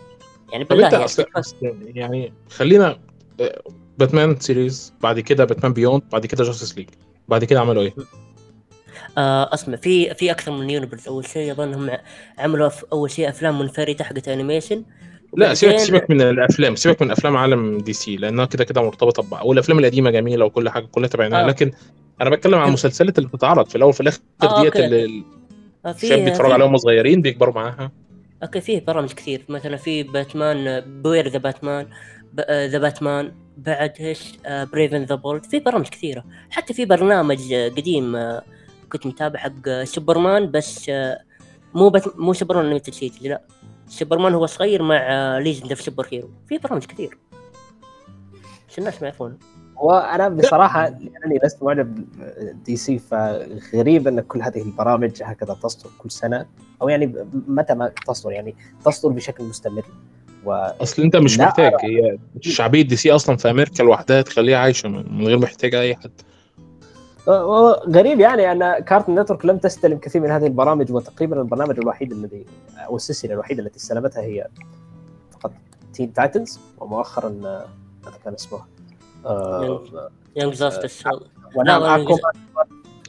يعني 0.52 0.64
بالله 0.64 0.88
يعني. 0.88 1.07
أصل- 1.09 1.55
يعني 1.94 2.33
خلينا 2.50 2.98
آه، 3.40 3.62
Batman 3.99 4.40
series 4.40 4.95
بعد 5.02 5.20
كده 5.20 5.44
Batman 5.45 5.73
Beyond 5.73 6.03
بعد 6.12 6.26
كده 6.26 6.44
Justice 6.45 6.77
League 6.79 6.88
بعد 7.29 7.44
كده 7.44 7.61
عملوا 7.61 7.83
إيه؟ 7.83 7.94
آه 9.18 9.55
اسمع 9.55 9.76
في 9.76 10.14
في 10.14 10.31
أكثر 10.31 10.52
من 10.52 10.70
universe 10.71 11.09
أول 11.09 11.26
شيء 11.26 11.52
اظنهم 11.52 11.90
عملوا 12.38 12.68
في 12.68 12.85
أول 12.92 13.11
شيء 13.11 13.29
أفلام 13.29 13.59
منفردة 13.59 14.05
حقت 14.05 14.29
animation 14.29 14.83
لا 15.37 15.55
سيبك 15.55 15.76
سيبك 15.76 16.11
من 16.11 16.20
الأفلام 16.20 16.76
سيبك 16.76 17.02
من 17.02 17.11
أفلام 17.11 17.37
عالم 17.37 17.79
DC 17.79 18.16
لأنها 18.16 18.44
كده 18.44 18.64
كده 18.64 18.83
مرتبطة 18.83 19.22
ببعض 19.22 19.46
والأفلام 19.46 19.79
القديمة 19.79 20.11
جميلة 20.11 20.44
وكل 20.44 20.68
حاجة 20.68 20.85
كلها 20.85 21.09
تبعناها. 21.09 21.44
آه. 21.44 21.46
لكن 21.46 21.70
أنا 22.20 22.31
بتكلم 22.31 22.55
عن 22.55 22.68
المسلسلات 22.68 23.18
اللي 23.18 23.29
بتتعرض 23.29 23.66
في 23.66 23.76
الأول 23.76 23.88
وفي 23.90 24.00
الآخر 24.00 24.20
آه، 24.42 24.62
ديت. 24.62 24.76
اللي 24.76 25.22
آه، 25.87 25.90
الشباب 25.90 26.18
بيتفرجوا 26.24 26.48
في- 26.48 26.55
عليهم 26.55 26.68
وهم 26.68 26.76
صغيرين 26.76 27.22
بيكبروا 27.22 27.55
معاها. 27.55 27.90
okay 28.42 28.61
فيه 28.61 28.85
برامج 28.87 29.12
كثير. 29.12 29.42
مثلا 29.48 29.76
في 29.76 30.02
باتمان 30.02 30.81
Beware 31.03 31.29
the 31.29 31.38
Batman 31.38 31.87
The 32.51 32.79
Batman 32.79 33.33
بعد 33.59 33.92
إيش؟ 34.00 34.33
Brave 34.73 34.91
and 34.91 35.03
the 35.05 35.14
Bold 35.14 35.45
في 35.44 35.59
برامج 35.59 35.88
كثيرة. 35.88 36.24
حتى 36.50 36.74
في 36.74 36.85
برنامج 36.85 37.55
قديم 37.55 38.16
آه، 38.16 38.42
كنت 38.92 39.07
متابع 39.07 39.38
حق 39.38 39.83
سوبرمان 39.85 40.51
بس 40.51 40.88
آه، 40.88 41.18
مو 41.75 41.88
بات... 41.88 42.18
مو 42.18 42.33
سوبرمان 42.33 42.70
ليمتد 42.70 42.92
سيتي 42.92 43.29
لا. 43.29 43.42
سوبرمان 43.88 44.35
هو 44.35 44.46
صغير 44.46 44.83
مع 44.83 45.38
ليجند 45.38 45.70
اوف 45.70 45.81
سوبر 45.81 46.07
هيرو 46.12 46.31
في 46.49 46.59
برامج 46.59 46.85
كثير. 46.85 47.18
بس 48.70 48.79
الناس 48.79 49.03
ما 49.03 49.09
يعرفون. 49.09 49.38
وأنا 49.77 50.29
بصراحة 50.29 50.88
لأنني 50.88 51.40
لست 51.44 51.62
معجب 51.62 52.05
دي 52.64 52.77
سي 52.77 52.99
فغريب 52.99 54.09
إن 54.09 54.20
كل 54.20 54.42
هذه 54.42 54.62
البرامج 54.62 55.22
هكذا 55.22 55.55
تصدر 55.55 55.90
كل 55.99 56.11
سنة. 56.11 56.46
أو 56.83 56.88
يعني 56.88 57.27
متى 57.33 57.75
ما 57.75 57.92
تصدر 58.07 58.33
يعني 58.33 58.55
تصدر 58.85 59.09
بشكل 59.09 59.44
مستمر. 59.44 59.85
و 60.44 60.53
أصل 60.53 61.03
أنت 61.03 61.16
مش 61.16 61.38
محتاج 61.38 61.72
هي 61.81 62.18
شعبية 62.40 62.83
دي 62.83 62.96
سي 62.96 63.11
أصلا 63.11 63.37
في 63.37 63.51
أمريكا 63.51 63.83
لوحدها 63.83 64.22
تخليها 64.22 64.59
عايشة 64.59 64.88
من 64.88 65.18
من 65.18 65.27
غير 65.27 65.38
محتاج 65.38 65.75
أي 65.75 65.96
حد. 65.96 66.11
غريب 67.89 68.21
يعني 68.21 68.53
أن 68.53 68.79
Cartoon 68.79 69.21
Network 69.21 69.47
لم 69.47 69.59
تستلم 69.59 69.99
كثير 69.99 70.23
من 70.23 70.31
هذه 70.31 70.47
البرامج 70.47 70.93
وتقريبا 70.93 71.41
البرنامج 71.41 71.79
الوحيد 71.79 72.12
الذي 72.12 72.45
أو 72.77 72.97
السلسلة 72.97 73.33
الوحيدة 73.33 73.62
التي 73.62 73.77
استلمتها 73.77 74.23
هي 74.23 74.47
فقط 75.31 75.53
Teen 75.95 76.12
Titans 76.12 76.61
ومؤخرا 76.79 77.29
آه، 77.29 77.65
ماذا 78.05 78.17
كان 78.25 78.35
اسمه؟ 78.35 78.59
آه، 79.27 79.81
Young 80.37 80.55
Justice 80.55 81.05
ونعم 81.57 81.83
لا، 81.83 81.95
أكومان. 81.95 82.33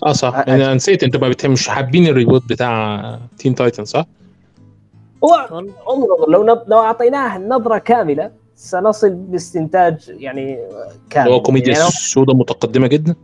آه 0.05 0.13
صح 0.13 0.35
آه، 0.35 0.41
أنا 0.41 0.73
نسيت 0.73 1.03
أنتوا 1.03 1.21
ما 1.21 1.35
مش 1.45 1.69
حابين 1.69 2.07
ال 2.07 2.13
reboot 2.13 2.49
بتاع 2.49 3.19
Teen 3.37 3.55
Titan 3.55 3.85
صح؟ 3.85 4.05
هو 5.23 5.35
انظر 5.89 6.29
لو 6.29 6.43
نب... 6.43 6.63
لو 6.67 6.77
أعطيناه 6.79 7.37
نظره 7.37 7.77
كاملة 7.77 8.31
سنصل 8.55 9.09
باستنتاج 9.09 10.09
يعني 10.09 10.59
كامل 11.09 11.31
هو 11.31 11.41
كوميديا 11.41 11.73
يعني 11.73 11.89
سوداء 11.89 12.35
متقدمة 12.35 12.87
جدا 12.87 13.15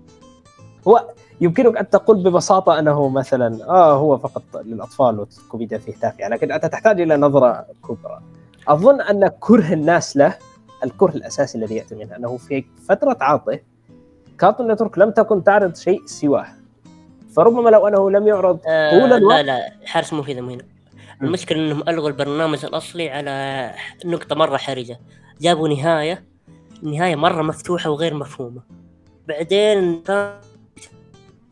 هو 0.87 1.07
يمكنك 1.41 1.77
أن 1.77 1.89
تقول 1.89 2.23
ببساطة 2.23 2.79
أنه 2.79 3.09
مثلا 3.09 3.69
آه 3.69 3.93
هو 3.93 4.17
فقط 4.17 4.43
للأطفال 4.65 5.19
والكوميديا 5.19 5.77
فيه 5.77 5.93
تافهة 6.01 6.27
لكن 6.27 6.51
أنت 6.51 6.65
تحتاج 6.65 7.01
إلى 7.01 7.17
نظرة 7.17 7.65
كبرى. 7.87 8.21
أظن 8.67 9.01
أن 9.01 9.31
كره 9.39 9.73
الناس 9.73 10.17
له 10.17 10.37
الكره 10.83 11.11
الأساسي 11.11 11.57
الذي 11.57 11.75
يأتي 11.75 11.95
منه 11.95 12.15
أنه 12.15 12.37
في 12.37 12.65
فترة 12.89 13.17
عرضه 13.21 13.59
Cartoon 14.39 14.71
Network 14.71 14.97
لم 14.97 15.11
تكن 15.11 15.43
تعرض 15.43 15.75
شيء 15.75 16.05
سواه. 16.05 16.47
فربما 17.35 17.69
لو 17.69 17.87
أنه 17.87 18.11
لم 18.11 18.27
يعرض 18.27 18.57
طول 18.57 18.67
آه 18.67 19.17
الوقت. 19.17 19.35
لا 19.35 19.43
لا 19.43 19.73
حارس 19.85 20.13
مو 20.13 20.23
في 20.23 20.39
هنا. 20.39 20.63
المشكلة 21.21 21.59
إنهم 21.59 21.83
ألغوا 21.89 22.09
البرنامج 22.09 22.65
الأصلي 22.65 23.09
على 23.09 23.71
نقطة 24.05 24.35
مرة 24.35 24.57
حرجة. 24.57 24.99
جابوا 25.41 25.67
نهاية 25.67 26.23
نهاية 26.83 27.15
مرة 27.15 27.41
مفتوحة 27.41 27.89
وغير 27.89 28.13
مفهومة. 28.13 28.61
بعدين 29.27 30.01
كان 30.01 30.33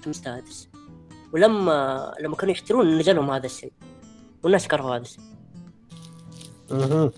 مستانس 0.07 0.69
ولما 1.33 2.13
لما 2.21 2.35
كانوا 2.35 2.53
يحترون 2.53 2.97
نزلهم 2.97 3.31
هذا 3.31 3.45
الشيء. 3.45 3.71
والناس 4.43 4.67
كرهوا 4.67 4.95
هذا 4.95 5.01
الشيء. 5.01 5.23
مهم. 6.71 7.11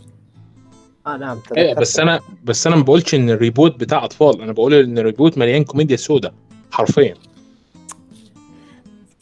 آه 1.08 1.18
نعم 1.18 1.40
إيه. 1.58 1.76
بس 1.76 2.00
أنا 2.00 2.20
بس 2.44 2.68
أنا 2.68 2.76
ما 2.76 2.84
بقولش 2.84 3.16
إن 3.16 3.30
ال 3.30 3.37
reboot 3.37 3.80
بتاع 3.80 4.06
أطفال. 4.06 4.42
أنا 4.42 4.52
بقول 4.52 4.74
إن 4.74 4.98
ال 4.98 5.04
reboot 5.04 5.38
مليان 5.38 5.64
كوميديا 5.64 5.96
سوداء 5.96 6.34
حرفيا. 6.72 7.14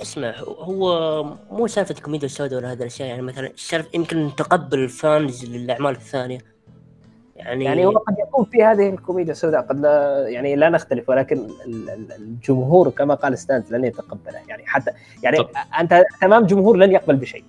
اسمع 0.02 0.40
هو 0.40 1.24
مو 1.52 1.68
سالفه 1.68 1.96
كوميديا 1.96 2.26
السوداء 2.26 2.60
ولا 2.60 2.72
هذه 2.72 2.80
الأشياء 2.80 3.10
يعني 3.10 3.22
مثلا 3.22 3.52
يمكن 3.94 4.32
تقبل 4.38 4.80
ال 4.80 4.93
fans 4.93 5.46
للأعمال 5.46 5.96
الثانية. 5.96 6.51
يعني 7.42 7.66
يعني 7.66 7.86
هو 7.86 7.92
قد 7.92 8.16
يكون 8.28 8.46
في 8.46 8.64
هذه 8.64 8.90
الكوميديا 8.90 9.32
السوداء 9.32 9.62
قد 9.62 9.80
لا 9.80 10.28
يعني 10.28 10.56
لا 10.56 10.70
نختلف 10.70 11.10
ولكن 11.10 11.38
ال- 11.66 11.90
ال- 11.90 12.12
الجمهور 12.12 12.90
كما 12.90 13.14
قال 13.16 13.38
ستانز 13.38 13.74
لن 13.74 13.86
يتقبله. 13.86 14.38
يعني 14.48 14.64
حتى 14.66 14.92
يعني 15.24 15.38
طب. 15.38 15.50
أنت 15.80 16.04
تمام 16.22 16.46
جمهور 16.46 16.78
لن 16.78 16.92
يقبل 16.92 17.16
بشيء. 17.16 17.44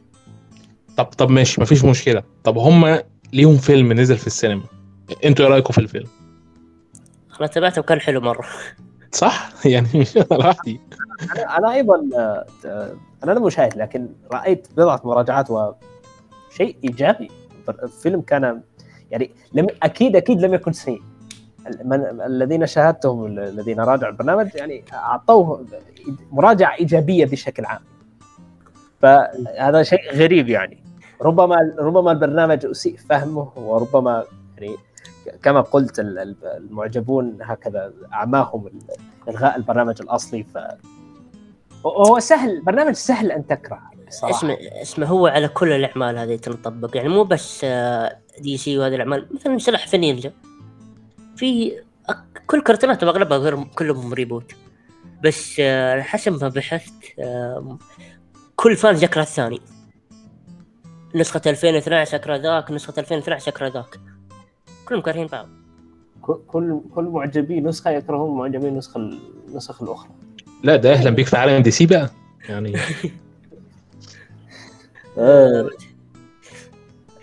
طب 0.97 1.05
طب 1.05 1.31
ماشي 1.31 1.61
مفيش 1.61 1.85
مشكلة. 1.85 2.23
طب 2.45 2.59
هم 2.59 2.99
ليهم 3.33 3.57
فيلم 3.57 3.93
نزل 3.93 4.17
في 4.17 4.27
السينما. 4.27 4.63
أنتوا 5.25 5.45
إيه 5.47 5.51
رأيكم 5.53 5.73
في 5.73 5.79
الفيلم؟ 5.81 6.07
أنا 7.41 7.47
تابعته 7.47 7.81
وكان 7.81 8.01
حلو 8.01 8.21
مرة. 8.21 8.45
صح؟ 9.13 9.51
يعني 9.67 9.89
مش 9.95 10.17
أنا 10.17 10.27
لوحدي 10.31 10.81
أنا 11.37 11.59
أنا 11.59 11.73
أيضا 11.73 12.09
أنا 13.25 13.33
لم 13.33 13.47
اشاهد 13.47 13.77
لكن 13.77 14.09
رأيت 14.33 14.69
بضعة 14.77 15.01
مراجعات 15.05 15.51
وشيء 15.51 16.77
إيجابي. 16.85 17.31
الفيلم 17.69 18.21
كان 18.21 18.61
يعني 19.13 19.31
لم 19.53 19.67
أكيد 19.83 20.17
أكيد 20.17 20.41
لم 20.41 20.55
يكن 20.55 20.73
سيء. 20.73 21.03
الذين 22.27 22.67
شاهدتهم 22.67 23.27
الذين 23.27 23.81
راجعوا 23.81 24.13
البرنامج 24.13 24.49
يعني 24.55 24.85
أعطوه 24.93 25.65
مراجعة 26.33 26.75
إيجابية 26.75 27.25
بشكل 27.27 27.65
عام. 27.65 27.81
فهذا 29.01 29.83
شيء 29.83 30.13
غريب 30.15 30.49
يعني. 30.49 30.83
ربما 31.23 31.57
ربما 31.79 32.13
البرنامج 32.13 32.67
أسيء 32.67 32.97
فهمه 32.97 33.53
وربما 33.57 34.25
يعني 34.59 34.77
كما 35.43 35.61
قلت 35.61 35.99
ال- 35.99 36.19
ال- 36.19 36.37
المعجبون 36.45 37.39
هكذا 37.43 37.93
أعماهم 38.13 38.67
ال- 38.67 38.83
إلغاء 39.29 39.57
البرنامج 39.57 40.03
الأصلي. 40.03 40.43
ف 40.43 40.59
هو 41.87 42.19
سهل 42.19 42.63
برنامج 42.63 42.93
سهل 42.95 43.33
أن 43.33 43.47
تكره 43.47 43.81
صراحة. 44.11 44.37
اسمه 44.39 44.57
اسمه 44.83 45.07
هو 45.07 45.27
على 45.27 45.49
كل 45.49 45.73
الأعمال 45.73 46.19
هذه 46.19 46.37
تنطبق. 46.37 46.97
يعني 46.97 47.09
مو 47.09 47.25
بس 47.25 47.61
آه، 47.65 48.17
دي 48.41 48.57
سي 48.57 48.79
وهذه 48.79 48.95
الأعمال. 48.95 49.27
مثلا 49.35 49.59
سلاح 49.59 49.89
في 49.89 49.99
نينجا 49.99 50.33
في 51.37 51.73
كل 52.47 52.63
كرتوناتهم 52.63 53.09
أغلبها 53.11 53.39
غير 53.39 53.65
كلهم 53.65 54.15
reboot. 54.15 54.53
بس 55.25 55.57
آه، 55.61 56.01
حسب 56.01 56.43
ما 56.43 56.49
بحثت 56.49 56.93
كل 58.57 58.77
fan 58.77 58.95
ذكر 58.95 59.21
الثاني 59.21 59.61
نسخة 61.15 61.41
2012 61.47 62.17
اكره 62.17 62.37
ذاك 62.37 62.71
نسخة 62.71 62.95
2012 63.01 63.49
اكره 63.49 63.69
ذاك. 63.69 64.01
كلهم 64.89 65.01
كارهين 65.01 65.27
بعض. 65.27 65.49
كل- 66.23 66.41
كل 66.47 66.81
كل 66.95 67.05
معجبي 67.05 67.61
نسخة 67.61 67.91
يكرهون 67.91 68.39
معجبي 68.39 68.69
النسخه 68.69 68.99
النسخ 69.49 69.83
الأخرى. 69.83 70.11
لا 70.65 70.77
ده 70.77 70.93
أهلا 70.93 71.11
بيك 71.11 71.27
في 71.27 71.37
عالم 71.37 71.63
دي 71.63 71.71
سي 71.71 71.87
بقى. 71.87 72.11
يعني 72.49 72.77
آه، 75.19 75.71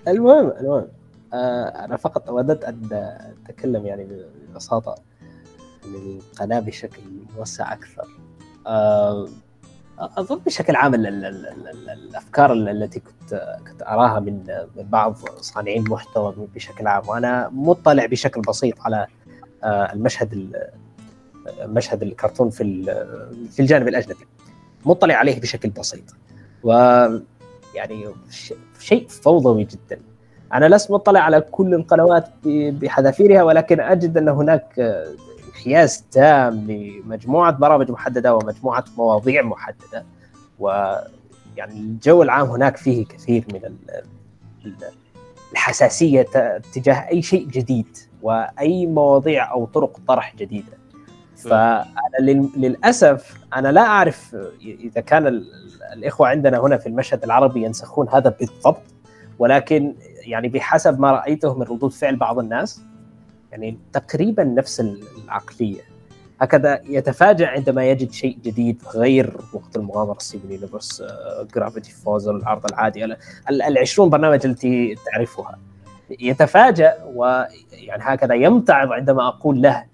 المهم 0.07 0.53
المهم. 0.59 0.87
آه 1.33 1.85
أنا 1.85 1.97
فقط 1.97 2.29
وددت 2.29 2.63
أن 2.63 2.89
أتكلم 3.49 3.85
يعني 3.85 4.07
ببساطة 4.49 4.95
عن 5.85 5.95
القناة 5.95 6.59
بشكل 6.59 7.01
موسع 7.37 7.73
أكثر. 7.73 8.07
آه 8.67 9.27
أظن 9.99 10.37
بشكل 10.45 10.75
عام 10.75 10.93
ال- 10.95 11.07
ال- 11.07 11.25
ال- 11.25 11.45
ال- 11.47 11.67
ال- 11.67 11.89
الأفكار 11.89 12.53
ال- 12.53 12.69
التي 12.69 12.99
كنت 12.99 13.57
كنت 13.67 13.81
أراها 13.81 14.19
من 14.19 14.43
بعض 14.75 15.15
صانعين 15.41 15.85
المحتوى 15.85 16.35
بشكل 16.55 16.87
عام 16.87 17.07
وأنا 17.09 17.49
مطلع 17.53 18.05
بشكل 18.05 18.41
بسيط 18.41 18.81
على 18.81 19.07
آه، 19.63 19.93
المشهد 19.93 20.33
ال- 20.33 20.69
مشهد 21.61 22.03
الكرتون 22.03 22.49
في 22.49 22.83
في 23.51 23.59
الجانب 23.59 23.87
الأجنبي. 23.87 24.27
مطلع 24.85 25.15
عليه 25.15 25.41
بشكل 25.41 25.69
بسيط. 25.69 26.03
و 26.63 26.71
يعني 27.75 28.05
شيء 28.79 29.07
فوضوي 29.07 29.63
جدا. 29.63 30.01
أنا 30.53 30.65
لست 30.75 30.91
مطلع 30.91 31.19
على 31.19 31.41
كل 31.41 31.73
القنوات 31.73 32.27
بحذافيرها 32.45 33.43
ولكن 33.43 33.79
أجد 33.79 34.17
أن 34.17 34.29
هناك 34.29 34.79
آه، 34.79 35.07
انحياز 35.47 36.03
تام 36.11 36.71
لمجموعة 36.71 37.51
برامج 37.51 37.91
محددة 37.91 38.35
ومجموعة 38.35 38.83
مواضيع 38.97 39.41
محددة. 39.41 40.05
ويعني 40.59 41.73
الجو 41.73 42.23
العام 42.23 42.47
هناك 42.47 42.77
فيه 42.77 43.05
كثير 43.05 43.45
من 43.53 43.65
ال- 43.65 44.03
ال- 44.65 44.75
الحساسية 45.51 46.25
تجاه 46.73 46.93
أي 47.11 47.21
شيء 47.21 47.47
جديد 47.47 47.97
وأي 48.21 48.85
مواضيع 48.85 49.51
أو 49.51 49.65
طرق 49.65 49.99
طرح 50.07 50.35
جديدة. 50.35 50.77
فأنا 51.37 51.85
لل- 52.21 52.49
للأسف 52.57 53.33
أنا 53.55 53.71
لا 53.71 53.81
أعرف 53.81 54.35
إذا 54.61 55.01
كان 55.01 55.27
ال- 55.27 55.47
الإخوة 55.93 56.27
عندنا 56.27 56.57
هنا 56.59 56.77
في 56.77 56.87
المشهد 56.87 57.23
العربي 57.23 57.63
ينسخون 57.63 58.09
هذا 58.09 58.35
بالضبط 58.39 58.81
ولكن 59.39 59.93
يعني 60.29 60.47
بحسب 60.47 60.99
ما 60.99 61.11
رأيته 61.11 61.53
من 61.57 61.63
ردود 61.63 61.91
فعل 61.91 62.15
بعض 62.15 62.39
الناس 62.39 62.81
يعني 63.51 63.77
تقريبا 63.93 64.43
نفس 64.43 64.79
العقلية. 65.25 65.81
هكذا 66.41 66.81
يتفاجأ 66.85 67.47
عندما 67.47 67.85
يجد 67.85 68.11
شيء 68.11 68.37
جديد 68.43 68.81
غير 68.95 69.37
وقت 69.53 69.75
المغامرة 69.75 70.17
ستيفن 70.19 70.51
يونيفرس 70.51 71.03
جرافيتي 71.55 71.91
فولز 71.91 72.27
العرض 72.27 72.65
العادي 72.65 73.05
ال- 73.05 73.17
ال- 73.49 73.61
العشرون 73.61 74.09
برنامج 74.09 74.45
التي 74.45 74.95
تعرفها. 75.05 75.59
يتفاجأ 76.19 76.93
ويعني 77.13 78.03
هكذا 78.03 78.33
يمتعض 78.33 78.91
عندما 78.91 79.27
أقول 79.27 79.61
له 79.61 79.85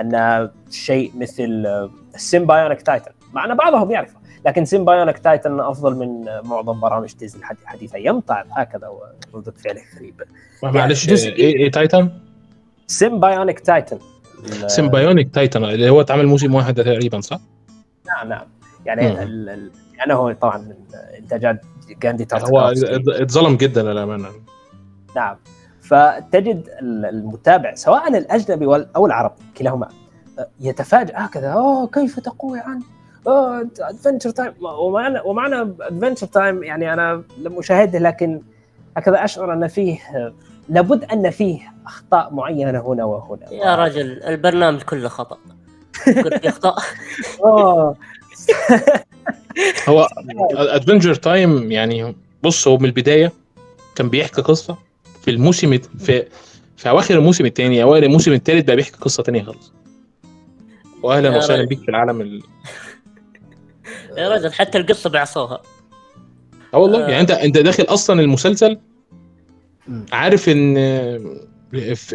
أن 0.00 0.50
شيء 0.70 1.12
مثل 1.16 1.66
السيمبايوتيك 2.14 2.82
تايتن 2.82 3.10
مع 3.32 3.44
أن 3.44 3.54
بعضهم 3.54 3.90
يعرفه. 3.90 4.16
لكن 4.46 4.64
سيمبايوتيك 4.64 5.18
تايتن 5.18 5.60
أفضل 5.60 5.94
من 5.96 6.24
معظم 6.44 6.80
برامج 6.80 7.14
ديزني 7.14 7.40
الحدي- 7.40 7.62
الحديثة 7.62 7.98
يمتعض 7.98 8.46
هكذا 8.52 8.88
وردة 9.32 9.52
فعله 9.64 9.80
غريبة 9.96 10.24
معلش 10.62 11.06
جزء- 11.06 11.28
إيه 11.32 11.56
إيه 11.56 11.70
تايتن؟ 11.70 12.10
سيمبايونيك 12.86 13.60
تايتن. 13.60 13.98
سيمبايونيك 14.66 15.34
تايتن 15.34 15.64
اللي 15.64 15.90
هو 15.90 16.00
اتعمل 16.00 16.26
موسم 16.26 16.54
واحد 16.54 16.74
تقريبا 16.74 17.20
صح؟ 17.20 17.40
نعم 18.06 18.28
نعم. 18.28 18.46
يعني. 18.86 19.22
ال- 19.22 19.48
ال- 19.48 19.70
لأنه 19.98 20.32
طبعا 20.32 20.58
من 20.58 20.74
إنتاجات 21.18 21.60
جاندي 22.02 22.26
هو 22.32 22.72
اتظلم 23.08 23.56
جدا 23.56 23.82
للأمانة. 23.82 24.28
نعم. 25.16 25.36
فتجد 25.80 26.68
ال- 26.80 27.06
المتابع 27.06 27.74
سواء 27.74 28.08
الأجنبي 28.18 28.86
أو 28.96 29.06
العرب 29.06 29.32
كلاهما 29.56 29.88
يتفاجأ 30.60 31.12
هكذا 31.16 31.48
أوه 31.52 31.86
كيف 31.86 32.20
تقول 32.20 32.58
عن 32.58 32.80
ادفنتشر 33.26 34.30
تايم 34.30 34.52
ومعنى 34.60 35.20
ومعنى 35.24 35.60
ادفنتشر 35.80 36.26
تايم 36.26 36.62
يعني 36.62 36.92
أنا 36.92 37.22
لم 37.38 37.58
أشاهده 37.58 37.98
لكن 37.98 38.40
هكذا 38.96 39.24
أشعر 39.24 39.52
أن 39.52 39.68
فيه 39.68 39.98
لابد 40.68 41.04
أن 41.04 41.30
فيه 41.30 41.60
أخطاء 41.86 42.34
معينة 42.34 42.80
هنا 42.80 43.04
وهنا. 43.04 43.52
يا 43.52 43.76
رجل 43.76 44.22
البرنامج 44.22 44.82
كله 44.82 45.08
خطأ. 45.08 45.38
اخطاء. 46.44 46.76
هو 49.88 50.08
ادفنتشر 50.56 51.14
تايم 51.14 51.72
يعني 51.72 52.16
بص 52.42 52.68
هو 52.68 52.78
من 52.78 52.84
البداية 52.84 53.32
كان 53.94 54.08
بيحكي 54.08 54.42
قصة 54.42 54.76
في 55.22 55.30
الموسم 55.30 55.78
في 55.78 56.26
في 56.76 56.88
أواخر 56.88 57.14
الموسم 57.14 57.46
الثاني 57.46 57.82
أوائل 57.82 58.04
الموسم 58.04 58.32
الثالث 58.32 58.64
بقى 58.66 58.76
بيحكي 58.76 58.96
قصة 58.96 59.22
ثانية 59.22 59.42
خالص. 59.42 59.72
واهلا 61.02 61.36
وسهلا. 61.36 61.64
بيك 61.64 61.80
في 61.80 61.88
العالم 61.88 62.20
ال... 62.20 62.42
يا 64.16 64.28
رجل 64.28 64.52
حتى 64.52 64.78
القصة 64.78 65.10
بعصوها. 65.10 65.62
آه 66.74 66.78
والله 66.78 66.98
آه. 67.06 67.08
يعني 67.08 67.20
أنت 67.20 67.30
أنت 67.30 67.58
داخل 67.58 67.82
أصلا 67.84 68.20
المسلسل. 68.20 68.78
عارف 70.12 70.48
إن 70.48 70.74
آه، 70.78 71.20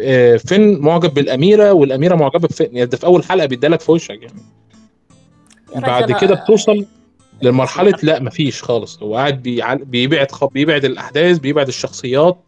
آه، 0.00 0.36
فين 0.36 0.78
معجب 0.80 1.14
بالأميرة 1.14 1.72
والأميرة 1.72 2.14
معجبة 2.14 2.48
بفين؟ 2.48 2.66
يعني 2.72 2.86
ده 2.86 2.96
في 2.96 3.06
أول 3.06 3.24
حلقة 3.24 3.46
بيدالك 3.46 3.80
في 3.80 3.92
وشك 3.92 4.18
يعني. 4.22 4.42
بعد 5.76 6.12
كده 6.12 6.34
بتوصل 6.34 6.86
لمرحلة 7.42 7.94
لا 8.02 8.22
مفيش 8.22 8.62
خالص. 8.62 9.02
هو 9.02 9.16
قاعد 9.16 9.42
بيع- 9.42 9.74
بيبعد 9.74 10.26
بيبعد 10.52 10.84
الأحداث 10.84 11.38
بيبعد 11.38 11.68
الشخصيات 11.68 12.38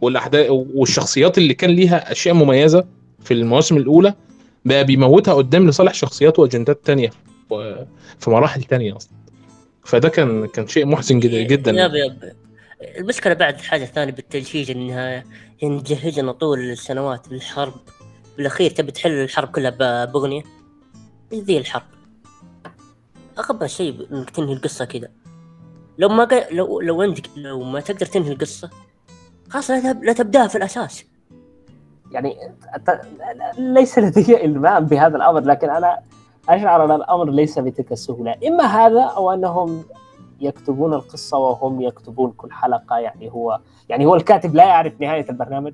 والأحداث 0.00 0.46
والشخصيات 0.50 1.38
اللي 1.38 1.54
كان 1.54 1.70
ليها 1.70 2.12
أشياء 2.12 2.34
مميزة 2.34 2.84
في 3.24 3.34
المواسم 3.34 3.76
الأولى 3.76 4.14
بقى 4.64 4.84
بيموتها 4.84 5.34
قدام 5.34 5.68
لصالح 5.68 5.94
شخصيات 5.94 6.38
وأجندات 6.38 6.80
تانية. 6.84 7.10
في 8.18 8.30
مراحل 8.30 8.62
تانية 8.62 8.96
أصلا. 8.96 9.12
فده 9.84 10.08
كان 10.08 10.46
كان 10.46 10.66
شيء 10.66 10.86
محزن 10.86 11.20
جدا 11.20 11.42
جدا 11.42 11.70
يب 11.70 11.94
يب 11.94 12.32
المشكلة 12.98 13.34
بعد 13.34 13.60
حاجة 13.60 13.84
ثانية 13.84 14.12
بالتلفيج 14.12 14.70
إنها 14.70 15.24
نجهزنا 15.62 16.32
طول 16.32 16.60
السنوات 16.60 17.32
للحرب 17.32 17.74
بالأخير 18.36 18.70
تبي 18.70 18.92
تحل 18.92 19.10
الحرب 19.10 19.48
كلها 19.48 19.70
بأغنية؟ 20.06 20.42
ذي 21.34 21.58
الحرب. 21.58 21.82
اغبى 23.38 23.68
شيء 23.68 24.06
إنك 24.12 24.30
تنهي 24.30 24.52
القصة 24.52 24.84
كذا 24.84 25.08
لو 25.98 26.08
ما 26.08 26.24
ق... 26.24 26.52
لو 26.52 26.80
لو 26.80 27.02
عندك 27.02 27.22
لو 27.36 27.62
ما 27.62 27.80
تقدر 27.80 28.06
تنهي 28.06 28.32
القصة 28.32 28.70
خلاص 29.50 29.70
لا, 29.70 29.92
تب... 29.92 30.04
لا 30.04 30.12
تبدأها 30.12 30.48
في 30.48 30.58
الأساس. 30.58 31.04
يعني 32.10 32.36
ليس 33.58 33.98
لدي 33.98 34.44
المام 34.44 34.86
بهذا 34.86 35.16
الأمر 35.16 35.40
لكن 35.40 35.70
أنا 35.70 35.98
اشعر 36.48 36.84
ان 36.84 36.90
الأمر 36.92 37.30
ليس 37.30 37.58
بتلك 37.58 37.92
السهولة. 37.92 38.34
إما 38.46 38.64
هذا 38.64 39.02
أو 39.02 39.32
أنهم 39.32 39.84
يكتبون 40.40 40.94
القصة 40.94 41.38
وهم 41.38 41.80
يكتبون 41.80 42.30
كل 42.30 42.52
حلقة 42.52 42.98
يعني 42.98 43.30
هو 43.32 43.60
يعني 43.88 44.06
هو 44.06 44.14
الكاتب 44.14 44.54
لا 44.54 44.64
يعرف 44.64 45.00
نهاية 45.00 45.28
البرنامج. 45.30 45.72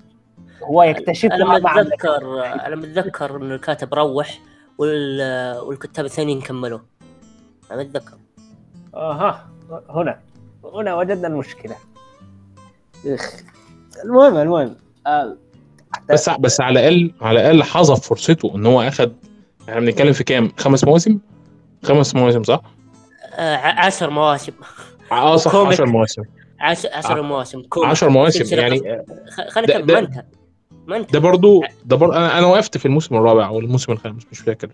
هو 0.62 0.82
يكتشفها 0.82 1.34
أنا 1.36 1.58
مع 1.58 1.74
متذكر 1.74 2.44
أنا 2.44 2.76
متذكر 2.76 3.36
إن 3.36 3.52
الكاتب 3.52 3.94
روح 3.94 4.40
وال... 4.78 5.20
والكتاب 5.60 6.04
الثانيين 6.04 6.40
كملوه 6.40 6.82
أنا 7.70 7.82
متذكر. 7.82 8.16
أها 8.94 9.46
هنا 9.90 10.18
هنا 10.74 10.94
وجدنا 10.94 11.28
المشكلة. 11.28 11.76
إخ. 13.06 13.32
المهم 14.04 14.36
المهم. 14.36 14.76
آه، 15.06 15.36
بس 16.10 16.30
بس 16.30 16.60
على 16.60 16.80
الأقل 16.80 17.12
على 17.20 17.40
الأقل 17.40 17.62
حظى 17.62 17.96
فرصته 17.96 18.56
إن 18.56 18.66
هو 18.66 18.82
اخد 18.82 19.12
إحنا 19.68 19.80
بنتكلم 19.80 20.12
في 20.12 20.24
كام؟ 20.24 20.52
خمس 20.58 20.84
مواسم؟ 20.84 21.18
خمس 21.84 22.14
مواسم 22.14 22.42
صح؟ 22.42 22.60
آه 23.34 23.56
عشر 23.56 24.10
مواسم. 24.10 24.52
آه 25.12 25.36
صح 25.36 25.50
كوميك. 25.50 25.72
10 25.72 25.86
مواسم. 25.86 26.22
عشر, 26.60 26.88
عشر 26.92 27.18
ع- 27.18 27.22
مواسم 27.22 27.62
كوميك. 27.62 27.90
10 27.90 28.08
مواسم 28.08 28.58
يعني 28.58 28.80
خ- 29.30 29.48
خلينا 29.50 29.80
ده- 29.80 30.00
ده- 31.12 31.18
برضو 31.18 31.62
ده 31.84 31.96
برضو 31.96 32.12
أنا 32.12 32.38
أنا 32.38 32.46
وقفت 32.46 32.76
في 32.78 32.86
الموسم 32.86 33.16
الرابع 33.16 33.46
أو 33.46 33.58
الموسم 33.60 33.92
الخامس 33.92 34.22
مش 34.32 34.38
فاكر. 34.38 34.68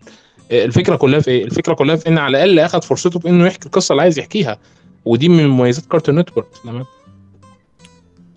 آه، 0.52 0.64
الفكرة 0.64 0.96
كلها 0.96 1.20
في 1.20 1.30
إيه؟ 1.30 1.44
الفكرة 1.44 1.74
كلها 1.74 1.96
في 1.96 2.08
إن 2.08 2.18
على 2.18 2.30
الأقل 2.44 2.58
أخد 2.58 2.84
فرصته 2.84 3.20
في 3.20 3.28
إنه 3.28 3.46
يحكي 3.46 3.66
القصة 3.66 3.92
اللي 3.92 4.02
عايز 4.02 4.18
يحكيها. 4.18 4.58
ودي 5.04 5.28
من 5.28 5.48
مميزات 5.48 5.86
كارتون 5.86 6.18
نتورك 6.18 6.46
تمام؟ 6.64 6.84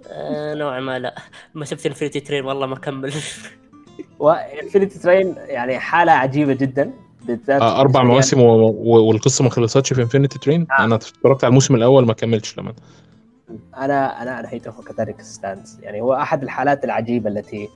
آه 0.07 0.53
نوعا 0.53 0.79
ما 0.79 0.99
لا. 0.99 1.15
ما 1.53 1.65
شفت 1.65 1.85
انفينيتي 1.85 2.19
ترين 2.19 2.45
والله 2.45 2.65
ما 2.67 2.75
كمل. 2.75 3.13
وانفينيتي 4.19 4.99
ترين 4.99 5.35
يعني 5.37 5.79
حالة 5.79 6.11
عجيبة 6.11 6.53
جدا 6.53 6.91
بالذات 7.25 7.61
آه، 7.61 7.81
أربع 7.81 8.03
مواسم 8.03 8.41
و... 8.41 8.47
والقصة 9.07 9.43
ما 9.43 9.49
خلصتش 9.49 9.93
في 9.93 10.01
انفينيتي 10.01 10.39
ترين 10.39 10.67
آه. 10.71 10.83
أنا 10.83 10.95
اتفرجت 10.95 11.43
على 11.43 11.49
الموسم 11.49 11.75
الأول 11.75 12.05
ما 12.05 12.13
كملتش 12.13 12.57
لما. 12.57 12.73
أنا 13.77 14.21
أنا 14.21 14.39
انهيته 14.39 14.71
كذلك 14.71 15.21
ستانز 15.21 15.79
يعني 15.81 16.01
هو 16.01 16.13
أحد 16.13 16.43
الحالات 16.43 16.83
العجيبة 16.83 17.29
التي 17.29 17.69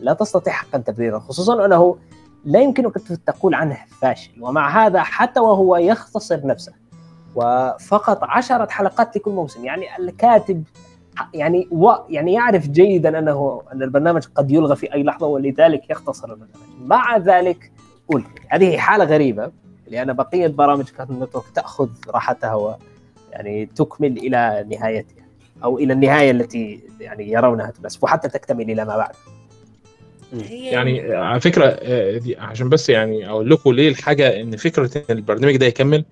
لا 0.00 0.12
تستطيع 0.12 0.52
حقا 0.52 0.78
تبريره 0.78 1.18
خصوصا 1.18 1.64
أنه 1.64 1.96
لا 2.44 2.60
يمكنك 2.60 2.96
أن 3.10 3.24
تقول 3.24 3.54
عنه 3.54 3.78
فاشل. 4.00 4.30
ومع 4.40 4.86
هذا 4.86 5.02
حتى 5.02 5.40
وهو 5.40 5.76
يختصر 5.76 6.46
نفسه. 6.46 6.72
وفقط 7.34 8.18
عشرة 8.22 8.68
حلقات 8.70 9.16
لكل 9.16 9.30
موسم. 9.30 9.64
يعني 9.64 9.98
الكاتب 9.98 10.64
يعني 11.34 11.68
و 11.70 11.92
يعني 12.08 12.32
يعرف 12.32 12.68
جيدا 12.68 13.18
أنه 13.18 13.62
أن 13.72 13.82
البرنامج 13.82 14.22
قد 14.34 14.50
يلغى 14.50 14.76
في 14.76 14.94
أي 14.94 15.02
لحظة 15.02 15.26
ولذلك 15.26 15.90
يختصر 15.90 16.24
البرنامج. 16.24 16.64
مع 16.84 17.16
ذلك 17.16 17.72
قل 18.08 18.24
هذه 18.48 18.76
حالة 18.78 19.04
غريبة 19.04 19.50
لأن 19.88 20.12
بقية 20.12 20.46
برامج 20.46 20.84
كارتون 20.84 21.22
نتورك 21.22 21.44
تأخذ 21.54 21.88
راحتها 22.08 22.54
و 22.54 22.74
يعني 23.32 23.66
تكمل 23.66 24.16
إلى 24.16 24.66
نهايتها 24.70 25.24
أو 25.64 25.78
إلى 25.78 25.92
النهاية 25.92 26.30
التي 26.30 26.80
يعني 27.00 27.32
يرونها 27.32 27.70
تناسب 27.70 28.04
وحتى 28.04 28.28
تكتمل 28.28 28.70
إلى 28.70 28.84
ما 28.84 28.96
بعد. 28.96 29.14
يعني 30.50 31.14
على 31.14 31.40
فكرة 31.40 31.64
آه، 31.64 32.20
عشان 32.38 32.68
بس 32.68 32.88
يعني 32.88 33.28
أقول 33.28 33.50
لكم 33.50 33.72
ليه 33.72 33.88
الحاجة 33.88 34.40
إن 34.40 34.56
فكرة 34.56 34.90
إن 34.98 35.16
البرنامج 35.16 35.56
ده 35.56 35.66
يكمل؟ 35.66 36.04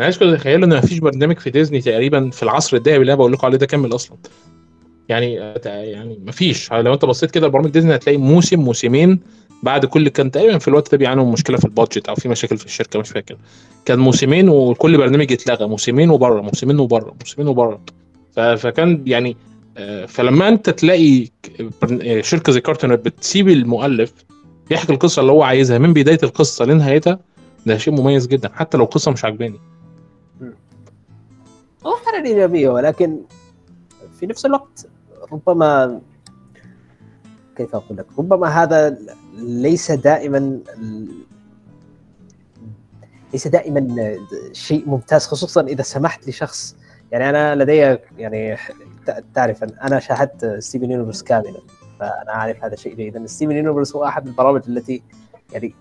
أنا 0.00 0.04
عايزكم 0.04 0.34
تتخيلوا 0.34 0.66
إن 0.66 0.76
مفيش 0.76 0.98
برنامج 0.98 1.38
في 1.38 1.50
ديزني 1.50 1.80
تقريبا 1.80 2.30
في 2.30 2.42
العصر 2.42 2.76
الذهبي 2.76 2.96
اللي 2.96 3.12
أنا 3.12 3.18
بقول 3.18 3.32
لكم 3.32 3.46
عليه 3.46 3.58
ده 3.58 3.66
كمل 3.66 3.94
أصلا. 3.94 4.16
يعني 5.08 5.34
يعني 5.64 6.18
مفيش. 6.26 6.72
لو 6.72 6.94
أنت 6.94 7.04
بصيت 7.04 7.30
كده 7.30 7.46
لبرامج 7.46 7.70
ديزني 7.70 7.94
هتلاقي 7.94 8.16
موسم 8.18 8.60
موسمين 8.60 9.20
بعد 9.62 9.84
كل 9.86 10.08
كان 10.08 10.30
تقريبا 10.30 10.58
في 10.58 10.68
الوقت 10.68 10.92
ده 10.92 10.98
بيعانوا 10.98 11.32
مشكلة 11.32 11.56
في 11.56 11.64
ال 11.64 11.70
budget 11.70 12.08
أو 12.08 12.14
في 12.14 12.28
مشاكل 12.28 12.56
في 12.56 12.66
الشركة 12.66 12.98
مش 13.00 13.08
فاكر. 13.08 13.36
كان 13.84 13.98
موسمين 13.98 14.48
وكل 14.48 14.96
برنامج 14.96 15.30
يتلغى 15.30 15.66
موسمين 15.66 16.10
وبره 16.10 16.40
موسمين 16.40 16.78
وبره 16.80 17.14
موسمين 17.20 17.48
وبره. 17.48 17.80
فكان 18.56 19.02
يعني 19.06 19.36
آه، 19.76 20.06
فلما 20.06 20.48
أنت 20.48 20.70
تلاقي 20.70 21.28
شركة 22.20 22.52
زي 22.52 22.60
كارتون 22.60 22.96
بتسيب 22.96 23.48
المؤلف 23.48 24.12
يحكي 24.70 24.92
القصة 24.92 25.20
اللي 25.20 25.32
هو 25.32 25.42
عايزها 25.42 25.78
من 25.78 25.92
بداية 25.92 26.18
القصة 26.22 26.64
لنهايتها 26.64 27.18
ده 27.66 27.78
شيء 27.78 27.94
مميز 27.94 28.26
جدا. 28.26 28.50
حتى 28.54 28.78
لو 28.78 28.84
القصة 28.84 29.10
مش 29.10 29.24
عاجباني. 29.24 29.60
هو 31.86 31.96
حاله 31.96 32.28
إيجابية 32.28 32.68
ولكن 32.68 33.20
في 34.18 34.26
نفس 34.26 34.46
الوقت 34.46 34.86
ربما 35.32 36.00
كيف 37.56 37.74
أقول 37.74 37.98
لك؟ 37.98 38.06
ربما 38.18 38.46
هذا 38.62 38.98
ليس 39.38 39.92
دائما 39.92 40.60
ليس 43.32 43.48
دائما 43.48 44.16
شيء 44.52 44.88
ممتاز 44.88 45.26
خصوصا 45.26 45.60
إذا 45.60 45.82
سمحت 45.82 46.28
لشخص. 46.28 46.76
يعني 47.12 47.30
أنا 47.30 47.64
لدي 47.64 47.98
يعني 48.18 48.56
تعرف 49.34 49.64
أنا 49.64 49.98
شاهدت 50.00 50.56
ستيفن 50.58 50.90
يونيفرس 50.90 51.22
كاملا 51.22 51.60
فأنا 52.00 52.34
اعرف 52.34 52.64
هذا 52.64 52.74
الشيء 52.74 52.94
جيدا 52.94 53.26
ستيفن 53.26 53.52
يونيفرس 53.52 53.96
هو 53.96 54.04
أحد 54.04 54.26
البرامج 54.26 54.62
التي 54.68 55.02
يعني 55.52 55.74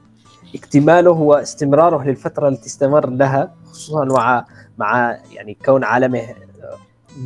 اكتماله 0.55 1.11
واستمراره 1.11 2.03
للفترة 2.03 2.47
التي 2.47 2.67
استمر 2.67 3.09
لها 3.09 3.53
خصوصا 3.65 4.05
مع 4.05 4.45
مع 4.77 5.17
يعني 5.33 5.57
كون 5.65 5.83
عالمه 5.83 6.35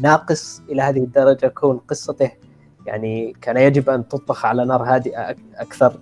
ناقص 0.02 0.62
إلى 0.70 0.82
هذه 0.82 0.98
الدرجة 0.98 1.48
كون 1.48 1.78
قصته 1.78 2.32
يعني 2.86 3.36
كان 3.42 3.58
يجب 3.58 3.90
أن 3.90 4.08
تطبخ 4.08 4.46
على 4.46 4.66
نار 4.66 4.84
هادئة 4.84 5.36
أكثر. 5.56 6.00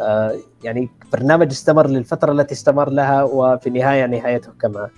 آه، 0.00 0.36
يعني 0.64 0.88
برنامج 1.12 1.50
استمر 1.50 1.86
للفترة 1.86 2.32
التي 2.32 2.54
استمر 2.54 2.90
لها 2.90 3.22
وفي 3.22 3.66
النهاية 3.66 4.06
نهايته 4.06 4.52
كما 4.60 4.90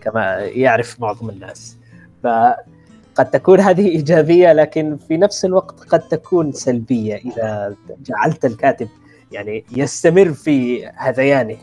كما 0.00 0.38
يعرف 0.38 1.00
معظم 1.00 1.30
الناس. 1.30 1.76
فقد 2.22 3.30
تكون 3.32 3.60
هذه 3.60 3.88
إيجابية 3.88 4.52
لكن 4.52 4.96
في 5.08 5.16
نفس 5.16 5.44
الوقت 5.44 5.80
قد 5.80 6.00
تكون 6.00 6.52
سلبية 6.52 7.16
إذا 7.16 7.74
جعلت 8.04 8.44
الكاتب 8.44 8.88
يعني 9.32 9.64
يستمر 9.76 10.32
في 10.32 10.86
هذيانه 10.86 11.56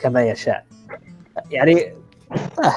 كما 0.00 0.22
يشاء. 0.22 0.64
يعني 1.50 1.92
آه 2.64 2.74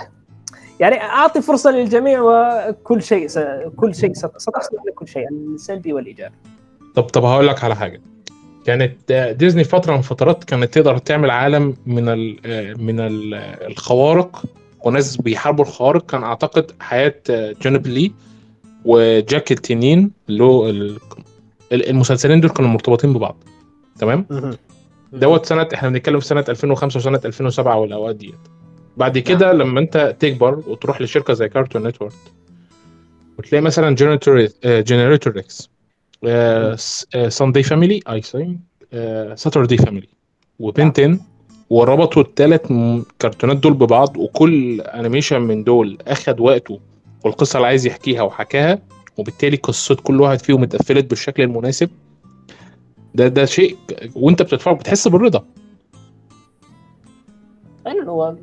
يعني 0.79 1.01
أعطي 1.01 1.41
فرصة 1.41 1.71
للجميع 1.71 2.21
وكل 2.21 3.03
شيء 3.03 3.27
س... 3.27 3.39
كل 3.75 3.95
شيء 3.95 4.13
ست- 4.13 4.37
ستحصل 4.37 4.77
على 4.79 4.91
كل 4.95 5.07
شيء 5.07 5.29
السلبي 5.31 5.93
والإيجابي. 5.93 6.35
طب 6.95 7.03
طب 7.03 7.23
هقول 7.25 7.47
لك 7.47 7.63
على 7.63 7.75
حاجة. 7.75 8.01
كانت 8.65 9.11
ديزني 9.39 9.63
فترة 9.63 9.95
من 9.95 10.01
فترات 10.01 10.43
كانت 10.43 10.73
تقدر 10.73 10.97
تعمل 10.97 11.29
عالم 11.29 11.75
من 11.85 12.09
ال 12.09 12.37
من 12.83 12.99
ال 12.99 13.33
الخوارق 13.71 14.43
وناس 14.85 15.17
بيحاربوا 15.17 15.65
الخوارق. 15.65 16.05
كان 16.05 16.23
أعتقد 16.23 16.71
حياة 16.79 17.15
آه، 17.29 17.55
جونيب 17.61 17.87
لي 17.87 18.11
وجاك 18.85 19.51
التنين 19.51 20.11
اللي 20.29 20.43
هو 20.43 20.69
ال- 20.69 20.99
ال- 21.71 21.89
المسلسلين 21.89 22.41
دول 22.41 22.49
كانوا 22.51 22.69
مرتبطين 22.71 23.13
ببعض. 23.13 23.35
تمام؟ 24.01 24.25
دوت 25.13 25.45
سنة 25.45 25.67
إحنا 25.73 25.89
بنتكلم 25.89 26.19
في 26.19 26.25
سنة 26.25 26.45
2005 26.49 26.97
وسنة 26.97 27.21
2007 27.25 27.77
والأوقات 27.77 28.15
ديت. 28.15 28.35
بعد 28.97 29.17
كده 29.17 29.53
لما 29.53 29.79
انت 29.79 30.15
تكبر 30.19 30.63
وتروح 30.67 31.01
لشركة 31.01 31.33
زي 31.33 31.49
كارتون 31.49 31.87
نتورك 31.87 32.13
وتلاقي 33.39 33.61
مثلا 33.61 33.95
جنريتور 33.95 34.47
جنريتور 34.65 35.33
إكس 35.39 35.69
ساندي 37.27 37.63
فاميلي 37.63 37.99
I 38.09 38.21
think 38.21 38.57
ساتردي 39.35 39.77
فاميلي 39.77 40.07
وبن 40.59 40.95
تن 40.95 41.19
وربطوا 41.69 42.21
الثلاث 42.21 42.61
كرتونات 43.21 43.57
دول 43.57 43.73
ببعض 43.73 44.17
وكل 44.17 44.81
animation 44.81 45.41
من 45.41 45.63
دول 45.63 45.97
أخد 46.07 46.39
وقته 46.39 46.79
والقصة 47.23 47.57
اللي 47.57 47.67
عايز 47.67 47.87
يحكيها 47.87 48.21
وحكاها 48.21 48.79
وبالتالي 49.17 49.57
قصة 49.57 49.95
كل 49.95 50.21
واحد 50.21 50.39
فيهم 50.39 50.63
اتقفلت 50.63 51.05
بالشكل 51.05 51.43
المناسب. 51.43 51.89
ده 53.15 53.27
ده 53.27 53.45
شيء 53.45 53.77
وانت 54.15 54.41
بتتفرج 54.41 54.77
بتحس 54.79 55.07
بالرضا. 55.07 55.45
فعلا 57.85 58.09
هو 58.09 58.35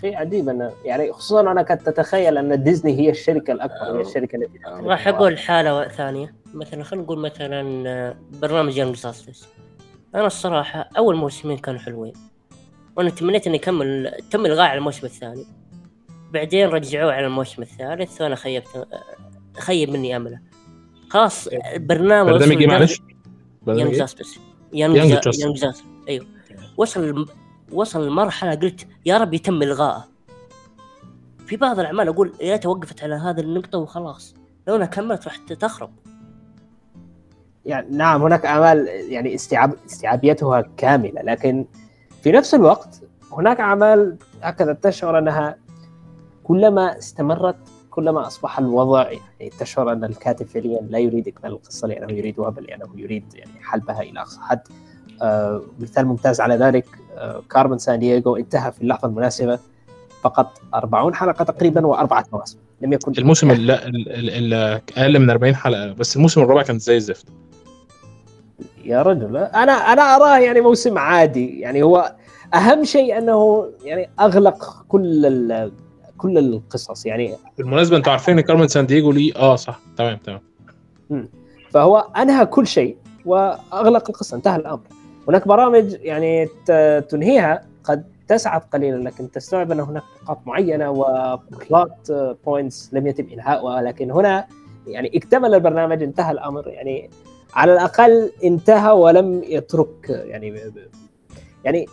شيء 0.00 0.16
عجيب 0.16 0.48
انه 0.48 0.72
يعني 0.84 1.12
خصوصا 1.12 1.40
أنا 1.40 1.62
كنت 1.62 1.88
اتخيل 1.88 2.38
أن 2.38 2.62
ديزني 2.62 2.98
هي 2.98 3.10
الشركة 3.10 3.52
الأكبر 3.52 3.96
هي 3.96 4.00
الشركة 4.00 4.36
التي 4.36 4.58
تمتلك 4.58 4.84
راح 4.86 5.08
أقول 5.08 5.38
حالة 5.38 5.88
ثانية. 5.88 6.34
مثلا 6.54 6.82
خلينا 6.84 7.04
نقول 7.04 7.18
مثلا 7.18 7.88
آه، 7.88 8.16
برنامج 8.42 8.76
يانج 8.76 8.96
جاستس 8.96 9.48
أنا 10.14 10.26
الصراحة 10.26 10.88
أول 10.98 11.16
موسمين 11.16 11.58
كانوا 11.58 11.80
حلوين. 11.80 12.12
وأنا 12.96 13.10
تمنيت 13.10 13.46
انه 13.46 13.56
يكمل 13.56 14.12
تم 14.30 14.46
إلغاء 14.46 14.66
على 14.68 14.78
الموسم 14.78 15.06
الثاني. 15.06 15.44
بعدين 16.32 16.68
رجعوه 16.68 17.12
على 17.12 17.26
الموسم 17.26 17.62
الثالث 17.62 18.20
وأنا 18.22 18.34
خيبت 18.34 18.76
آه، 18.76 18.86
خيب 19.60 19.90
مني 19.90 20.16
أمله. 20.16 20.40
خلاص 21.10 21.46
البرنامج 21.46 22.30
برنامج 22.30 22.42
وصل 22.52 22.58
إيه؟ 22.60 22.66
معلش؟ 22.66 23.00
يانج؟ 23.66 23.94
جاستس 23.94 24.38
يانج 24.72 25.56
جاستس 25.56 25.84
أيوه. 26.08 26.26
وصل 26.76 27.26
وصل 27.72 28.06
لمرحلة 28.06 28.54
قلت 28.54 28.86
يا 29.06 29.18
رب 29.18 29.34
يتم 29.34 29.62
إلغائه. 29.62 30.04
في 31.46 31.56
بعض 31.56 31.80
الأعمال 31.80 32.08
أقول 32.08 32.32
يا 32.40 32.52
ريت 32.52 32.66
وقفت 32.66 33.02
على 33.02 33.14
هذه 33.14 33.40
النقطة 33.40 33.78
وخلاص. 33.78 34.34
لو 34.68 34.76
أنها 34.76 34.86
كملت 34.86 35.24
راح 35.24 35.36
تخرب. 35.36 35.90
يعني 37.64 37.96
نعم 37.96 38.22
هناك 38.22 38.46
أعمال 38.46 38.88
يعني 38.88 39.34
استيعاب 39.34 39.74
استيعابيتها 39.86 40.60
كاملة 40.76 41.22
لكن 41.22 41.66
في 42.22 42.32
نفس 42.32 42.54
الوقت 42.54 43.00
هناك 43.32 43.60
أعمال 43.60 44.16
هكذا 44.42 44.72
تشعر 44.72 45.18
أنها 45.18 45.56
كلما 46.44 46.98
استمرت 46.98 47.56
كلما 47.96 48.26
أصبح 48.26 48.58
الوضع 48.58 49.10
يعني 49.10 49.52
تشعر 49.58 49.92
أن 49.92 50.04
الكاتب 50.04 50.46
فعليا 50.46 50.80
لا 50.90 50.98
يريد 50.98 51.28
إكمال 51.28 51.52
القصة 51.52 51.88
لأنه 51.88 52.12
يريدها 52.12 52.50
بل 52.50 52.62
لأنه 52.62 52.86
يريد 52.96 53.24
يعني 53.34 53.50
حلبها 53.62 54.02
إلى 54.02 54.20
اقصى 54.20 54.40
حد 54.40 54.60
آه 55.22 55.62
مثال 55.80 56.06
ممتاز 56.06 56.40
على 56.40 56.56
ذلك 56.56 56.86
آه 57.16 57.42
كارمن 57.50 57.78
سان 57.78 57.98
دييغو 57.98 58.36
انتهى 58.36 58.72
في 58.72 58.82
اللحظة 58.82 59.08
المناسبة 59.08 59.58
فقط 60.22 60.60
40 60.74 61.14
حلقة 61.14 61.44
تقريبا 61.44 61.86
وأربعة 61.86 62.26
مواسم. 62.32 62.58
لم 62.80 62.92
يكن 62.92 63.12
الموسم 63.18 63.50
أقل 63.50 65.18
من 65.18 65.30
40 65.30 65.54
حلقة 65.54 65.92
بس 65.92 66.16
الموسم 66.16 66.42
الرابع 66.42 66.62
كان 66.62 66.78
زي 66.78 66.96
الزفت. 66.96 67.26
يا 68.84 69.02
رجل 69.02 69.36
أنا 69.36 69.72
أنا 69.72 70.02
أراه 70.02 70.38
يعني 70.38 70.60
موسم 70.60 70.98
عادي. 70.98 71.60
يعني 71.60 71.82
هو 71.82 72.14
أهم 72.54 72.84
شيء 72.84 73.18
أنه 73.18 73.70
يعني 73.84 74.10
أغلق 74.20 74.84
كل 74.88 75.26
كل 76.18 76.38
القصص 76.38 77.06
يعني 77.06 77.34
بالمناسبة 77.58 77.96
أنتوا 77.96 78.12
عارفين 78.12 78.38
إن 78.38 78.44
كارمن 78.44 78.68
سان 78.68 78.86
دييجو 78.86 79.12
ليه؟ 79.12 79.36
آه 79.36 79.56
صح. 79.56 79.80
تمام 79.96 80.18
تمام. 80.18 80.40
فهو 81.70 81.98
أنهى 81.98 82.46
كل 82.46 82.66
شيء 82.66 82.96
وأغلق 83.24 84.10
القصة 84.10 84.36
انتهى 84.36 84.56
الأمر. 84.56 84.80
هناك 85.28 85.48
برامج 85.48 85.96
يعني 86.00 86.48
تنهيها 87.08 87.62
قد 87.84 88.04
تسعد 88.28 88.60
قليلا 88.60 89.08
لكن 89.08 89.30
تستوعب 89.30 89.72
أن 89.72 89.80
هناك 89.80 90.02
نقاط 90.22 90.38
معينة 90.46 90.90
و 90.90 91.19
plot 91.19 92.36
points 92.46 92.90
لم 92.92 93.06
يتم 93.06 93.26
إنهاؤها 93.32 93.82
لكن 93.82 94.10
هنا 94.10 94.46
يعني 94.86 95.16
اكتمل 95.16 95.54
البرنامج 95.54 96.02
انتهى 96.02 96.32
الأمر. 96.32 96.68
يعني 96.68 97.10
على 97.54 97.72
الأقل 97.72 98.32
انتهى 98.44 98.90
ولم 98.92 99.42
يترك 99.44 100.08
يعني 100.08 100.60
يعني 101.64 101.86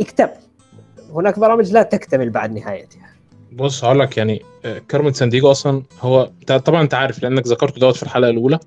اكتمل. 0.00 0.30
هناك 1.14 1.38
برامج 1.38 1.72
لا 1.72 1.82
تكتمل 1.82 2.30
بعد 2.30 2.52
نهايتها. 2.52 3.15
بص 3.56 3.84
هقول 3.84 3.98
لك 4.00 4.16
يعني 4.16 4.42
آه، 4.64 4.78
كارمن 4.88 5.12
سان 5.12 5.28
دييجو 5.28 5.50
أصلا 5.50 5.82
هو 6.00 6.30
طبعا 6.64 6.82
أنت 6.82 6.94
عارف 6.94 7.22
لأنك 7.22 7.46
ذكرته 7.46 7.80
دوت 7.80 7.96
في 7.96 8.02
الحلقة 8.02 8.30
الأولى 8.30 8.58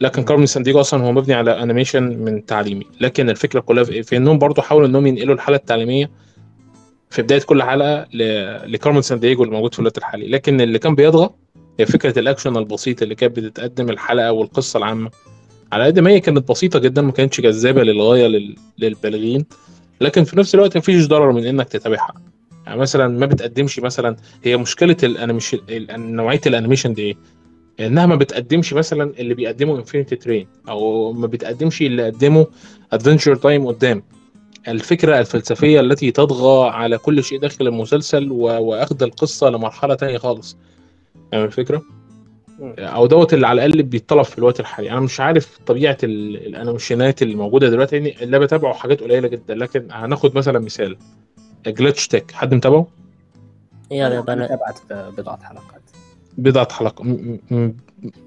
لكن 0.00 0.22
كارمن 0.24 0.46
سان 0.46 0.62
دييجو 0.62 0.80
أصلا 0.80 1.04
هو 1.04 1.12
مبني 1.12 1.34
على 1.34 1.62
animation 1.62 2.02
من 2.02 2.46
تعليمي 2.46 2.86
لكن 3.00 3.30
الفكرة 3.30 3.60
كلها 3.60 3.84
في, 3.84 3.92
إيه؟ 3.92 4.02
في 4.02 4.16
إنهم 4.16 4.38
برضو 4.38 4.62
حاولوا 4.62 4.86
إنهم 4.88 5.06
ينقلوا 5.06 5.34
الحلقة 5.34 5.56
التعليمية 5.56 6.10
في 7.10 7.22
بداية 7.22 7.40
كل 7.40 7.62
حلقة 7.62 8.06
ل- 8.12 8.72
لكارمن 8.72 9.02
سان 9.02 9.20
دييجو 9.20 9.42
اللي 9.44 9.54
موجود 9.54 9.74
في 9.74 9.80
الوقت 9.80 9.98
الحالي. 9.98 10.28
لكن 10.28 10.60
اللي 10.60 10.78
كان 10.78 10.94
بيطغى 10.94 11.30
هي 11.80 11.86
فكرة 11.86 12.18
الأكشن 12.18 12.56
البسيط 12.56 13.02
اللي 13.02 13.14
كانت 13.14 13.36
بتتقدم 13.36 13.90
الحلقة 13.90 14.32
والقصة 14.32 14.76
العامة. 14.78 15.10
على 15.72 15.84
قد 15.84 15.98
ما 15.98 16.10
هي 16.10 16.20
كانت 16.20 16.48
بسيطة 16.50 16.78
جدا 16.78 17.02
ما 17.02 17.12
كانتش 17.12 17.40
جذابة 17.40 17.82
للغاية 17.82 18.26
لل- 18.26 18.56
للبالغين 18.78 19.46
لكن 20.00 20.24
في 20.24 20.38
نفس 20.38 20.54
الوقت 20.54 20.76
مفيش 20.76 21.06
ضرر 21.06 21.32
من 21.32 21.46
إنك 21.46 21.68
تتابعها. 21.68 22.14
يعني 22.66 22.80
مثلا 22.80 23.08
ما 23.08 23.26
بتقدمش 23.26 23.78
مثلا 23.78 24.16
هي 24.44 24.56
مشكلة 24.56 24.96
ال 25.02 25.08
animation 25.08 25.58
ال- 25.70 26.12
نوعية 26.16 26.40
ال 26.46 26.51
animation 26.51 26.94
دي 26.94 27.02
إيه؟ 27.02 27.16
إنها 27.86 28.06
ما 28.06 28.16
بتقدمش 28.16 28.72
مثلا 28.72 29.12
اللي 29.18 29.34
بيقدمه 29.34 29.76
Infinity 29.78 30.16
Train 30.16 30.46
أو 30.68 31.12
ما 31.12 31.26
بتقدمش 31.26 31.82
اللي 31.82 32.06
قدمه 32.06 32.46
Adventure 32.92 33.36
Time 33.36 33.66
قدام 33.66 34.02
الفكرة 34.68 35.18
الفلسفية 35.20 35.80
التي 35.80 36.10
تطغى 36.10 36.70
على 36.70 36.98
كل 36.98 37.24
شيء 37.24 37.38
داخل 37.40 37.66
المسلسل 37.66 38.30
و... 38.32 38.36
وأخذ 38.42 39.02
القصة 39.02 39.48
لمرحلة 39.50 39.94
تانية 39.94 40.18
خالص 40.18 40.56
فاهم 41.32 41.44
الفكرة؟ 41.44 41.82
مم. 42.58 42.74
أو 42.78 43.06
دوت 43.06 43.34
اللي 43.34 43.46
على 43.46 43.64
الأقل 43.66 43.82
بيتطلب 43.82 44.22
في 44.22 44.38
الوقت 44.38 44.60
الحالي 44.60 44.90
أنا 44.90 45.00
مش 45.00 45.20
عارف 45.20 45.58
طبيعة 45.66 45.98
ال- 46.04 46.46
الأنيميشنات 46.46 47.22
اللي 47.22 47.34
موجوده 47.34 47.68
دلوقتي 47.68 47.96
يعني 47.96 48.22
اللي 48.22 48.38
بتابعه 48.38 48.72
حاجات 48.74 49.00
قليلة 49.00 49.28
جدا 49.28 49.54
لكن 49.54 49.86
هناخد 49.90 50.36
مثلا 50.36 50.58
مثال 50.58 50.96
جلتش 51.66 52.08
تك 52.08 52.32
حد 52.32 52.54
متابعه؟ 52.54 52.86
يا 53.90 54.06
أنا 54.06 54.14
يا 54.14 54.24
أنا 54.28 54.46
تابعت 54.46 54.78
بضعة 54.92 55.42
حلقات. 55.44 55.82
بضعة 56.38 56.72
حلقة. 56.72 57.04
م- 57.04 57.38
م- 57.50 57.74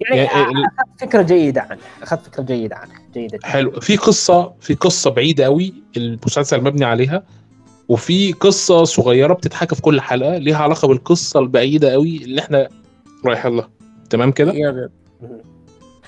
يعني 0.01 0.19
يعني 0.19 0.65
اخذت 0.65 1.01
فكرة 1.01 1.21
جيدة 1.21 1.61
عنه. 1.61 1.79
اخذت 2.01 2.25
فكرة 2.25 2.43
جيدة 2.43 2.75
عنه. 2.75 2.91
جيدة 3.13 3.37
جدا. 3.37 3.47
حلو. 3.47 3.71
في 3.79 3.95
قصة 3.97 4.53
في 4.61 4.73
قصة 4.73 5.09
بعيدة 5.11 5.43
قوي 5.43 5.73
المسلسل 5.97 6.61
مبني 6.61 6.85
عليها 6.85 7.23
وفي 7.89 8.31
قصة 8.31 8.83
صغيرة 8.83 9.33
بتتحكى 9.33 9.75
في 9.75 9.81
كل 9.81 10.01
حلقة 10.01 10.37
ليها 10.37 10.57
علاقة 10.57 10.87
بالقصة 10.87 11.39
البعيدة 11.39 11.91
قوي 11.91 12.17
اللي 12.17 12.41
إحنا 12.41 12.69
رايحين 13.25 13.55
لها 13.55 13.69
تمام 14.09 14.31
كده؟ 14.31 14.51
يا 14.53 14.57
يا 14.57 14.89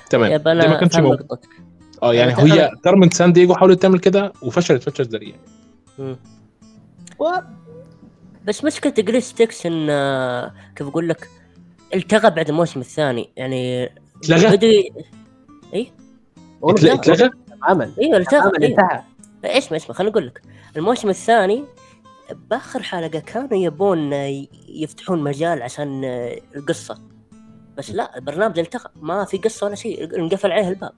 تمام. 0.09 0.35
ده 0.37 0.43
ما 0.43 0.51
أنا 0.51 0.79
كانش 0.79 0.95
آه 2.03 2.13
يعني 2.13 2.33
هي 2.37 2.71
كارمن 2.83 3.09
سان 3.09 3.33
دييجو 3.33 3.53
حاولت 3.55 3.81
تعمل 3.81 3.99
كده 3.99 4.33
وفشلت 4.41 4.89
فشل 4.89 5.03
ذريع. 5.03 5.35
و- 7.19 7.39
بس 8.45 8.63
مشكلة 8.63 8.93
Glitch 8.97 9.29
Techs 9.29 9.65
إن 9.65 9.87
آه، 9.89 10.53
كيف 10.75 10.87
أقول 10.87 11.09
لك؟ 11.09 11.29
التغى 11.93 12.29
بعد 12.29 12.49
الموسم 12.49 12.79
الثاني 12.79 13.29
يعني 13.35 13.89
اتلغى؟ 14.23 14.57
بدوا 14.57 14.69
ي- 14.69 15.91
والله 16.61 16.93
اتل- 16.93 17.11
اتلغى؟ 17.11 17.29
تماما 17.61 17.91
أيوه 18.01 18.17
التغى 18.17 18.39
أيوة. 18.39 18.55
انتهى. 18.81 19.03
اسمع 19.45 19.77
اسمع 19.77 19.95
خليني 19.95 20.11
أقول 20.11 20.27
لك. 20.27 20.41
الموسم 20.77 21.09
الثاني 21.09 21.63
بآخر 22.49 22.83
حلقة 22.83 23.19
كانوا 23.19 23.57
يبون 23.57 24.13
ي- 24.13 24.49
يفتحون 24.69 25.23
مجال 25.23 25.61
عشان 25.63 26.01
آه، 26.05 26.39
القصة. 26.55 26.97
بس 27.77 27.91
لا 27.91 28.17
البرنامج 28.17 28.59
التغى. 28.59 28.89
ما 29.01 29.25
في 29.25 29.37
قصة 29.37 29.65
ولا 29.67 29.75
شيء. 29.75 30.17
انقفل 30.19 30.51
عليه 30.51 30.69
الباب. 30.69 30.91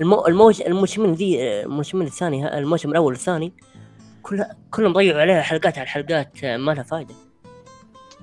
المو... 0.00 0.26
الموج... 0.26 0.62
الموسمين 0.62 1.12
ذي 1.12 1.42
آه، 1.42 1.62
الموسمين 1.64 2.06
الثاني 2.06 2.44
ها- 2.44 2.58
الموسم 2.58 2.90
الأول 2.90 3.12
والثاني 3.12 3.52
كلها 4.22 4.56
كلهم 4.70 4.92
ضيعوا 4.92 5.20
عليها 5.20 5.42
حلقات 5.42 5.78
على 5.78 5.86
حلقات 5.88 6.44
آه، 6.44 6.56
ما 6.56 6.72
لها 6.72 6.82
فائدة 6.82 7.14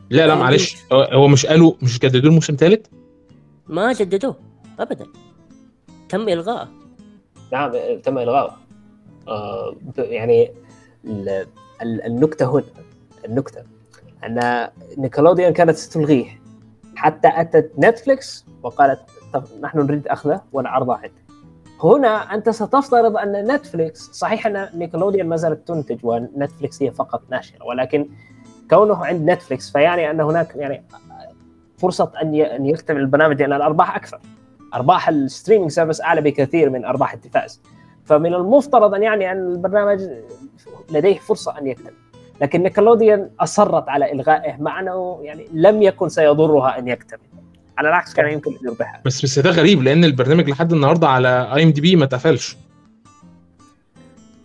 لا 0.10 0.18
لا 0.28 0.34
أنا 0.34 0.36
معلش 0.36 0.78
هو- 0.93 1.28
مش 1.28 1.45
قالوا 1.45 1.74
مش 1.82 2.00
جددوا 2.00 2.30
الموسم 2.30 2.56
ثالث؟ 2.56 2.86
ما 3.68 3.93
جددوه 3.93 4.36
ابدا. 4.80 5.06
تم 6.10 6.30
الغائه 6.30 6.70
نعم 7.52 7.72
تم 8.04 8.18
الغائه 8.18 8.58
آه 9.28 9.76
يعني 9.98 10.52
ال- 11.06 11.48
ال- 11.82 12.02
النكتة 12.06 12.52
هنا 12.52 12.64
النكتة 13.26 13.64
أن 14.24 14.68
نيكلوديان 14.98 15.54
كانت 15.54 15.76
ستلغيه. 15.78 16.41
حتى 16.95 17.28
أتت 17.28 17.72
نتفليكس 17.80 18.45
وقالت 18.64 19.00
طب 19.34 19.43
نحن 19.62 19.80
نريد 19.80 20.08
أخذه 20.08 20.41
ونعرضه 20.54 20.95
عندك. 20.95 21.12
هنا 21.84 22.34
أنت 22.34 22.50
ستفترض 22.50 23.18
أن 23.18 23.52
نتفليكس 23.52 24.10
صحيح 24.12 24.48
أن 24.48 24.70
نيكلوديان 24.76 25.28
ما 25.28 25.36
زالت 25.36 25.68
تنتج 25.68 26.00
ونتفليكس 26.04 26.84
هي 26.84 26.92
فقط 26.92 27.22
ناشرة 27.30 27.66
ولكن 27.66 28.10
كونه 28.70 29.06
عند 29.06 29.30
نتفليكس 29.30 29.72
فيعني 29.72 30.12
أن 30.12 30.22
هناك 30.22 30.56
يعني 30.56 30.84
فرصة 31.78 32.12
أن 32.22 32.36
أن 32.36 32.66
يكتمل 32.66 33.02
البرنامج 33.02 33.42
لأن 33.42 33.54
الأرباح 33.54 33.96
أكثر. 33.96 34.20
أرباح 34.74 35.10
ال 35.10 35.16
streaming 35.16 35.72
service 35.72 36.02
أعلى 36.02 36.22
بكثير 36.22 36.70
من 36.70 36.86
أرباح 36.86 37.14
التلفاز. 37.14 37.62
فمن 38.06 38.34
المفترض 38.34 38.94
أن 38.94 39.04
يعني 39.04 39.32
أن 39.32 39.52
البرنامج 39.52 40.10
لديه 40.92 41.20
فرصة 41.20 41.58
أن 41.60 41.68
يكتمل. 41.68 41.94
لكن 42.42 42.64
نيكلوديان 42.64 43.30
أصرت 43.40 43.90
على 43.90 44.12
إلغائه 44.12 44.62
مع 44.62 44.80
أنه 44.80 45.20
يعني 45.22 45.48
لم 45.54 45.82
يكن 45.82 46.10
سيضرها 46.10 46.78
أن 46.78 46.88
يكتمل. 46.88 47.27
على 47.78 47.90
العكس 47.90 48.14
كان 48.14 48.34
يمكن 48.34 48.52
ان 48.52 48.58
يربحها. 48.68 49.02
بس 49.06 49.22
بس 49.22 49.40
ده 49.40 49.50
غريب 49.52 49.84
لأن 49.84 50.04
البرنامج 50.04 50.50
لحد 50.50 50.74
النهارده 50.74 51.08
على 51.08 51.52
IMDb 51.56 51.95
ما 51.96 52.04
اتقفلش. 52.04 52.58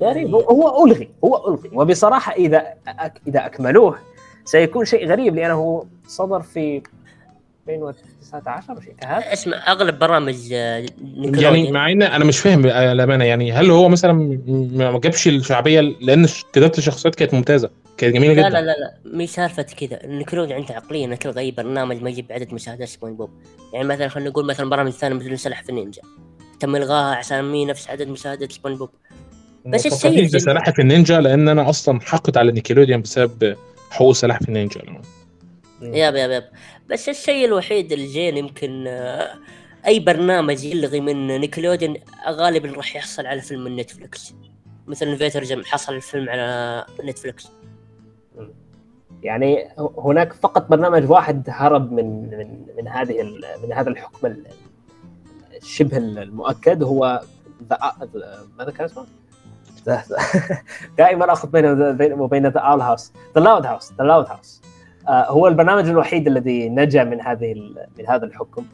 غريب 0.03 0.35
هو- 0.35 0.85
ألغي 0.87 1.09
هو 1.25 1.49
ألغي. 1.55 1.71
وبصراحة 1.73 2.33
إذا 2.33 2.63
أك 2.89 3.21
إذا 3.29 3.47
أكملوه 3.47 3.99
سيكون 4.45 4.85
شيء 4.85 5.07
غريب 5.09 5.35
لأنه 5.35 5.85
صدر 6.07 6.43
في 6.43 6.83
2019 7.69 8.73
أو 8.73 8.81
شيء 8.81 8.95
كهذا؟ 9.01 9.33
اسمع 9.33 9.57
أغلب 9.73 9.99
برامج 9.99 10.53
آه، 10.53 10.87
يعني 11.15 11.73
مع 11.73 11.91
إن 11.93 12.03
أنا 12.03 12.25
مش 12.25 12.39
فاهم 12.41 12.67
الامانه 12.67 13.25
يعني 13.25 13.53
هل 13.53 13.71
هو 13.71 13.89
مثلا 13.89 14.13
ما 14.73 14.99
جابش 14.99 15.29
الشعبية 15.29 15.81
لأن 15.81 16.27
كتابه 16.27 16.73
الشخصيات 16.79 17.15
كانت 17.15 17.35
ممتازة؟ 17.35 17.71
كانت 18.03 18.15
جميلة 18.15 18.35
لا 18.35 18.49
جدا. 18.49 18.61
لا 18.61 18.67
لا 18.67 18.73
لا. 18.73 18.95
مش 19.05 19.31
سالفة 19.31 19.63
كذا. 19.63 20.07
نيكلوديان 20.07 20.61
عنده 20.61 20.75
عقليه 20.75 21.05
انه 21.05 21.17
تلغى 21.17 21.41
أي 21.41 21.51
برنامج 21.51 22.03
ما 22.03 22.11
يجيب 22.11 22.33
عدد 22.33 22.55
مشاهدات 22.55 22.89
سبونج 22.89 23.17
بوب. 23.17 23.31
يعني 23.73 23.89
مثلا 23.89 24.09
خلينا 24.09 24.31
نقول 24.31 24.47
مثلا 24.47 24.71
برامج 24.71 24.91
ثانية 24.91 25.17
مثل 25.17 25.39
سلاحف 25.39 25.71
النينجا. 25.71 26.03
تم 26.61 26.77
الغاها 26.77 27.15
عشان 27.15 27.53
مي 27.53 27.65
نفس 27.65 27.91
عدد 27.91 28.09
مشاهدات 28.09 28.53
سبونج 28.53 28.79
بوب. 28.79 28.91
بس 29.67 29.87
الشيء 29.87 30.35
بسلاحف 30.35 30.81
النينجا 30.81 31.21
لأن 31.21 31.49
أنا 31.49 31.71
أصلا 31.71 32.01
حقد 32.01 32.37
على 32.37 32.53
نيكلوديان 32.53 33.03
بسبب 33.03 33.57
حقوق 33.91 34.13
سلاحف 34.13 34.49
النينجا. 34.49 34.81
yup 35.83 36.15
yup 36.15 36.31
yup 36.31 36.51
بس 36.91 37.09
الشيء 37.09 37.45
الوحيد 37.45 37.93
اللي 37.93 38.39
يمكن 38.39 38.85
آه، 38.87 39.35
أي 39.87 40.01
برنامج 40.01 40.65
يلغي 40.65 41.01
من 41.01 41.41
نيكلوديان 41.41 41.97
غالبا 42.29 42.69
راح 42.69 42.97
يحصل 42.97 43.27
على 43.27 43.41
فيلم 43.41 43.65
من 43.65 43.77
نتفلكس 43.77 44.35
مثل 44.87 45.09
Invader 45.09 45.45
Zim 45.45 45.65
حصل 45.65 45.95
الفيلم 45.95 46.29
على 46.29 46.85
نتفلكس 47.05 47.49
يعني 49.23 49.69
هناك 49.99 50.33
فقط 50.33 50.69
برنامج 50.71 51.11
واحد 51.11 51.43
هرب 51.51 51.93
من 51.93 52.21
من 52.39 52.67
من 52.77 52.89
هذه 52.89 53.23
من 53.65 53.73
هذا 53.73 53.89
الحكم 53.91 54.27
ال- 54.27 54.47
الشبه 55.57 55.97
المؤكد 55.97 56.83
هو 56.83 57.21
the 57.71 57.79
ماذا 58.59 58.71
كان 58.71 58.85
اسمه؟ 58.85 59.07
دائما 60.99 61.33
آخذ 61.33 61.49
بين 61.51 61.93
بين- 61.97 62.13
وبين 62.21 62.47
The 62.47 62.61
Owl 62.61 62.81
House 62.81 63.13
The 63.35 63.41
Loud 63.41 63.67
House 63.67 63.93
The 63.99 64.05
Loud 64.05 64.27
House 64.27 64.63
هو 65.09 65.49
البرنامج 65.49 65.89
الوحيد 65.89 66.27
الذي 66.27 66.69
نجا 66.69 67.05
من 67.05 67.21
هذه 67.21 67.55
من 67.99 68.07
هذا 68.09 68.25
الحكم. 68.27 68.65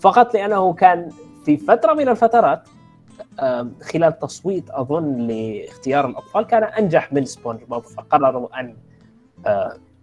فقط 0.00 0.34
لأنه 0.34 0.72
كان 0.72 1.08
في 1.44 1.56
فترة 1.56 1.92
من 1.92 2.08
الفترات 2.08 2.62
خلال 3.92 4.18
تصويت 4.18 4.70
أظن 4.70 5.16
لاختيار 5.16 6.06
الأطفال 6.06 6.46
كان 6.46 6.62
أنجح 6.64 7.12
من 7.12 7.24
سبونج 7.24 7.60
بوب 7.64 7.82
فقرروا 7.82 8.60
أن 8.60 8.76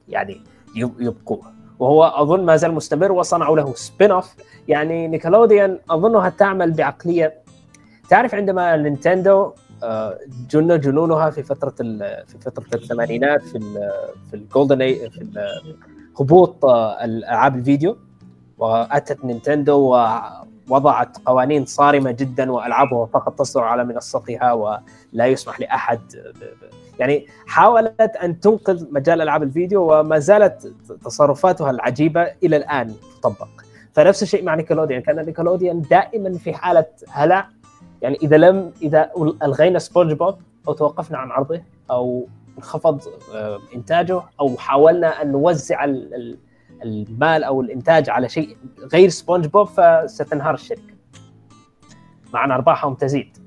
يعني 0.08 0.42
يب- 0.76 1.02
يبقوه 1.02 1.42
وهو 1.80 2.04
أظن 2.04 2.46
ما 2.46 2.56
زال 2.56 2.74
مستمر 2.74 3.12
وصنعوا 3.12 3.58
له 3.58 3.74
spin-off 3.76 4.36
يعني 4.68 5.08
نيكلوديان 5.08 5.80
اظنها 5.90 6.30
تعمل 6.30 6.72
بعقلية. 6.72 7.34
تعرف 8.10 8.36
عندما 8.36 8.78
نينتندو 8.78 9.52
آه، 9.84 10.18
جن 10.50 10.80
جنونها 10.80 11.30
في 11.30 11.44
فترة 11.44 11.70
في 12.28 12.38
فترة 12.42 12.66
الثمانينات 12.74 13.42
في 13.42 13.58
ال 13.58 13.92
في 14.30 14.36
ال 14.36 14.42
golden 14.42 14.78
في 14.78 15.28
هبوط 16.20 16.66
آه، 16.66 17.04
الالعاب 17.06 17.56
الفيديو. 17.56 17.98
وأتت 18.58 19.26
نينتندو 19.26 19.96
ووضعت 20.70 21.18
قوانين 21.26 21.66
صارمة 21.66 22.12
جدا 22.12 22.52
وألعابها 22.52 23.06
فقط 23.06 23.40
تصدر 23.40 23.64
على 23.64 23.84
منصتها 23.86 24.54
ولا 24.54 25.26
يسمح 25.28 25.60
لأحد 25.60 26.00
يعني 27.00 27.26
حاولت 27.48 28.16
أن 28.16 28.40
تنقذ 28.40 28.86
مجال 28.94 29.22
ألعاب 29.22 29.44
الفيديو 29.44 30.00
وما 30.00 30.20
زالت 30.20 30.74
تصرفاتها 31.06 31.70
العجيبة 31.72 32.22
إلى 32.44 32.58
الآن 32.58 32.94
تطبق. 33.22 33.48
فنفس 33.94 34.24
الشيء 34.24 34.44
مع 34.44 34.56
نيكلوديان 34.56 35.02
كأن 35.02 35.26
نيكلوديان 35.26 35.82
دائما 35.82 36.34
في 36.38 36.54
حالة 36.54 36.86
هلع. 37.10 37.50
يعني 38.02 38.18
إذا 38.24 38.38
لم 38.38 38.72
إذا 38.82 39.12
ألغينا 39.44 39.80
سبونج 39.80 40.14
بوب 40.14 40.36
أو 40.68 40.74
توقفنا 40.74 41.18
عن 41.18 41.32
عرضه 41.32 41.62
أو 41.92 42.28
انخفض 42.58 43.02
آه، 43.36 43.60
إنتاجه 43.76 44.22
أو 44.40 44.58
حاولنا 44.58 45.22
أن 45.22 45.32
نوزع 45.32 45.84
ال- 45.84 46.14
ال- 46.14 46.38
المال 46.84 47.44
أو 47.44 47.62
الإنتاج 47.62 48.10
على 48.10 48.30
شيء 48.30 48.58
غير 48.94 49.10
سبونج 49.10 49.46
بوب 49.48 49.68
فستنهار 49.68 50.54
الشركة. 50.54 50.82
مع 52.34 52.46
ان 52.46 52.52
أرباحهم 52.52 52.94
تزيد. 52.94 53.38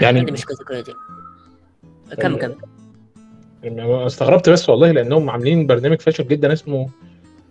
يعني- 0.00 0.30
مشكله 0.30 0.56
نيكلوديان 0.60 0.96
كم 2.18 2.36
كم؟ 2.36 2.54
يعني 3.62 4.06
استغربت 4.06 4.48
بس 4.50 4.68
والله 4.68 4.90
لأنهم 4.90 5.30
عاملين 5.30 5.66
برنامج 5.66 6.00
فاشل 6.00 6.28
جدا 6.28 6.52
اسمه 6.52 6.88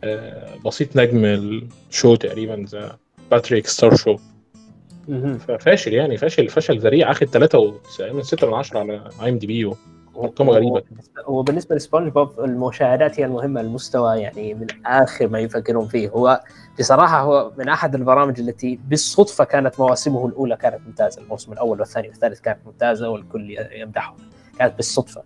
آه، 0.04 0.56
بسيط 0.66 0.98
نجم 0.98 1.26
الشو 1.26 2.16
تقريبا 2.16 2.66
The 2.70 2.98
Patrick 3.32 3.68
Star 3.68 3.96
Show 3.96 4.18
ففاشل 5.48 5.94
يعني 5.94 6.18
فاشل 6.18 6.48
فشل 6.50 6.80
ذريع 6.80 7.12
اخد 7.12 7.28
3 7.28 7.74
من 8.14 8.24
6 8.24 8.48
من 8.48 8.54
10 8.54 8.80
على 8.80 9.10
IMDb 9.22 9.72
ارقام 10.18 10.50
غريبة. 10.50 10.82
وبالنسبه 11.28 11.76
لسبونج 11.76 12.12
بوب 12.12 12.40
المشاهدات 12.40 13.20
هي 13.20 13.26
المهمة 13.26 13.62
المستوى 13.62 14.18
يعني 14.20 14.54
من 14.54 14.68
آخر 14.86 15.28
ما 15.28 15.40
يفكرون 15.40 15.88
فيه. 15.88 16.10
هو 16.10 16.42
بصراحة 16.80 17.22
هو 17.22 17.52
من 17.58 17.70
أحد 17.70 17.96
البرامج 17.96 18.40
التي 18.40 18.80
بالصدفة 18.88 19.44
كانت 19.44 19.80
مواسمه 19.80 20.28
الأولى 20.28 20.58
كانت 20.58 20.80
ممتازة 20.88 21.22
الموسم 21.22 21.54
الأول 21.54 21.80
والثاني 21.80 22.08
والثالث 22.08 22.40
كانت 22.40 22.60
ممتازة 22.66 23.10
والكل 23.10 23.56
يمدحه 23.72 24.16
كانت 24.60 24.76
بالصدفة. 24.78 25.24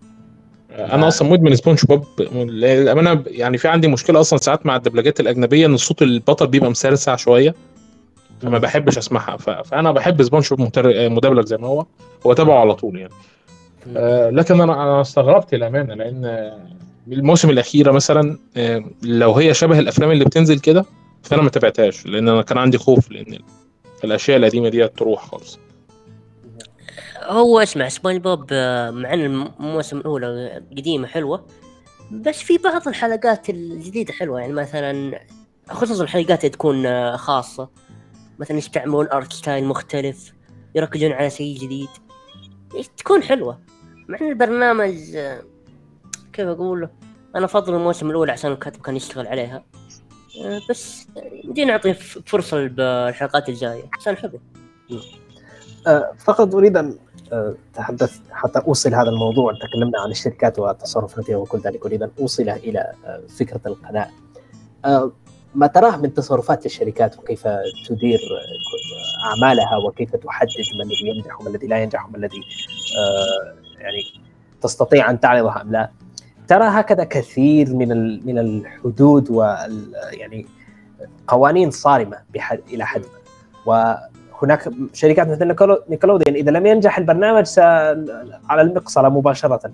أنا 0.72 1.08
أصلا 1.08 1.30
مدمن 1.30 1.56
سبونج 1.56 1.86
بوب. 1.86 2.06
للأمانة 2.34 3.24
يعني 3.28 3.58
في 3.58 3.68
عندي 3.68 3.88
مشكلة 3.88 4.20
أصلا 4.20 4.40
ساعات 4.40 4.66
مع 4.66 4.76
الدبلجات 4.76 5.20
الأجنبية 5.20 5.66
إن 5.66 5.78
صوت 5.78 6.02
البطل 6.02 6.48
بيبقى 6.48 6.70
مسرسع 6.70 7.16
شوية 7.16 7.56
فما 8.42 8.58
بحبش 8.58 8.98
أسمعها. 8.98 9.38
فأنا 9.38 9.92
بحب 9.92 10.24
سبونج 10.24 10.54
بوب. 10.54 10.70
مدبلج 10.88 11.46
زي 11.46 11.58
ما 11.58 11.68
هو. 11.68 11.86
واتابعه 12.24 12.60
على 12.60 12.76
طول 12.76 12.96
يعني. 13.00 13.14
آه 13.14 13.35
لكن 14.32 14.62
أنا 14.62 14.74
أنا 14.84 15.02
استغربت 15.02 15.54
الامانه 15.54 15.94
لأن 15.94 16.26
آه، 16.26 16.68
الموسم 17.08 17.50
الأخيرة 17.50 17.92
مثلا 17.92 18.38
آه 18.58 18.84
لو 19.04 19.34
هي 19.34 19.54
شبه 19.54 19.80
الأفلام 19.80 20.12
اللي 20.12 20.26
بتنزل 20.26 20.60
كده 20.60 20.86
فأنا 21.24 21.42
ما 21.42 21.50
تابعتهاش 21.50 22.06
لأن 22.06 22.30
أنا 22.30 22.42
كان 22.42 22.58
عندي 22.58 22.78
خوف 22.78 23.12
لأن 23.12 23.40
الأشياء 24.04 24.38
القديمة 24.38 24.70
دي 24.70 24.88
تروح 24.88 25.26
خالص. 25.26 25.60
هو 27.24 27.60
اسمع 27.60 27.88
سبونج 27.90 28.22
بوب 28.22 28.46
آه، 28.52 28.92
مع 28.92 29.14
إن 29.14 29.20
الموسم 29.60 29.98
الأولى 29.98 30.62
قديمة 30.78 31.08
حلوة 31.08 31.46
بس 32.12 32.42
في 32.42 32.58
بعض 32.58 32.88
الحلقات 32.88 33.50
الجديدة 33.50 34.14
حلوة 34.14 34.40
يعني 34.40 34.54
مثلا 34.54 35.20
خصوصا 35.70 36.04
الحلقات 36.04 36.40
اللي 36.40 36.50
تكون 36.50 36.86
آه، 36.86 37.16
خاصة. 37.16 37.70
مثلا 38.40 38.58
يستعملون 38.58 39.08
art 39.08 39.34
style 39.34 39.66
مختلف 39.66 40.34
يركزون 40.76 41.12
على 41.12 41.30
شيء 41.30 41.58
جديد. 41.58 41.88
تكون 42.98 43.24
حلوة. 43.24 43.60
مع 44.08 44.18
إن 44.22 44.28
البرنامج 44.30 44.94
كيف 46.34 46.48
أقول 46.48 46.90
أنا 47.36 47.46
افضل 47.46 47.76
الموسم 47.76 48.10
الأول 48.10 48.30
عشان 48.30 48.52
الكاتب 48.52 48.82
كان 48.82 48.96
يشتغل 48.96 49.28
عليها. 49.28 49.64
بس 50.70 51.08
نعطيه 51.58 51.94
ف- 51.94 52.20
فرصة 52.26 52.68
بالحلقات 52.68 53.50
الجاية. 53.50 53.84
عشان 54.00 54.18
حلو. 54.18 54.40
آه، 55.88 56.12
فقط 56.26 56.56
أريد 56.56 56.78
أن 56.78 56.98
آه، 57.34 57.56
أتحدث 57.74 58.20
حتى 58.32 58.60
أوصل 58.60 58.94
هذا 58.94 59.10
الموضوع. 59.10 59.54
تكلمنا 59.54 60.02
عن 60.02 60.12
الشركات 60.12 60.60
وتصرفاتها 60.60 61.36
وكل 61.36 61.60
ذلك. 61.60 61.86
أريد 61.86 62.04
أن 62.04 62.12
اوصله 62.20 62.56
إلى 62.56 62.92
آه، 63.06 63.22
فكرة 63.40 63.62
القناة. 63.66 64.10
ما 65.56 65.68
تراه 65.68 65.98
من 65.98 66.14
تصرفات 66.14 66.66
الشركات 66.66 67.18
وكيف 67.20 67.48
تدير 67.88 68.20
أعمالها 69.26 69.78
وكيف 69.78 70.16
تحدد 70.16 70.50
ما 70.78 70.84
الذي 70.84 71.08
ينجح 71.18 71.42
وما 71.42 71.50
الذي 71.50 71.68
لا 71.68 71.84
ينجح 71.84 72.06
وما 72.06 72.18
الذي 72.18 72.42
يعني 73.86 74.26
تستطيع 74.62 75.10
أن 75.10 75.20
تعرضه 75.20 75.62
أم 75.62 75.72
لا 75.72 75.90
ترى 76.48 76.64
هكذا 76.64 77.04
كثير 77.04 77.74
من 77.74 77.90
من 78.26 78.40
الحدود 78.40 79.32
وال 79.32 79.94
يعني 80.12 80.46
قوانين 81.28 81.72
صارمة 81.72 82.18
بحد 82.34 82.60
إلى 82.74 82.86
حد 82.86 83.02
ما 83.68 83.98
وهناك 84.36 84.70
شركات 84.94 85.28
مثل 85.28 85.48
نيكلوديان 85.90 86.36
إذا 86.36 86.52
لم 86.52 86.66
ينجح 86.66 86.98
البرنامج. 86.98 87.46
على 88.50 88.62
المقصله 88.62 89.10
مباشرة 89.10 89.72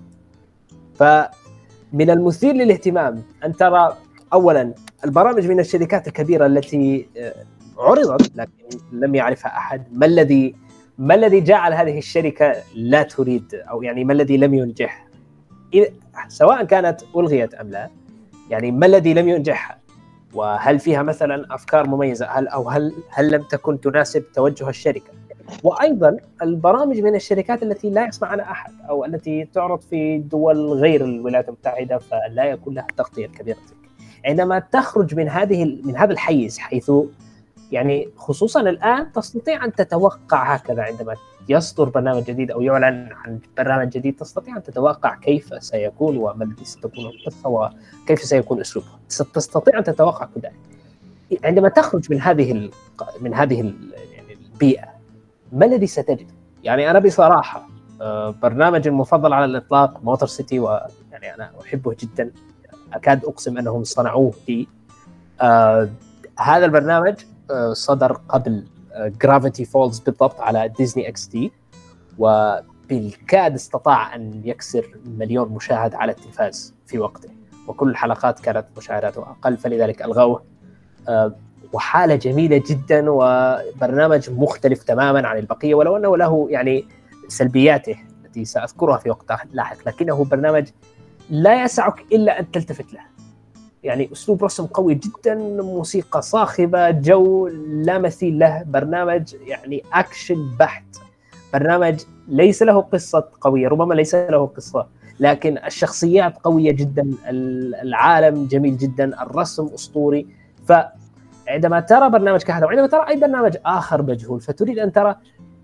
فمن 0.94 2.10
المثير 2.10 2.54
للاهتمام 2.54 3.22
أن 3.44 3.56
ترى 3.56 3.96
اولا 4.32 4.74
البرامج 5.04 5.46
من 5.46 5.60
الشركات 5.60 6.08
الكبيرة 6.08 6.46
التي 6.46 7.08
آه، 7.16 7.34
عرضت 7.78 8.36
لكن 8.36 8.50
لم 8.92 9.14
يعرفها 9.14 9.56
أحد 9.56 9.84
ما 9.92 10.06
الذي 10.06 10.54
ما 10.98 11.14
الذي 11.14 11.40
جعل 11.40 11.72
هذه 11.72 11.98
الشركة 11.98 12.54
لا 12.74 13.02
تريد 13.02 13.54
أو 13.54 13.82
يعني 13.82 14.04
ما 14.04 14.12
الذي 14.12 14.36
لم 14.36 14.54
ينجح؟ 14.54 15.06
سواء 16.28 16.64
كانت 16.64 17.00
ألغيت 17.16 17.54
أم 17.54 17.70
لا 17.70 17.90
يعني 18.50 18.70
ما 18.70 18.86
الذي 18.86 19.14
لم 19.14 19.28
ينجحها 19.28 19.78
وهل 20.34 20.78
فيها 20.78 21.02
مثلا 21.02 21.54
أفكار 21.54 21.86
مميزة؟ 21.86 22.26
هل 22.26 22.48
أو 22.48 22.68
هل 22.68 22.92
هل 23.10 23.32
لم 23.32 23.42
تكن 23.42 23.80
تناسب 23.80 24.24
توجه 24.34 24.68
الشركة؟ 24.68 25.12
وأيضا 25.62 26.16
البرامج 26.42 27.00
من 27.00 27.14
الشركات 27.14 27.62
التي 27.62 27.90
لا 27.90 28.06
يسمع 28.06 28.28
عنها 28.28 28.50
أحد 28.50 28.72
أو 28.88 29.04
التي 29.04 29.44
تعرض 29.44 29.80
في 29.80 30.18
دول 30.18 30.72
غير 30.72 31.04
الولايات 31.04 31.48
المتحدة 31.48 31.98
فلا 31.98 32.44
يكون 32.44 32.74
لها 32.74 32.86
التغطيه 32.90 33.26
الكبيره 33.26 33.56
تلك 33.56 33.90
عندما 34.24 34.58
تخرج 34.58 35.14
من 35.14 35.28
هذه 35.28 35.64
من 35.84 35.96
هذا 35.96 36.12
الحيز 36.12 36.58
حيث 36.58 36.90
يعني 37.72 38.08
خصوصا 38.16 38.60
الآن 38.60 39.12
تستطيع 39.12 39.64
أن 39.64 39.72
تتوقع 39.72 40.54
هكذا 40.54 40.82
عندما 40.82 41.14
يصدر 41.48 41.88
برنامج 41.88 42.22
جديد 42.24 42.50
أو 42.50 42.60
يعلن 42.60 43.08
عن 43.12 43.38
برنامج 43.56 43.88
جديد 43.88 44.16
تستطيع 44.16 44.56
أن 44.56 44.62
تتوقع 44.62 45.14
كيف 45.14 45.64
سيكون 45.64 46.16
وما 46.16 46.44
الذي 46.44 46.64
ستكون 46.64 47.06
القصة 47.06 47.48
وكيف 47.48 48.22
سيكون 48.22 48.60
اسلوبه 48.60 48.88
تستطيع 49.34 49.78
أن 49.78 49.84
تتوقع 49.84 50.28
كل 50.34 50.40
ذلك. 50.40 50.52
عندما 51.44 51.68
تخرج 51.68 52.10
من 52.10 52.20
هذه 52.20 52.70
من 53.20 53.34
هذه 53.34 53.74
يعني 54.12 54.36
البيئة 54.54 54.88
ما 55.52 55.66
الذي 55.66 55.86
ستجد؟ 55.86 56.26
يعني 56.64 56.90
أنا 56.90 56.98
بصراحة 56.98 57.68
آه، 58.00 58.34
برنامجي 58.42 58.88
المفضل 58.88 59.32
على 59.32 59.44
الإطلاق 59.44 60.04
Motorcity 60.04 60.58
ويعني 60.60 61.34
أنا 61.34 61.50
أحبه 61.62 61.96
جدا. 62.00 62.30
أكاد 62.92 63.24
أقسم 63.24 63.58
أنهم 63.58 63.84
صنعوه 63.84 64.34
لي. 64.48 64.66
آه 65.40 65.88
هذا 66.38 66.64
البرنامج 66.64 67.14
صدر 67.72 68.12
قبل 68.12 68.64
Gravity 69.22 69.64
Falls 69.64 69.98
بالضبط 69.98 70.40
على 70.40 70.68
Disney 70.68 71.08
XD 71.08 71.52
وبالكاد 72.18 73.54
استطاع 73.54 74.14
أن 74.14 74.42
يكسر 74.44 74.96
مليون 75.18 75.48
مشاهد 75.48 75.94
على 75.94 76.12
التلفاز 76.12 76.74
في 76.86 76.98
وقته. 76.98 77.28
وكل 77.68 77.90
الحلقات 77.90 78.40
كانت 78.40 78.66
مشاهداته 78.76 79.22
أقل 79.22 79.56
فلذلك 79.56 80.02
ألغوه. 80.02 80.42
آه، 81.08 81.34
وحالة 81.72 82.14
جميلة 82.14 82.62
جدا 82.66 83.10
وبرنامج 83.10 84.30
مختلف 84.30 84.82
تماما 84.82 85.28
عن 85.28 85.38
البقية 85.38 85.74
ولو 85.74 85.96
أنه 85.96 86.16
له 86.16 86.46
يعني 86.50 86.84
سلبياته 87.28 87.96
التي 88.24 88.44
سأذكرها 88.44 88.96
في 88.96 89.10
وقت 89.10 89.32
لاحق 89.52 89.76
لكنه 89.86 90.24
برنامج 90.24 90.68
لا 91.30 91.64
يسعك 91.64 92.04
إلا 92.12 92.40
أن 92.40 92.50
تلتفت 92.50 92.92
له. 92.92 93.00
يعني 93.84 94.12
أسلوب 94.12 94.44
رسم 94.44 94.66
قوي 94.66 94.94
جدا 94.94 95.34
موسيقى 95.62 96.22
صاخبة 96.22 96.90
جو 96.90 97.48
لا 97.68 97.98
مثيل 97.98 98.38
له 98.38 98.62
برنامج 98.62 99.34
يعني 99.46 99.82
أكشن 99.92 100.56
بحت. 100.58 100.84
برنامج 101.52 102.00
ليس 102.28 102.62
له 102.62 102.80
قصة 102.80 103.28
قوية 103.40 103.68
ربما 103.68 103.94
ليس 103.94 104.14
له 104.14 104.46
قصة 104.46 104.86
لكن 105.20 105.58
الشخصيات 105.58 106.38
قوية 106.38 106.72
جدا 106.72 107.10
العالم 107.82 108.46
جميل 108.46 108.76
جدا 108.76 109.22
الرسم 109.22 109.66
أسطوري. 109.74 110.26
فعندما 110.66 111.80
ترى 111.80 112.10
برنامج 112.10 112.42
كهذا 112.42 112.66
وعندما 112.66 112.86
ترى 112.86 113.08
أي 113.08 113.16
برنامج 113.16 113.56
آخر 113.66 114.02
مجهول 114.02 114.40
فتريد 114.40 114.78
أن 114.78 114.92
ترى 114.92 115.16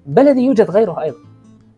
الذي 0.08 0.44
يوجد 0.44 0.70
غيره 0.70 1.02
أيضا. 1.02 1.18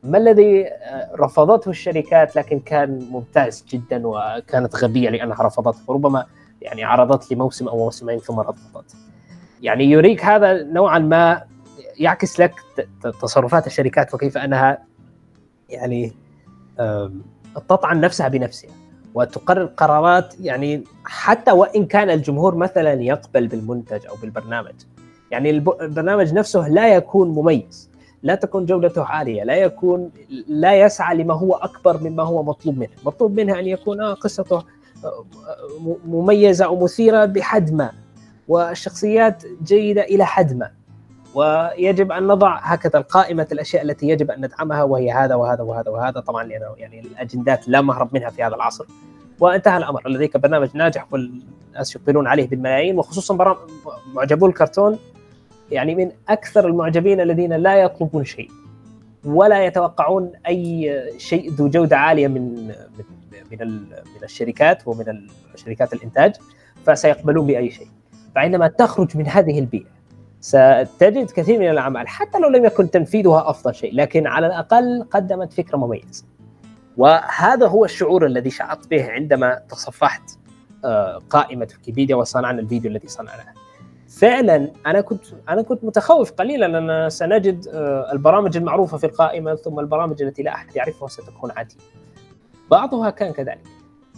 ما 0.05 0.19
الذي 0.19 0.67
رفضته 1.15 1.69
الشركات 1.69 2.37
لكن 2.37 2.61
كان 2.61 3.07
ممتاز 3.11 3.65
جدا 3.69 4.07
وكانت 4.07 4.77
غبية 4.77 5.11
لأنها 5.11 5.43
رفضته 5.43 5.79
ربما 5.89 6.27
يعني 6.63 6.85
عرضت 6.85 7.33
لموسم 7.33 7.69
أو 7.69 7.79
موسمين 7.79 8.19
ثم 8.19 8.41
رفضت. 8.41 8.97
يعني 9.63 9.85
يريك 9.85 10.25
هذا 10.25 10.63
نوعا 10.63 10.99
ما 10.99 11.43
يعكس 11.97 12.41
لك 12.41 12.55
تصرفات 13.23 13.67
الشركات 13.67 14.15
وكيف 14.15 14.39
أنها 14.39 14.79
يعني 15.69 16.13
تطعن 17.69 18.01
نفسها 18.01 18.29
بنفسها 18.29 18.71
وتقرر 19.15 19.65
قرارات 19.65 20.41
يعني 20.41 20.85
حتى 21.05 21.53
وإن 21.53 21.87
كان 21.87 22.11
الجمهور 22.11 22.55
مثلا 22.55 22.93
يقبل 22.93 23.47
بالمنتج 23.49 24.07
أو 24.07 24.15
بالبرنامج. 24.23 24.75
يعني 25.31 25.51
البرنامج 25.51 26.33
نفسه 26.35 26.69
لا 26.69 26.95
يكون 26.95 27.29
مميز. 27.29 27.90
لا 28.23 28.35
تكون 28.35 28.67
جودته 28.67 29.05
عالية 29.05 29.45
لا 29.45 29.55
يكون 29.55 30.11
لا 30.49 30.81
يسعى 30.81 31.17
لما 31.17 31.35
هو 31.35 31.55
أكبر 31.55 32.03
مما 32.03 32.23
هو 32.23 32.43
مطلوب 32.43 32.79
منه. 32.79 32.91
مطلوب 33.05 33.41
منها 33.41 33.61
أن 33.61 33.67
يكون 33.67 34.01
آه 34.01 34.15
قصته 34.15 34.63
مميزة 36.07 36.65
أو 36.65 36.85
مثيرة 36.85 37.25
بحد 37.25 37.73
ما 37.73 37.93
والشخصيات 38.49 39.43
جيدة 39.65 40.03
إلى 40.03 40.27
حد 40.27 40.57
ما 40.57 40.71
ويجب 41.35 42.13
أن 42.13 42.27
نضع 42.27 42.59
هكذا 42.59 42.99
القائمة 42.99 43.47
الأشياء 43.53 43.83
التي 43.83 44.09
يجب 44.09 44.31
أن 44.31 44.45
ندعمها 44.45 44.83
وهي 44.83 45.13
هذا 45.13 45.35
وهذا 45.35 45.63
وهذا 45.63 45.91
وهذا. 45.91 46.21
طبعا 46.21 46.45
لأنه 46.45 46.75
يعني 46.77 47.01
الأجندات 47.01 47.69
لا 47.69 47.81
مهرب 47.81 48.15
منها 48.15 48.31
في 48.31 48.43
هذا 48.43 48.55
العصر. 48.55 48.85
وانتهى 49.41 49.77
الأمر. 49.77 50.09
لديك 50.09 50.37
برنامج 50.37 50.69
ناجح 50.75 51.13
والناس 51.13 51.97
يقبلون 51.97 52.27
عليه 52.27 52.49
بالملايين 52.49 52.99
وخصوصا 52.99 53.57
معجبو 54.15 54.47
الكرتون. 54.47 54.99
يعني 55.71 55.95
من 55.95 56.11
أكثر 56.29 56.67
المعجبين 56.67 57.21
الذين 57.21 57.53
لا 57.53 57.77
يطلبون 57.77 58.25
شيء 58.25 58.51
ولا 59.25 59.65
يتوقعون 59.65 60.33
أي 60.47 61.01
شيء 61.19 61.51
ذو 61.51 61.69
جودة 61.69 61.97
عالية 61.97 62.29
من 62.29 62.73
من 63.51 63.69
من 63.91 64.23
الشركات 64.23 64.89
ومن 64.89 65.05
شركات 65.57 65.93
الإنتاج 65.93 66.37
فسيقبلون 66.87 67.47
بأي 67.47 67.71
شيء. 67.71 67.89
فعندما 68.35 68.69
تخرج 68.69 69.17
من 69.17 69.27
هذه 69.27 69.59
البيئة 69.59 70.01
ستجد 70.41 71.31
كثير 71.31 71.59
من 71.59 71.71
الأعمال 71.71 72.09
حتى 72.09 72.39
لو 72.39 72.49
لم 72.49 72.65
يكن 72.65 72.91
تنفيذها 72.91 73.51
أفضل 73.51 73.75
شيء 73.75 73.95
لكن 73.95 74.27
على 74.27 74.47
الأقل 74.47 75.07
قدمت 75.11 75.53
فكرة 75.53 75.77
مميزة. 75.77 76.25
وهذا 76.97 77.67
هو 77.67 77.85
الشعور 77.85 78.27
الذي 78.27 78.51
شعرت 78.51 78.91
به 78.91 79.11
عندما 79.11 79.61
تصفحت 79.69 80.23
آه، 80.85 81.21
قائمة 81.31 81.69
ويكيبيديا 81.77 82.17
وصنعنا 82.17 82.61
الفيديو 82.61 82.91
الذي 82.91 83.09
صنعناه. 83.09 83.60
فعلا 84.11 84.71
أنا 84.87 85.01
كنت 85.01 85.25
أنا 85.49 85.63
كنت 85.63 85.85
متخوف 85.85 86.33
قليلا 86.33 86.79
أن 86.79 87.11
سنجد 87.11 87.69
آه، 87.69 88.13
البرامج 88.13 88.57
المعروفة 88.57 88.99
في 88.99 89.07
القائمة 89.07 89.55
ثم 89.55 89.81
البرامج 89.81 90.23
التي 90.23 90.43
لا 90.43 90.55
أحد 90.55 90.77
يعرفها 90.77 91.09
ستكون 91.09 91.51
عادية. 91.51 91.77
بعضها 92.71 93.11
كان 93.11 93.33
كذلك 93.33 93.69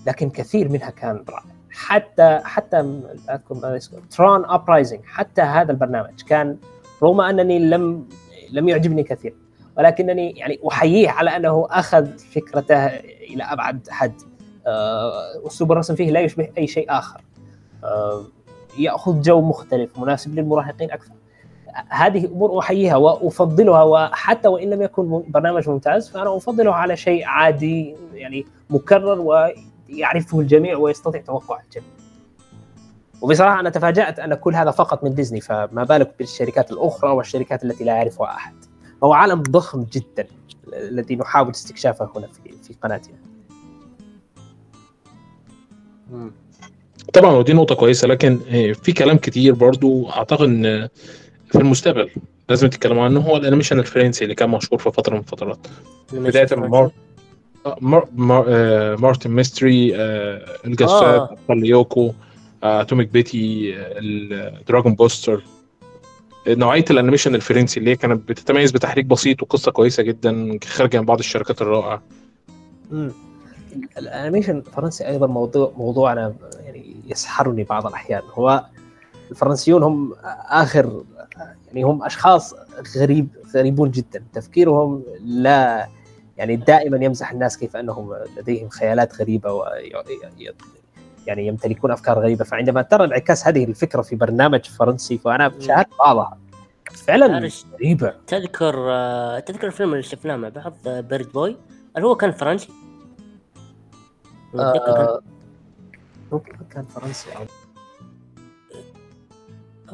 لكن 0.07 0.31
كثير 0.31 0.69
منها 0.69 0.91
كان 0.91 1.25
رائع. 1.29 1.53
حتى 1.71 2.41
حتى 2.45 3.01
أذكر 3.31 3.81
Tron 4.11 4.45
Uprising 4.45 5.01
حتى 5.05 5.43
هذا 5.43 5.73
البرنامج 5.73 6.23
كان 6.23 6.57
رغم 7.03 7.21
أنني 7.21 7.59
لم 7.59 8.09
لم 8.51 8.69
يعجبني 8.69 9.03
كثير 9.03 9.35
ولكنني 9.79 10.31
يعني 10.31 10.61
أحييه 10.69 11.11
على 11.11 11.37
أنه 11.37 11.67
أخذ 11.71 12.19
فكرته 12.19 12.87
إلى 12.87 13.43
أبعد 13.43 13.89
حد. 13.91 14.13
آه، 14.67 15.47
أسلوب 15.47 15.73
الرسم 15.73 15.95
فيه 15.95 16.11
لا 16.11 16.21
يشبه 16.21 16.49
أي 16.59 16.67
شيء 16.67 16.87
آخر. 16.91 17.21
آه، 17.85 18.25
ياخذ 18.79 19.21
جو 19.21 19.41
مختلف 19.41 19.99
مناسب 19.99 20.35
للمراهقين 20.35 20.91
أكثر 20.91 21.13
هذه 21.89 22.27
أمور 22.27 22.59
أحييها 22.59 22.97
وأفضلها 22.97 23.83
وحتى 23.83 24.49
وإن 24.49 24.71
لم 24.71 24.83
يكن 24.83 25.23
برنامج 25.29 25.69
ممتاز 25.69 26.09
فأنا 26.09 26.37
أفضله 26.37 26.75
على 26.75 26.97
شيء 26.97 27.25
عادي 27.25 27.97
يعني 28.15 28.47
مكرر 28.71 29.21
ويعرفه 29.21 30.41
الجميع 30.41 30.77
ويستطيع 30.77 31.21
توقع 31.21 31.61
الجميع. 31.61 31.89
وبصراحة 33.23 33.61
أنا 33.61 33.71
تفاجأت 33.71 34.19
أن 34.19 34.35
كل 34.35 34.55
هذا 34.55 34.71
فقط 34.71 35.05
من 35.05 35.15
ديزني 35.15 35.41
فما 35.41 35.85
بالك 35.85 36.15
بالشركات 36.19 36.73
الأخرى 36.73 37.11
والشركات 37.11 37.65
التي 37.65 37.85
لا 37.85 37.97
يعرفها 37.97 38.27
أحد. 38.27 38.55
هو 39.05 39.13
عالم 39.13 39.43
ضخم 39.43 39.83
جدا 39.93 40.27
الذي 40.73 41.17
نحاول 41.17 41.51
استكشافه 41.51 42.11
هنا 42.17 42.27
في 42.27 42.53
في 42.63 42.75
قناتنا. 42.83 43.17
طبعا 47.13 47.33
ودي 47.33 47.53
نقطة 47.53 47.75
كويسة 47.75 48.09
لكن 48.09 48.39
في 48.83 48.93
كلام 48.93 49.17
كتير 49.17 49.55
برضو 49.55 50.09
أعتقد 50.09 50.49
إن 50.49 50.89
في 51.49 51.59
المستقبل 51.59 52.11
لازم 52.49 52.69
تتكلموا 52.69 53.05
عنه 53.05 53.21
هو 53.21 53.37
ال 53.37 53.41
animation 53.41 53.79
الفرنسي 53.79 54.25
اللي 54.25 54.35
كان 54.35 54.51
مشهور 54.51 54.79
في 54.81 54.91
فترة 54.91 55.15
من 55.15 55.21
الفترات 55.21 55.67
بداية 56.13 56.49
من 56.57 56.69
مار... 56.69 56.91
مار... 57.81 58.09
مار... 58.15 58.45
آه... 58.49 58.97
Martin 58.97 59.31
Mystery 59.31 59.97
آه... 59.97 60.59
آه. 60.81 61.37
يوكو 61.51 62.13
Atomic 62.63 63.09
Betty 63.09 63.75
ال 63.77 63.94
Dragon 63.94 64.95
Booster. 64.95 65.45
نوعية 66.49 66.85
ال 66.91 66.95
animation 66.95 67.35
الفرنسي 67.35 67.81
اللي 67.81 67.91
هي 67.91 67.97
كانت 67.97 68.29
بتتميز 68.29 68.71
بتحريك 68.71 69.05
بسيط 69.07 69.43
وقصة 69.43 69.73
كويسة 69.73 70.03
جدا 70.03 70.59
خارجه 70.65 71.01
من 71.01 71.07
بعض 71.07 71.19
الشركات 71.19 71.63
الرائعة. 71.63 72.03
ال 73.99 74.05
animation 74.05 74.59
الفرنسي 74.59 75.09
أيضا 75.09 75.27
موضوع 75.27 75.73
موضوع 75.77 76.13
أنا 76.13 76.35
يسحرني 77.07 77.65
بعض 77.65 77.87
الأحيان. 77.87 78.23
هو 78.35 78.65
الفرنسيون 79.31 79.83
هم 79.83 80.15
آخر 80.49 81.03
يعني 81.67 81.83
هم 81.83 82.03
أشخاص 82.03 82.55
غريب 82.97 83.29
غريبون 83.55 83.91
جدا. 83.91 84.25
تفكيرهم 84.33 85.03
لا 85.25 85.89
يعني 86.37 86.57
دائما 86.57 87.05
يمزح 87.05 87.33
الناس 87.33 87.59
كيف 87.59 87.77
أنهم 87.77 88.15
لديهم 88.37 88.69
خيالات 88.69 89.21
غريبة 89.21 89.65
يعني 91.27 91.47
يمتلكون 91.47 91.91
أفكار 91.91 92.19
غريبة. 92.19 92.45
فعندما 92.45 92.83
ترى 92.83 93.05
انعكاس 93.05 93.47
هذه 93.47 93.65
الفكرة 93.65 94.03
في 94.03 94.17
برنامج 94.17 94.65
فرنسي 94.65 95.19
فأنا 95.19 95.53
شاهدت 95.61 95.89
بعضها. 95.99 96.39
فعلا 97.07 97.51
غريبة. 97.73 98.15
تذكر 98.27 98.75
آه، 98.91 99.39
تذكر 99.39 99.67
الفيلم 99.67 99.91
اللي 99.93 100.03
شفناه 100.03 100.37
مع 100.37 100.49
بعض 100.49 100.75
بيرد 100.87 101.33
بوي 101.33 101.57
هل 101.97 102.05
هو 102.05 102.15
كان 102.15 102.33
فرنسي؟ 102.33 102.69
آه، 104.55 105.21
ربما 106.33 106.65
كان 106.71 106.85
فرنسي 106.85 107.31
أو 107.37 107.45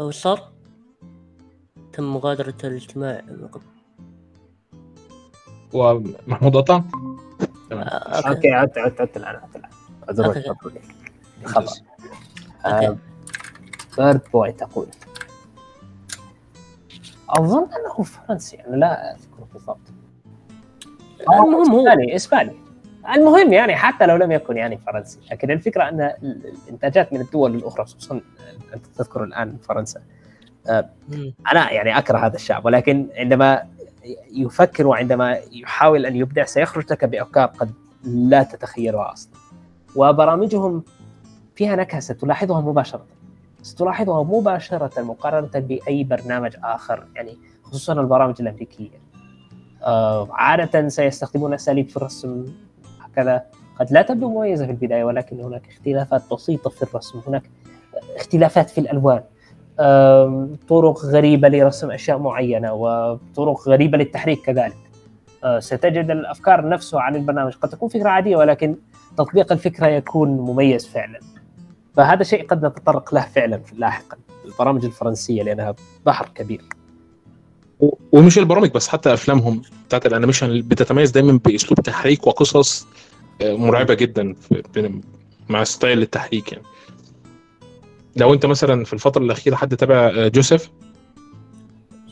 أو 0.00 0.10
صار؟ 0.10 0.52
تم 1.92 2.14
مغادرة 2.14 2.54
الاجتماع. 2.64 3.22
ومحمود 5.72 6.64
تمام. 6.64 6.84
آه، 7.72 8.16
okay. 8.16 8.28
okay 8.28 8.48
عدت 8.52 8.78
عدت 8.78 9.00
عدت 9.00 9.16
الآن 9.16 9.36
عدت 9.36 9.56
الآن. 9.56 9.70
اعذروني 10.08 10.48
okay. 12.66 12.96
Birdboy 13.98 14.52
تقول 14.52 14.86
أظن 17.28 17.62
أنه 17.62 18.02
فرنسي 18.02 18.56
أنا 18.56 18.76
لا 18.76 19.14
أذكر 19.14 19.44
بالضبط. 19.52 19.78
المهم 21.20 21.72
هو 21.72 21.82
إسباني 21.82 22.16
إسباني. 22.16 22.67
المهم 23.14 23.52
يعني 23.52 23.76
حتى 23.76 24.06
لو 24.06 24.16
لم 24.16 24.32
يكن 24.32 24.56
يعني 24.56 24.78
فرنسي 24.78 25.18
لكن 25.30 25.50
الفكرة 25.50 25.88
أن 25.88 26.00
ال- 26.00 26.52
الإنتاجات 26.64 27.12
من 27.12 27.20
الدول 27.20 27.54
الأخرى 27.54 27.84
خصوصا 27.84 28.20
أنت 28.74 28.86
تذكر 28.86 29.24
الآن 29.24 29.56
فرنسا. 29.62 30.00
أنا 31.52 31.70
يعني 31.72 31.98
أكره 31.98 32.18
هذا 32.18 32.34
الشعب 32.36 32.64
ولكن 32.64 33.06
عندما 33.16 33.62
يفكر 34.32 34.86
وعندما 34.86 35.38
يحاول 35.52 36.06
أن 36.06 36.16
يبدع 36.16 36.44
سيخرج 36.44 36.84
لك 36.92 37.04
بأفكار 37.04 37.46
قد 37.46 37.70
لا 38.04 38.42
تتخيلها 38.42 39.12
أصلا. 39.12 39.32
وبرامجهم 39.96 40.82
فيها 41.56 41.76
نكهة 41.76 42.00
ستلاحظها 42.00 42.60
مباشرة. 42.60 43.04
ستلاحظها 43.62 44.22
مباشرة 44.22 45.02
مقارنة 45.02 45.50
بأي 45.54 46.04
برنامج 46.04 46.56
آخر 46.64 47.06
يعني 47.16 47.38
خصوصا 47.62 47.92
البرامج 47.92 48.34
الأمريكية. 48.40 48.90
آه 49.82 50.28
عادة 50.30 50.88
سيستخدمون 50.88 51.54
أساليب 51.54 51.88
في 51.88 51.96
الرسم 51.96 52.46
هكذا 53.18 53.42
قد 53.80 53.92
لا 53.92 54.02
تبدو 54.02 54.28
مميزة 54.28 54.66
في 54.66 54.70
البداية 54.70 55.04
ولكن 55.04 55.40
هناك 55.40 55.62
اختلافات 55.68 56.22
بسيطة 56.32 56.70
في 56.70 56.82
الرسم 56.82 57.20
هناك 57.26 57.42
اختلافات 58.16 58.70
في 58.70 58.78
الألوان. 58.78 59.22
آم، 59.80 60.56
طرق 60.68 61.04
غريبة 61.04 61.48
لرسم 61.48 61.90
أشياء 61.90 62.18
معينة 62.18 62.72
وطرق 62.72 63.68
غريبة 63.68 63.98
للتحريك 63.98 64.42
كذلك. 64.42 64.76
آه، 65.44 65.58
ستجد 65.58 66.10
الأفكار 66.10 66.68
نفسها 66.68 67.00
عن 67.00 67.16
البرنامج. 67.16 67.52
قد 67.52 67.68
تكون 67.68 67.88
فكرة 67.88 68.08
عادية 68.08 68.36
ولكن 68.36 68.76
تطبيق 69.16 69.52
الفكرة 69.52 69.86
يكون 69.86 70.28
مميز 70.28 70.86
فعلا. 70.86 71.20
فهذا 71.96 72.22
شيء 72.22 72.46
قد 72.46 72.64
نتطرق 72.64 73.14
له 73.14 73.20
فعلا 73.20 73.60
لاحقا. 73.76 74.16
البرامج 74.44 74.84
الفرنسية 74.84 75.42
لأنها 75.42 75.74
بحر 76.06 76.28
كبير. 76.34 76.62
ومش 78.12 78.38
البرامج 78.38 78.70
بس 78.70 78.88
حتى 78.88 79.14
أفلامهم 79.14 79.62
بتاعت 79.88 80.06
الأنيميشن 80.06 80.62
بتتميز 80.68 81.10
دايما 81.10 81.40
بأسلوب 81.44 81.80
تحريك 81.80 82.26
وقصص 82.26 82.86
مرعبة 83.42 83.94
جدا 83.94 84.32
في- 84.34 85.00
مع 85.48 85.64
style 85.64 86.02
التحريك 86.02 86.52
يعني. 86.52 86.64
لو 88.16 88.34
أنت 88.34 88.46
مثلا 88.46 88.84
في 88.84 88.92
الفترة 88.92 89.22
الأخيرة 89.22 89.56
حد 89.56 89.76
تابع 89.76 89.94
آه، 90.14 90.28
جوزيف 90.28 90.70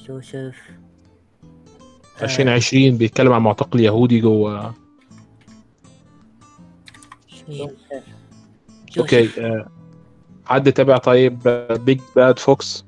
جوزيف 0.08 0.56
2020 2.22 2.96
بيتكلم 2.96 3.32
عن 3.32 3.42
معتقل 3.42 3.80
يهودي 3.80 4.20
جوه. 4.20 4.74
شوية. 7.28 7.62
okay 8.98 9.16
جوزيف. 9.22 9.38
آه، 9.38 9.68
حد 10.44 10.72
تابع 10.72 10.96
طيب 10.98 11.38
Big 11.70 12.00
Bad 12.16 12.38
Fox 12.38 12.84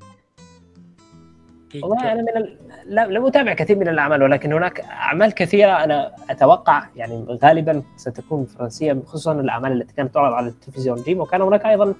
والله 1.75 2.11
أنا 2.11 2.21
من 2.21 2.57
لم 2.89 3.25
أتابع 3.25 3.53
كثير 3.53 3.77
من 3.77 3.87
الأعمال 3.87 4.23
ولكن 4.23 4.53
هناك 4.53 4.79
أعمال 4.79 5.31
كثيرة 5.31 5.71
أنا 5.71 6.11
أتوقع 6.29 6.83
يعني 6.95 7.39
غالبا 7.43 7.83
ستكون 7.97 8.45
فرنسية 8.45 9.01
خصوصا 9.05 9.31
الأعمال 9.31 9.71
التي 9.71 9.93
كانت 9.93 10.13
تعرض 10.13 10.33
على 10.33 10.47
التلفزيون 10.47 11.01
جيم 11.01 11.19
وكان 11.19 11.41
هناك 11.41 11.65
أيضا 11.65 11.93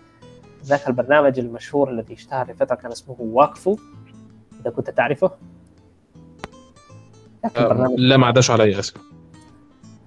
ذاك 0.65 0.87
البرنامج 0.87 1.39
المشهور 1.39 1.89
الذي 1.89 2.13
اشتهر 2.13 2.51
لفترة 2.51 2.75
كان 2.75 2.91
اسمه 2.91 3.15
واكفو 3.19 3.77
إذا 4.61 4.69
كنت 4.69 4.89
تعرفه. 4.89 5.31
البرنامج. 7.57 7.99
لا 7.99 8.17
ما 8.17 8.27
عداش 8.27 8.51
عليا 8.51 8.79
آسف. 8.79 8.93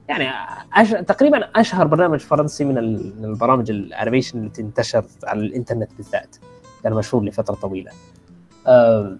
يعني 0.08 0.30
أش... 0.72 0.90
تقريبا 0.90 1.48
أشهر 1.56 1.86
برنامج 1.86 2.20
فرنسي 2.20 2.64
من, 2.64 2.78
ال... 2.78 3.12
من 3.18 3.24
البرامج 3.24 3.70
الأنيميشن 3.70 4.44
التي 4.46 4.62
انتشرت 4.62 5.24
على 5.24 5.40
الإنترنت 5.40 5.90
بالذات. 5.96 6.36
كان 6.82 6.92
مشهور 6.92 7.24
لفترة 7.24 7.54
طويلة. 7.54 7.90
أم... 8.66 9.18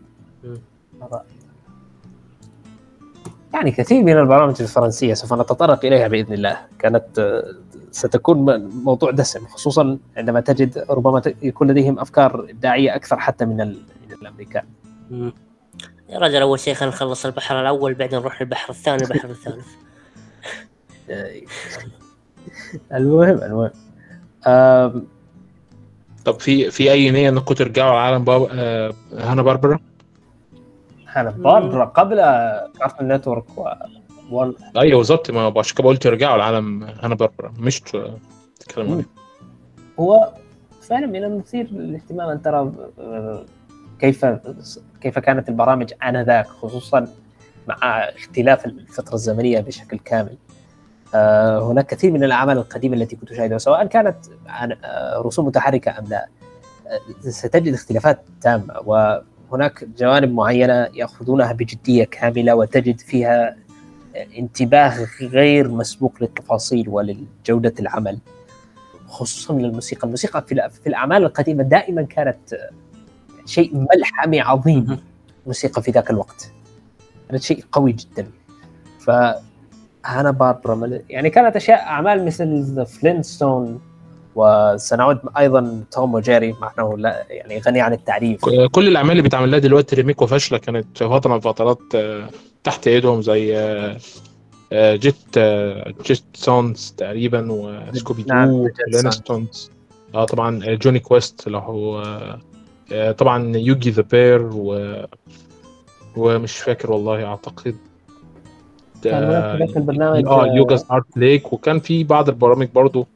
يعني 3.55 3.71
كثير 3.71 4.03
من 4.03 4.19
البرامج 4.19 4.63
الفرنسية 4.63 5.15
سوف 5.15 5.33
نتطرق 5.33 5.85
إليها 5.85 6.09
بإذن 6.09 6.33
الله 6.33 6.59
كانت 6.79 7.19
آه، 7.19 7.45
ستكون 7.91 8.67
موضوع 8.85 9.11
دسم 9.11 9.47
خصوصا 9.47 9.99
عندما 10.17 10.41
تجد 10.41 10.85
ربما 10.91 11.23
يكون 11.43 11.71
لديهم 11.71 11.99
أفكار 11.99 12.47
إبداعية 12.51 12.95
أكثر 12.95 13.19
حتى 13.19 13.45
من. 13.45 13.57
من 13.57 13.77
الامريكان. 14.23 14.65
يا 16.09 16.19
رجل 16.19 16.41
أول 16.43 16.61
شيء 16.61 16.75
خلينا 16.75 16.95
نخلص 16.95 17.27
البحر 17.27 17.61
الأول 17.61 17.95
بعدين 17.95 18.19
نروح 18.19 18.41
البحر 18.41 18.71
الثاني 18.71 19.03
البحر 19.03 19.31
الثالث 19.31 19.67
المهم 22.97 23.39
المهم. 23.43 23.71
طب 26.25 26.41
في 26.41 26.71
في 26.71 26.93
أي 26.93 27.11
نية 27.11 27.29
إنكم 27.29 27.55
ترجعوا 27.55 27.93
لعالم 27.93 28.25
باب... 28.25 28.49
آه، 28.53 28.95
Hanna 29.13 29.43
Barbera 29.43 29.79
أنا 31.17 31.31
Barbera 31.31 31.85
قبل 31.85 32.17
Cartoon 32.79 33.13
Network 33.13 33.59
و... 33.59 33.69
وال... 34.31 34.57
أيوه 34.77 34.99
بالظبط 34.99 35.31
ما 35.31 35.53
عشان 35.59 35.77
كده 35.77 35.89
قلت 35.89 36.03
ترجعوا 36.03 36.37
لعالم 36.39 36.83
هانا 36.85 37.15
باربرا 37.15 37.53
مش 37.59 37.81
ت- 37.81 38.13
تتكلموا 38.61 38.95
عليه 38.95 39.07
هو 40.01 40.33
فعلا 40.83 41.07
من 41.07 41.25
المثير 41.25 41.69
للاهتمام. 41.71 42.29
ان 42.29 42.43
ترى 42.43 42.73
آه، 42.99 43.45
كيف 43.99 44.25
كيف 45.01 45.19
كانت 45.19 45.49
البرامج 45.49 45.93
آنذاك 46.05 46.47
خصوصا 46.47 47.07
مع 47.69 47.77
اختلاف 47.99 48.65
الفترة 48.67 49.15
الزمنية 49.15 49.61
بشكل 49.61 49.99
كامل. 49.99 50.37
آه، 51.15 51.73
هناك 51.73 51.87
كثير 51.87 52.11
من 52.13 52.25
الأعمال 52.25 52.59
القديمة 52.59 52.97
التي 52.97 53.17
كنت 53.17 53.33
أشاهدها 53.33 53.59
سواء 53.59 53.87
كانت 53.87 54.17
عن 54.47 54.73
آه، 54.85 55.19
رسوم 55.27 55.47
متحركة 55.47 55.99
أم 55.99 56.05
لا. 56.09 56.29
ستجد 57.21 57.75
اختلافات 57.75 58.21
تامة 58.41 58.75
وهناك 59.53 59.85
جوانب 59.85 60.33
معينة 60.33 60.89
يأخذونها 60.95 61.53
بجدية 61.53 62.05
كاملة 62.05 62.55
وتجد 62.55 63.01
فيها 63.01 63.57
انتباه 64.39 65.07
غير 65.21 65.69
مسبوق 65.69 66.15
للتفاصيل 66.21 66.89
ولجودة 66.89 67.75
العمل. 67.81 68.19
خصوصا 69.07 69.55
من 69.55 69.65
الموسيقى، 69.65 70.05
الموسيقى 70.05 70.43
في, 70.43 70.69
في 70.83 70.87
الأعمال 70.87 71.25
القديمة 71.25 71.63
دائما 71.63 72.03
كانت 72.03 72.71
شيء 73.47 73.87
ملحمي 73.95 74.41
عظيم 74.41 74.85
مهم. 74.85 74.99
موسيقى 75.47 75.83
في 75.83 75.91
ذاك 75.91 76.11
الوقت. 76.11 76.53
كانت 77.29 77.43
شيء 77.43 77.65
قوي 77.73 77.93
جدا. 77.93 78.27
ف 78.99 79.11
هانا 80.05 80.31
باربرا 80.31 80.99
يعني 81.11 81.31
كانت 81.31 81.57
أشياء 81.57 81.81
أعمال 81.81 82.25
مثل 82.25 82.87
فلينستون 82.87 83.81
وسنعود 84.35 85.19
أيضا 85.39 85.85
توم 85.91 86.15
وجيري 86.15 86.55
مع 86.61 86.73
انه 86.79 86.99
لا 86.99 87.25
يعني 87.31 87.59
غني 87.61 87.81
عن 87.81 87.93
التعريف. 87.93 88.41
كل 88.73 88.89
الأعمال 88.89 89.11
اللي 89.11 89.23
بيتعمل 89.23 89.51
لها 89.51 89.59
دلوقتي 89.59 89.97
ريميك 89.97 90.23
وفاشلة 90.23 90.59
كانت 90.59 90.87
في 90.99 91.09
فترة 91.09 91.31
من 91.31 91.37
الفترات 91.37 91.79
آه، 91.95 92.29
تحت 92.65 92.87
إيدهم 92.89 93.23
زي 93.23 93.59
آه، 93.59 93.97
آه، 94.73 94.97
جيت 94.97 95.39
جيت 96.07 96.23
سونز 96.35 96.95
تقريبا 96.97 97.47
وسكوبي 97.53 98.25
نعم، 98.29 98.49
دو 98.49 98.69
سونز. 98.69 99.03
لينستونز 99.03 99.71
آه 100.15 100.25
طبعا 100.25 100.61
جوني 100.75 100.99
كويست 100.99 101.47
اللي 101.47 101.59
هو 101.59 102.03
طبعا 103.19 103.57
يوجي 103.57 103.91
ذا 103.91 104.03
بير 104.03 104.51
و 104.55 104.97
ومش 106.17 106.59
فاكر 106.59 106.93
والله 106.93 107.25
أعتقد 107.25 107.77
كان 109.05 109.31
ذاك 109.59 109.77
البرنامج 109.77 110.27
آه 110.27 110.47
يوجاز 110.47 110.87
ارت 110.91 111.17
ليك. 111.17 111.53
وكان 111.53 111.79
في 111.81 112.05
بعض 112.05 112.29
البرامج 112.29 112.69
برضو 112.75 113.07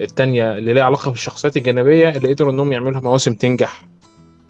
التانية 0.00 0.58
اللي 0.58 0.74
ليها 0.74 0.84
علاقة 0.84 1.10
بالشخصيات 1.10 1.56
الجانبية 1.56 2.08
اللي 2.08 2.32
قدروا 2.32 2.52
إنهم 2.52 2.72
يعملوا 2.72 3.00
مواسم 3.00 3.34
تنجح. 3.34 3.82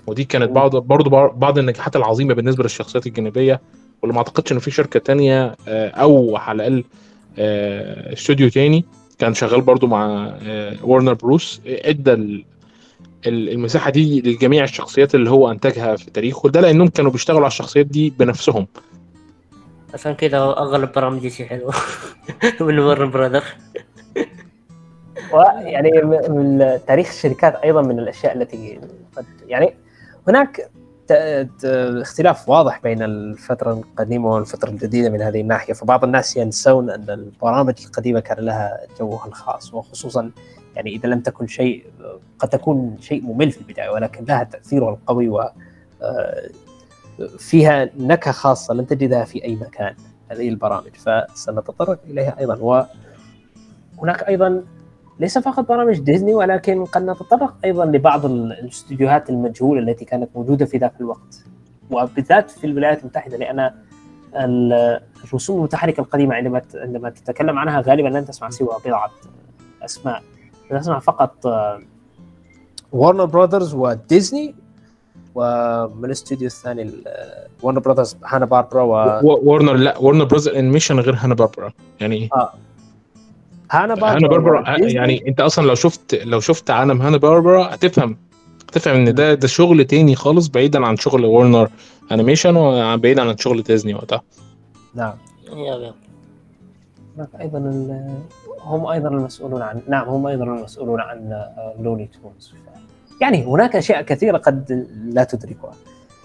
ودي 0.07 0.24
كانت 0.24 0.51
بعض 0.51 0.76
برضو 0.76 1.11
بعض 1.28 1.59
النجاحات 1.59 1.97
العظيمة 1.97 2.34
بالنسبة 2.34 2.62
للشخصيات 2.62 3.07
الجانبية 3.07 3.61
واللي 4.03 4.12
ما 4.14 4.18
أعتقدش 4.18 4.53
ان 4.53 4.59
في 4.59 4.70
شركة 4.70 5.01
تانية 5.01 5.57
آه، 5.68 5.88
أو 5.88 6.36
على 6.36 6.57
الأقل 6.66 6.84
آه، 7.38 8.12
استوديو 8.12 8.49
تاني 8.49 8.84
كان 9.18 9.34
شغال 9.34 9.61
برضو 9.61 9.86
مع 9.86 10.34
ورنر 10.82 11.12
بروس 11.14 11.61
إدى 11.66 12.12
ال- 12.12 12.44
ال- 13.26 13.49
المساحة 13.49 13.90
دي 13.90 14.20
لجميع 14.20 14.64
الشخصيات 14.64 15.14
اللي 15.14 15.30
هو 15.30 15.51
أنتجها 15.51 15.97
في 15.97 16.11
تاريخه 16.11 16.49
ده 16.49 16.61
لأنهم 16.61 16.88
كانوا 16.88 17.11
بيشتغلوا 17.11 17.40
على 17.40 17.49
الشخصيات 17.49 17.86
دي 17.86 18.11
بنفسهم. 18.11 18.66
عشان 19.94 20.12
كذا 20.14 20.38
أغلب 20.38 20.92
برامج 20.92 21.28
شيء 21.28 21.47
حلوة 21.47 21.74
من 22.61 22.78
ورن 22.78 23.11
براذر 23.11 23.44
ويعني 25.33 25.91
م- 26.03 26.33
من 26.37 26.79
تاريخ 26.87 27.09
الشركات 27.09 27.55
أيضا 27.57 27.83
من 27.83 27.99
الأشياء 27.99 28.37
التي 28.37 28.81
يعني 29.47 29.75
هناك 30.29 30.71
اختلاف 32.01 32.49
واضح 32.49 32.81
بين 32.83 33.03
الفترة 33.03 33.73
القديمة 33.73 34.35
والفترة 34.35 34.71
الجديدة 34.71 35.11
من 35.11 35.23
هذه 35.23 35.41
الناحية 35.41 35.73
فبعض 35.73 36.05
الناس 36.05 36.37
ينسون 36.37 36.91
أن 36.91 37.11
البرامج 37.11 37.75
القديمة 37.87 38.21
كان 38.21 38.45
لها 38.45 38.79
جوها 39.01 39.27
الخاص 39.27 39.75
وخصوصا 39.75 40.31
يعني 40.77 40.91
إذا 40.91 41.09
لم 41.09 41.21
تكن 41.21 41.47
شيء 41.47 41.85
قد 42.39 42.49
تكون 42.49 42.97
شيء 43.01 43.23
ممل 43.23 43.51
في 43.51 43.61
البداية 43.61 43.89
ولكن 43.91 44.25
لها 44.25 44.45
تاثيرها 44.45 44.91
القوي 44.91 45.29
و 45.29 45.41
آه، 46.03 46.49
فيها 47.39 47.91
نكهة 47.99 48.33
خاصة 48.33 48.75
لن 48.75 48.87
تجدها 48.87 49.25
في 49.25 49.45
أي 49.45 49.55
مكان 49.57 49.95
هذه 50.31 50.49
البرامج. 50.49 50.91
فسنتطرق 50.95 51.99
إليها 52.11 52.37
أيضا 52.41 52.87
وهناك 53.99 54.23
أيضا 54.29 54.62
ليس 55.21 55.39
فقط 55.39 55.69
برامج 55.69 55.99
ديزني 56.01 56.35
ولكن 56.35 56.85
قد 56.85 57.03
نتطرق 57.03 57.55
أيضا 57.64 57.85
لبعض 57.85 58.25
ال- 58.25 58.53
الاستديوهات 58.53 59.31
المجهولة 59.31 59.81
التي 59.81 60.05
كانت 60.05 60.31
موجودة 60.35 60.64
في 60.67 60.79
ذاك 60.79 60.93
الوقت. 61.01 61.45
وبالذات 61.91 62.51
في 62.51 62.67
الولايات 62.67 63.01
المتحدة 63.01 63.37
لأن 63.37 63.61
ال- 64.37 65.01
الرسوم 65.25 65.59
المتحركة 65.59 66.01
القديمة 66.01 66.35
عندما 66.35 66.62
عندما 66.75 67.11
تتكلم 67.11 67.59
عنها 67.59 67.81
غالبا 67.81 68.09
لن 68.09 68.25
تسمع 68.25 68.51
سوى 68.51 68.69
بضعة 68.85 69.11
أسماء. 69.85 70.23
تسمع 70.71 70.99
فقط 70.99 71.47
Warner 72.93 73.24
Brothers 73.24 73.74
وديزني 73.75 74.55
ومن 75.35 76.05
الاستوديو 76.05 76.47
الثاني 76.47 76.91
Warner 77.62 77.79
Brothers 77.81 78.16
Hanna 78.24 78.45
Barbera 78.45 78.83
و 78.83 79.21
وورنر 79.23 79.73
لا 79.73 79.99
ورنر 79.99 80.25
Brother 80.24 80.59
animation 80.59 81.01
غير 81.01 81.14
Hanna 81.18 81.35
Barbera 81.35 81.72
يعني 82.01 82.17
إيه 82.17 82.29
Hanna 83.70 83.95
Barbera 83.95 84.16
Hanna 84.16 84.29
Barbera 84.29 84.72
وديزني. 84.75 84.93
يعني 84.93 85.29
انت 85.29 85.41
أصلا 85.41 85.67
لو 85.67 85.75
شفت 85.75 86.14
لو 86.14 86.41
شفت 86.41 86.71
عالم 86.71 87.03
Hanna 87.03 87.16
Barbera 87.16 87.74
هتفهم. 87.75 88.17
هتفهم 88.69 88.95
إن 88.95 89.14
ده 89.14 89.35
ده 89.35 89.47
شغل 89.49 89.85
تاني 89.85 90.14
خالص 90.17 90.47
بعيدا 90.49 90.87
عن 90.87 90.97
شغل 90.97 91.25
Warner 91.24 91.70
animation 92.12 92.57
وبعيدا 92.57 93.23
عن 93.29 93.39
شغل 93.39 93.62
ديزني 93.62 93.95
وقتها. 93.95 94.23
نعم. 94.95 95.14
yep 95.53 95.93
هناك 97.17 97.29
أيضا 97.41 97.59
ال- 97.59 98.14
هم 98.61 98.87
أيضا 98.87 99.09
المسؤولون 99.09 99.62
عن 99.62 99.81
نعم 99.89 100.09
هم 100.09 100.27
أيضا 100.27 100.45
المسؤولون 100.45 101.01
عن 101.01 101.43
Looney 101.81 102.11
Tunes 102.22 102.53
يعني 103.21 103.45
هناك 103.45 103.77
أشياء 103.77 104.03
كثيرة 104.03 104.39
قد 104.39 104.87
لا 105.12 105.25
تدركها. 105.25 105.73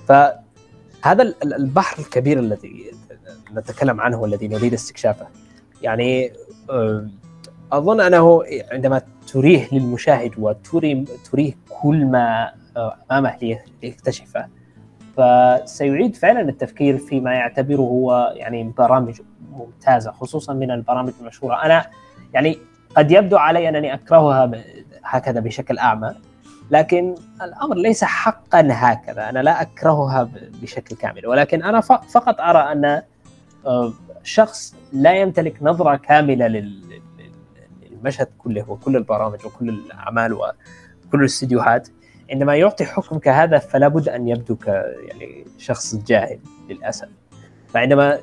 فهذا 0.08 1.24
ال- 1.24 1.36
ال- 1.44 1.54
البحر 1.54 2.00
الكبير 2.00 2.40
الذي 2.40 2.92
نتكلم 3.54 4.02
عنه 4.02 4.20
والذي 4.22 4.48
نريد 4.48 4.74
استكشافه. 4.74 5.28
يعني 5.82 6.32
آه، 6.70 7.08
أظن 7.72 8.02
أنه 8.02 8.44
عندما 8.72 9.02
تريه 9.34 9.68
للمشاهد 9.72 10.32
وتري 10.38 11.06
تريه 11.32 11.54
كل 11.82 12.06
ما 12.06 12.52
آه، 12.78 12.96
أمامه 13.12 13.38
لي- 13.42 13.60
ليكتشفه 13.84 14.48
فسيعيد 15.18 16.16
فعلا 16.16 16.42
التفكير 16.42 16.98
فيما 16.98 17.34
يعتبره 17.34 17.82
هو 17.82 18.34
يعني 18.36 18.74
برامج 18.78 19.22
ممتازة 19.52 20.12
خصوصا 20.12 20.54
من 20.54 20.72
البرامج 20.72 21.12
المشهورة. 21.22 21.66
أنا 21.66 21.86
يعني 22.34 22.58
قد 22.98 23.12
يبدو 23.12 23.38
علي 23.38 23.70
أنني 23.70 23.94
أكرهها 23.94 24.52
هكذا 25.04 25.40
بشكل 25.40 25.78
أعمى 25.78 26.16
لكن 26.72 27.16
الأمر 27.42 27.76
ليس 27.76 28.04
حقا 28.04 28.68
هكذا. 28.72 29.30
أنا 29.30 29.40
لا 29.40 29.62
أكرهها 29.62 30.30
بشكل 30.62 30.96
كامل. 30.96 31.28
ولكن 31.28 31.64
أنا 31.64 31.80
فقط 31.82 32.42
أرى 32.42 32.72
أن 32.72 33.02
آه، 33.66 33.94
شخص 34.24 34.76
لا 34.94 35.12
يمتلك 35.14 35.58
نظرة 35.62 35.96
كاملة 35.96 36.48
لل- 36.48 36.82
للمشهد 38.02 38.28
كله 38.38 38.72
وكل 38.72 38.96
البرامج 38.96 39.46
وكل 39.46 39.70
الأعمال 39.70 40.34
وكل 40.34 41.20
الاستديوهات 41.20 41.88
عندما 42.32 42.56
يعطي 42.56 42.86
حكم 42.86 43.18
كهذا 43.18 43.58
فلا 43.58 43.88
بد 43.88 44.10
أن 44.10 44.28
يبدو 44.28 44.56
ك 44.56 44.68
يعني 44.68 45.46
شخص 45.58 45.96
جاهل 45.96 46.40
للأسف. 46.70 47.08
فعندما 47.68 48.20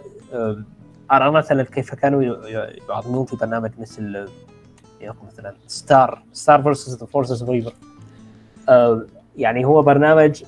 أرى 1.13 1.31
مثلا 1.31 1.63
كيف 1.63 1.95
كانوا 1.95 2.23
يعظمون 2.89 3.27
في 3.27 3.37
برنامج 3.37 3.71
مثل 3.79 4.29
مثلا 5.03 5.55
Star 5.67 6.23
Star 6.33 6.63
vs. 6.63 6.99
the 6.99 7.07
Forces 7.07 7.43
of 7.43 7.73
يعني 9.37 9.65
هو 9.65 9.83
برنامج 9.83 10.45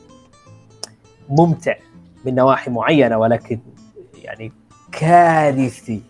ممتع 1.28 1.74
من 2.24 2.34
نواحي 2.34 2.70
معينة 2.70 3.18
ولكن 3.18 3.60
يعني 4.14 4.52
كارثي 4.92 6.02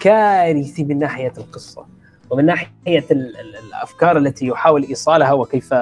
كارثي 0.00 0.84
من 0.84 0.98
ناحية 0.98 1.32
القصة. 1.38 1.86
ومن 2.30 2.46
ناحية 2.46 2.70
ال- 3.10 3.36
ال- 3.40 3.56
الأفكار 3.56 4.18
التي 4.18 4.46
يحاول 4.46 4.84
إيصالها 4.84 5.32
وكيف 5.32 5.74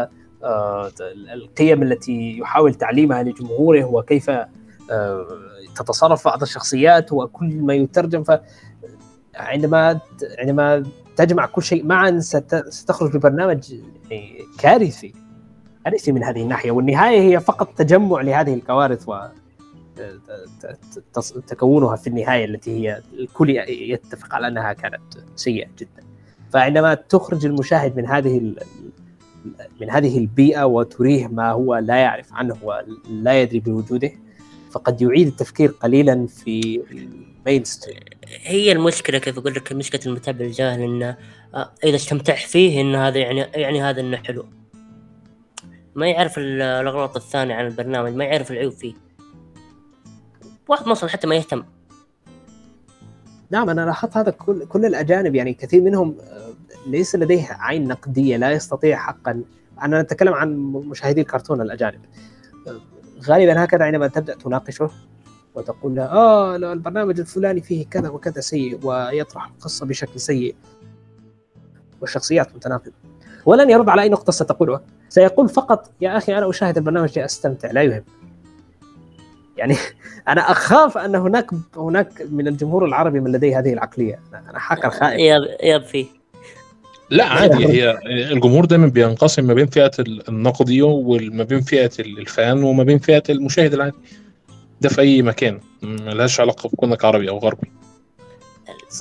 آه، 0.44 0.90
القيم 1.34 1.82
التي 1.82 2.38
يحاول 2.38 2.74
تعليمها 2.74 3.22
لجمهوره 3.22 3.84
وكيف 3.84 4.30
آه، 4.30 5.26
تتصرف 5.76 6.24
بعض 6.24 6.42
الشخصيات 6.42 7.12
وكل 7.12 7.54
ما 7.54 7.74
يترجم. 7.74 8.22
ف 8.22 8.32
عندما 9.36 10.00
عندما 10.38 10.82
تجمع 11.16 11.46
كل 11.46 11.62
شيء 11.62 11.84
معا 11.86 12.20
ست- 12.20 12.64
ستخرج 12.68 13.16
ببرنامج 13.16 13.74
يعني 14.10 14.38
كارثي 14.58 15.14
كارثي 15.84 16.12
من 16.12 16.24
هذه 16.24 16.42
الناحية. 16.42 16.70
والنهاية 16.70 17.20
هي 17.20 17.40
فقط 17.40 17.68
تجمع 17.76 18.20
لهذه 18.20 18.54
الكوارث 18.54 19.08
و 19.08 19.18
تكونها 21.46 21.96
في 21.96 22.06
النهاية 22.06 22.44
التي 22.44 22.70
هي 22.88 23.02
الكل 23.18 23.50
يتفق 23.68 24.34
على 24.34 24.48
أنها 24.48 24.72
كانت 24.72 25.02
سيئة 25.36 25.68
جدا. 25.78 26.05
فعندما 26.52 26.94
تخرج 26.94 27.46
المشاهد 27.46 27.96
من 27.96 28.06
هذه 28.06 28.54
من 29.80 29.90
هذه 29.90 30.18
البيئة 30.18 30.64
وتريه 30.64 31.26
ما 31.26 31.50
هو 31.50 31.76
لا 31.76 31.96
يعرف 31.96 32.32
عنه 32.32 32.56
ولا 32.62 33.42
يدري 33.42 33.60
بوجوده 33.60 34.12
فقد 34.70 35.02
يعيد 35.02 35.26
التفكير 35.26 35.70
قليلا 35.70 36.26
في 36.26 36.82
المين 36.90 37.64
ستريم. 37.64 38.00
هي 38.42 38.72
المشكلة 38.72 39.18
كيف 39.18 39.38
أقول 39.38 39.54
لك 39.54 39.72
مشكلة 39.72 40.00
المتابع 40.06 40.44
الجاهل 40.44 40.80
إنه 40.80 41.16
آه، 41.54 41.70
إذا 41.84 41.96
استمتع 41.96 42.34
فيه 42.34 42.80
إن 42.80 42.94
هذا 42.94 43.18
يعني 43.18 43.40
يعني 43.40 43.82
هذا 43.82 44.00
إنه 44.00 44.16
حلو. 44.16 44.46
ما 45.94 46.08
يعرف 46.08 46.38
ال- 46.38 46.62
الأغلاط 46.62 47.16
الثانية 47.16 47.54
عن 47.54 47.66
البرنامج 47.66 48.14
ما 48.14 48.24
يعرف 48.24 48.50
العيوب 48.50 48.72
فيه. 48.72 48.94
واحد 50.68 50.88
مصر 50.88 51.08
حتى 51.08 51.26
ما 51.26 51.34
يهتم. 51.34 51.62
نعم 53.50 53.70
أنا 53.70 53.80
لاحظت 53.80 54.16
هذا 54.16 54.30
كل 54.30 54.64
كل 54.66 54.86
الأجانب 54.86 55.34
يعني 55.34 55.54
كثير 55.54 55.82
منهم 55.82 56.16
آه، 56.20 56.52
ليس 56.86 57.16
لديه 57.16 57.46
عين 57.50 57.88
نقدية 57.88 58.36
لا 58.36 58.50
يستطيع 58.50 58.96
حقا. 58.96 59.42
أنا 59.82 60.02
نتكلم 60.02 60.34
عن 60.34 60.56
مشاهدي 60.72 61.20
الكرتون 61.20 61.60
الأجانب. 61.60 62.00
آه، 62.68 62.80
غالبا 63.24 63.64
هكذا 63.64 63.84
عندما 63.84 64.06
تبدأ 64.06 64.34
تناقشه 64.34 64.90
وتقول 65.54 65.94
له 65.94 66.02
آه 66.02 66.56
البرنامج 66.56 67.20
الفلاني 67.20 67.60
فيه 67.60 67.86
كذا 67.86 68.08
وكذا 68.08 68.40
سيء 68.40 68.86
ويطرح 68.86 69.46
القصة 69.46 69.86
بشكل 69.86 70.20
سيء 70.20 70.54
والشخصيات 72.00 72.56
متناقضة. 72.56 72.92
ولن 73.46 73.70
يرد 73.70 73.88
على 73.88 74.02
أي 74.02 74.08
نقطة 74.08 74.32
ستقولها 74.32 74.80
سيقول 75.08 75.48
فقط 75.48 75.90
يا 76.00 76.16
أخي 76.16 76.38
أنا 76.38 76.50
أشاهد 76.50 76.76
البرنامج 76.78 77.18
لأستمتع 77.18 77.70
لا 77.70 77.82
يهم. 77.82 78.04
يعني 79.56 79.76
أنا 80.28 80.40
أخاف 80.40 80.98
أن 80.98 81.14
هناك 81.14 81.50
هناك 81.76 82.22
من 82.30 82.48
الجمهور 82.48 82.84
العربي 82.84 83.20
من 83.20 83.32
لديه 83.32 83.58
هذه 83.58 83.72
العقلية. 83.72 84.20
أنا 84.32 84.50
أنا 84.50 84.58
حقا 84.58 84.88
خائف 84.88 85.20
yep 85.20 85.42
yep 85.62 85.82
فيه 85.82 86.06
لا 87.10 87.24
عادي. 87.24 87.66
هي 87.66 87.98
الجمهور 88.32 88.64
دايما 88.64 88.86
بينقسم 88.86 89.44
ما 89.44 89.54
بين 89.54 89.66
فئة 89.66 89.90
النقدي 90.00 90.82
وما 90.82 91.44
بين 91.44 91.60
فئة 91.60 91.90
ال 91.98 92.14
fan 92.14 92.62
وما 92.62 92.84
بين 92.84 92.98
فئة 92.98 93.22
المشاهد 93.30 93.74
العادي. 93.74 93.96
ده 94.80 94.88
في 94.88 95.00
أي 95.00 95.22
مكان. 95.22 95.60
ملهاش 95.82 96.40
علاقة 96.40 96.68
بكونك 96.68 97.04
عربي 97.04 97.28
أو 97.30 97.38
غربي. 97.38 97.72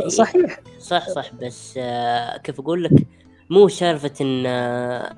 صحيح. 0.08 0.60
صح 0.80 1.10
صح. 1.10 1.32
بس 1.42 1.74
آه، 1.78 2.38
كيف 2.38 2.60
أقول 2.60 2.84
لك؟ 2.84 2.92
مو 3.50 3.68
سالفه 3.68 4.12
إن 4.22 4.44
آه، 4.46 5.16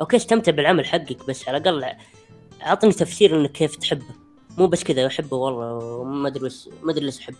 okay 0.00 0.16
استمتع 0.16 0.52
بالعمل 0.52 0.86
حقك 0.86 1.28
بس 1.28 1.48
على 1.48 1.56
الأقل 1.56 1.84
أعطني 2.62 2.92
تفسير 2.92 3.40
انك 3.40 3.52
كيف 3.52 3.76
تحبه. 3.76 4.27
مو 4.58 4.66
بس 4.66 4.84
كذا 4.84 5.06
أحبه 5.06 5.36
والله 5.36 6.04
ما 6.04 6.28
أدري 6.28 6.50
ما 6.82 6.92
أدري 6.92 7.04
ليش 7.04 7.20
أحبه. 7.20 7.36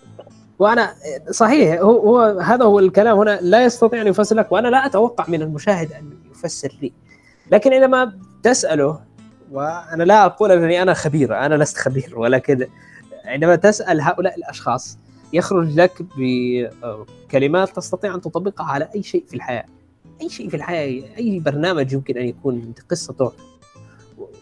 وأنا 0.58 0.94
صحيح 1.30 1.80
هو, 1.80 1.98
هو 2.00 2.38
هذا 2.40 2.64
هو 2.64 2.78
الكلام 2.78 3.18
هنا 3.18 3.38
لا 3.42 3.64
يستطيع 3.64 4.02
أن 4.02 4.06
يفسر 4.06 4.36
لك 4.36 4.52
وأنا 4.52 4.68
لا 4.68 4.86
أتوقع 4.86 5.24
من 5.28 5.42
المشاهد 5.42 5.92
أن 5.92 6.10
يفسر 6.30 6.78
لي. 6.82 6.92
لكن 7.50 7.72
عندما 7.72 8.18
تسأله 8.42 9.00
وأنا 9.52 10.02
لا 10.02 10.24
أقول 10.26 10.52
أنني 10.52 10.82
أنا 10.82 10.94
خبير 10.94 11.38
أنا 11.46 11.54
لست 11.54 11.76
خبير 11.76 12.18
ولكن 12.18 12.66
عندما 13.24 13.56
تسأل 13.56 14.00
هؤلاء 14.00 14.36
الأشخاص 14.36 14.98
يخرج 15.32 15.74
لك 15.80 16.02
بكلمات 16.16 17.76
تستطيع 17.76 18.14
أن 18.14 18.20
تطبقها 18.20 18.66
على 18.66 18.88
أي 18.94 19.02
شيء 19.02 19.24
في 19.28 19.34
الحياة. 19.36 19.64
أي 20.22 20.28
شيء 20.28 20.48
في 20.48 20.56
الحياة 20.56 21.16
أي 21.18 21.40
برنامج 21.40 21.92
يمكن 21.92 22.18
أن 22.18 22.26
يكون 22.26 22.74
قصته 22.90 23.32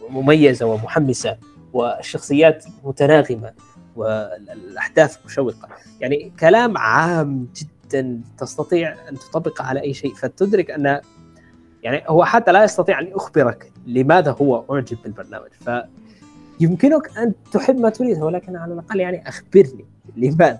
مميزة 0.09 0.65
ومحمسة. 0.65 1.37
والشخصيات 1.73 2.65
متناغمة 2.83 3.53
والأحداث 3.95 5.17
مشوقة. 5.25 5.67
يعني 5.99 6.31
كلام 6.39 6.77
عام 6.77 7.47
جدا 7.55 8.21
تستطيع 8.37 8.95
أن 9.09 9.15
تطبقه 9.15 9.65
على 9.65 9.81
أي 9.81 9.93
شيء. 9.93 10.13
فتدرك 10.13 10.71
أن 10.71 11.01
يعني 11.83 12.03
هو 12.07 12.25
حتى 12.25 12.51
لا 12.51 12.63
يستطيع 12.63 12.99
أن 12.99 13.07
يخبرك 13.07 13.71
لماذا 13.87 14.35
هو 14.41 14.63
أعجب 14.71 14.97
بالبرنامج. 15.03 15.49
فيمكنك 16.59 17.17
أن 17.17 17.33
تحب 17.51 17.79
ما 17.79 17.89
تريد 17.89 18.21
ولكن 18.21 18.55
على 18.55 18.73
الأقل 18.73 18.99
يعني 18.99 19.29
أخبرني 19.29 19.85
لماذا. 20.15 20.59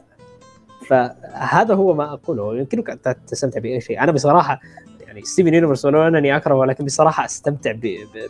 فهذا 0.87 1.73
هو 1.73 1.93
ما 1.93 2.13
أقوله. 2.13 2.57
يمكنك 2.57 2.89
أن 2.89 3.25
تستمتع 3.27 3.59
بأي 3.59 3.81
شيء. 3.81 4.03
أنا 4.03 4.11
بصراحة 4.11 4.59
يعني 5.07 5.21
Steven 5.21 5.53
Universe 5.53 5.85
ولو 5.85 6.07
أنني 6.07 6.37
أكره 6.37 6.55
ولكن 6.55 6.85
بصراحة 6.85 7.25
أستمتع 7.25 7.73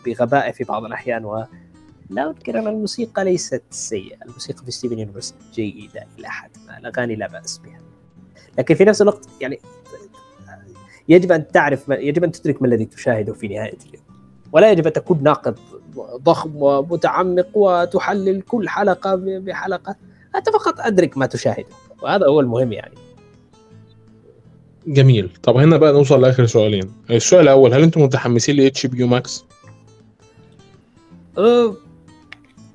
بغبائه 0.06 0.52
في 0.52 0.64
بعض 0.64 0.86
الأحيان 0.86 1.26
و 1.26 1.46
لا 2.10 2.28
انكر 2.30 2.60
أن 2.60 2.68
الموسيقى 2.68 3.24
ليست 3.24 3.64
سيئة، 3.70 4.24
الموسيقى 4.26 4.66
في 4.66 4.72
Steven 4.72 5.00
Universe 5.00 5.36
جيدة 5.54 6.08
إلى 6.20 6.30
حد 6.30 6.50
ما، 6.68 6.78
الاغاني 6.78 7.16
لا 7.16 7.28
بأس 7.28 7.58
بها. 7.58 7.80
لكن 8.58 8.76
في 8.76 8.86
نفس 8.86 9.02
الوقت 9.02 9.28
يعني 9.42 9.60
يجب 11.10 11.32
أن 11.32 11.48
تعرف 11.48 11.90
ما 11.90 11.96
يجب 11.96 12.24
أن 12.24 12.32
تدرك 12.32 12.62
ما 12.62 12.68
الذي 12.68 12.86
تشاهده 12.86 13.34
في 13.34 13.48
نهاية 13.48 13.78
اليوم. 13.90 14.04
ولا 14.52 14.72
يجب 14.72 14.88
أن 14.88 14.94
تكون 14.94 15.24
ناقد 15.24 15.56
ضخم 15.98 16.52
ومتعمق 16.56 17.48
وتحلل 17.54 18.42
كل 18.42 18.70
حلقة 18.70 19.16
ب- 19.16 19.26
بحلقة، 19.46 19.96
أنت 20.36 20.50
فقط 20.50 20.80
أدرك 20.80 21.18
ما 21.18 21.26
تشاهده، 21.26 21.66
وهذا 22.02 22.26
هو 22.28 22.40
المهم 22.40 22.74
يعني. 22.74 22.96
جميل. 24.88 25.30
طب 25.44 25.58
هنا 25.58 25.78
بقى 25.78 25.94
نوصل 25.94 26.22
لآخر 26.22 26.46
سؤالين. 26.46 26.92
السؤال 27.12 27.42
الأول 27.44 27.74
هل 27.74 27.84
أنتم 27.84 28.02
متحمسين 28.02 28.56
ل 28.56 28.62
HBO 28.62 29.00
Max 29.00 29.46
أه، 31.38 31.76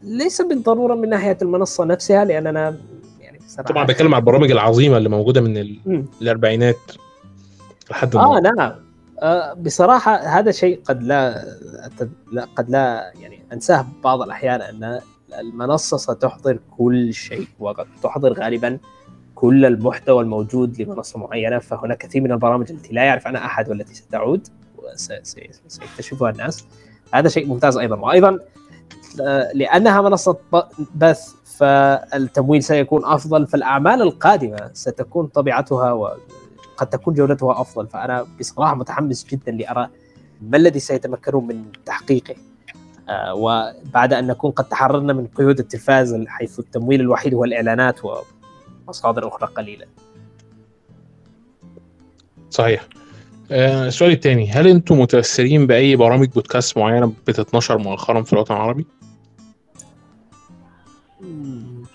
ليس 0.03 0.43
بالضرورة 0.43 0.95
من 0.95 1.09
ناحية 1.09 1.39
المنصة 1.43 1.85
نفسها 1.85 2.25
لاننا 2.25 2.77
يعني 3.21 3.39
بصراحة 3.39 3.69
طبعا 3.69 3.85
بتكلم 3.85 4.15
على 4.15 4.21
البرامج 4.21 4.51
العظيمة 4.51 4.97
اللي 4.97 5.09
موجودة 5.09 5.41
من. 5.41 5.77
الأربعينات 6.23 6.77
لحد 7.91 8.17
آه 8.17 8.41
نعم. 8.41 8.73
آه 9.23 9.53
بصراحة 9.53 10.15
هذا 10.17 10.51
شيء 10.51 10.81
قد 10.85 11.03
لا 11.03 11.45
لا- 12.33 12.49
قد 12.57 12.71
لا 12.71 13.13
يعني 13.21 13.43
أنساه 13.53 13.87
بعض 14.05 14.23
الأحيان 14.23 14.61
أن 14.61 15.01
المنصة 15.41 15.97
ستحضر 15.97 16.59
كل 16.79 17.15
شيء 17.15 17.47
وقد 17.61 17.87
تحضر 18.03 18.33
غالبا 18.33 18.79
كل 19.35 19.65
المحتوى 19.67 20.23
الموجود 20.23 20.83
لمنصة 20.83 21.19
معينة 21.19 21.59
فهناك 21.59 21.99
كثير 21.99 22.23
من 22.23 22.33
البرامج 22.33 22.71
التي 22.73 22.93
لا 22.95 23.03
يعرف 23.05 23.27
عنها 23.27 23.45
أحد 23.45 23.69
والتي 23.69 23.95
ستعود 23.95 24.49
وسيكتشفها 25.67 26.31
الناس. 26.31 26.65
هذا 27.15 27.29
شيء 27.29 27.47
ممتاز 27.47 27.77
أيضا. 27.77 27.97
وأيضا 27.97 28.39
لأنها 29.55 30.01
منصة 30.01 30.37
ب- 30.53 30.63
بث 30.95 31.35
فالتمويل 31.45 32.63
سيكون 32.63 33.05
أفضل 33.05 33.47
فالأعمال 33.47 34.03
القادمة 34.03 34.71
ستكون 34.73 35.27
طبيعتها 35.27 35.93
و 35.93 36.11
قد 36.77 36.87
تكون 36.87 37.15
جودتها 37.15 37.61
أفضل. 37.61 37.87
فأنا 37.87 38.27
بصراحة 38.41 38.75
متحمس 38.75 39.27
جدا 39.27 39.53
لارى 39.53 39.89
ما 40.43 40.57
الذي 40.57 40.81
سيتمكنون 40.81 41.47
من 41.47 41.65
تحقيقه. 41.87 42.35
آه 43.09 43.35
وبعد 43.35 44.13
أن 44.13 44.27
نكون 44.27 44.51
قد 44.51 44.65
تحررنا 44.65 45.13
من 45.13 45.27
قيود 45.27 45.59
التلفاز 45.59 46.25
حيث 46.27 46.59
التمويل 46.59 47.01
الوحيد 47.01 47.35
هو 47.35 47.45
الإعلانات 47.45 48.01
ومصادر 48.87 49.29
أخرى 49.29 49.49
قليلة. 49.49 49.87
صحيح. 52.51 52.89
آه، 53.53 53.87
السؤال 53.89 54.11
الثاني 54.13 54.51
هل 54.51 54.67
أنتم 54.67 55.01
متأثرين 55.01 55.67
بأي 55.67 55.97
برامج 55.97 56.29
بودكاست 56.29 56.79
معينة 56.79 57.13
بتتنشر 57.27 57.79
مؤخرا 57.79 58.23
في 58.23 58.33
الوطن 58.33 58.55
العربي؟ 58.55 58.87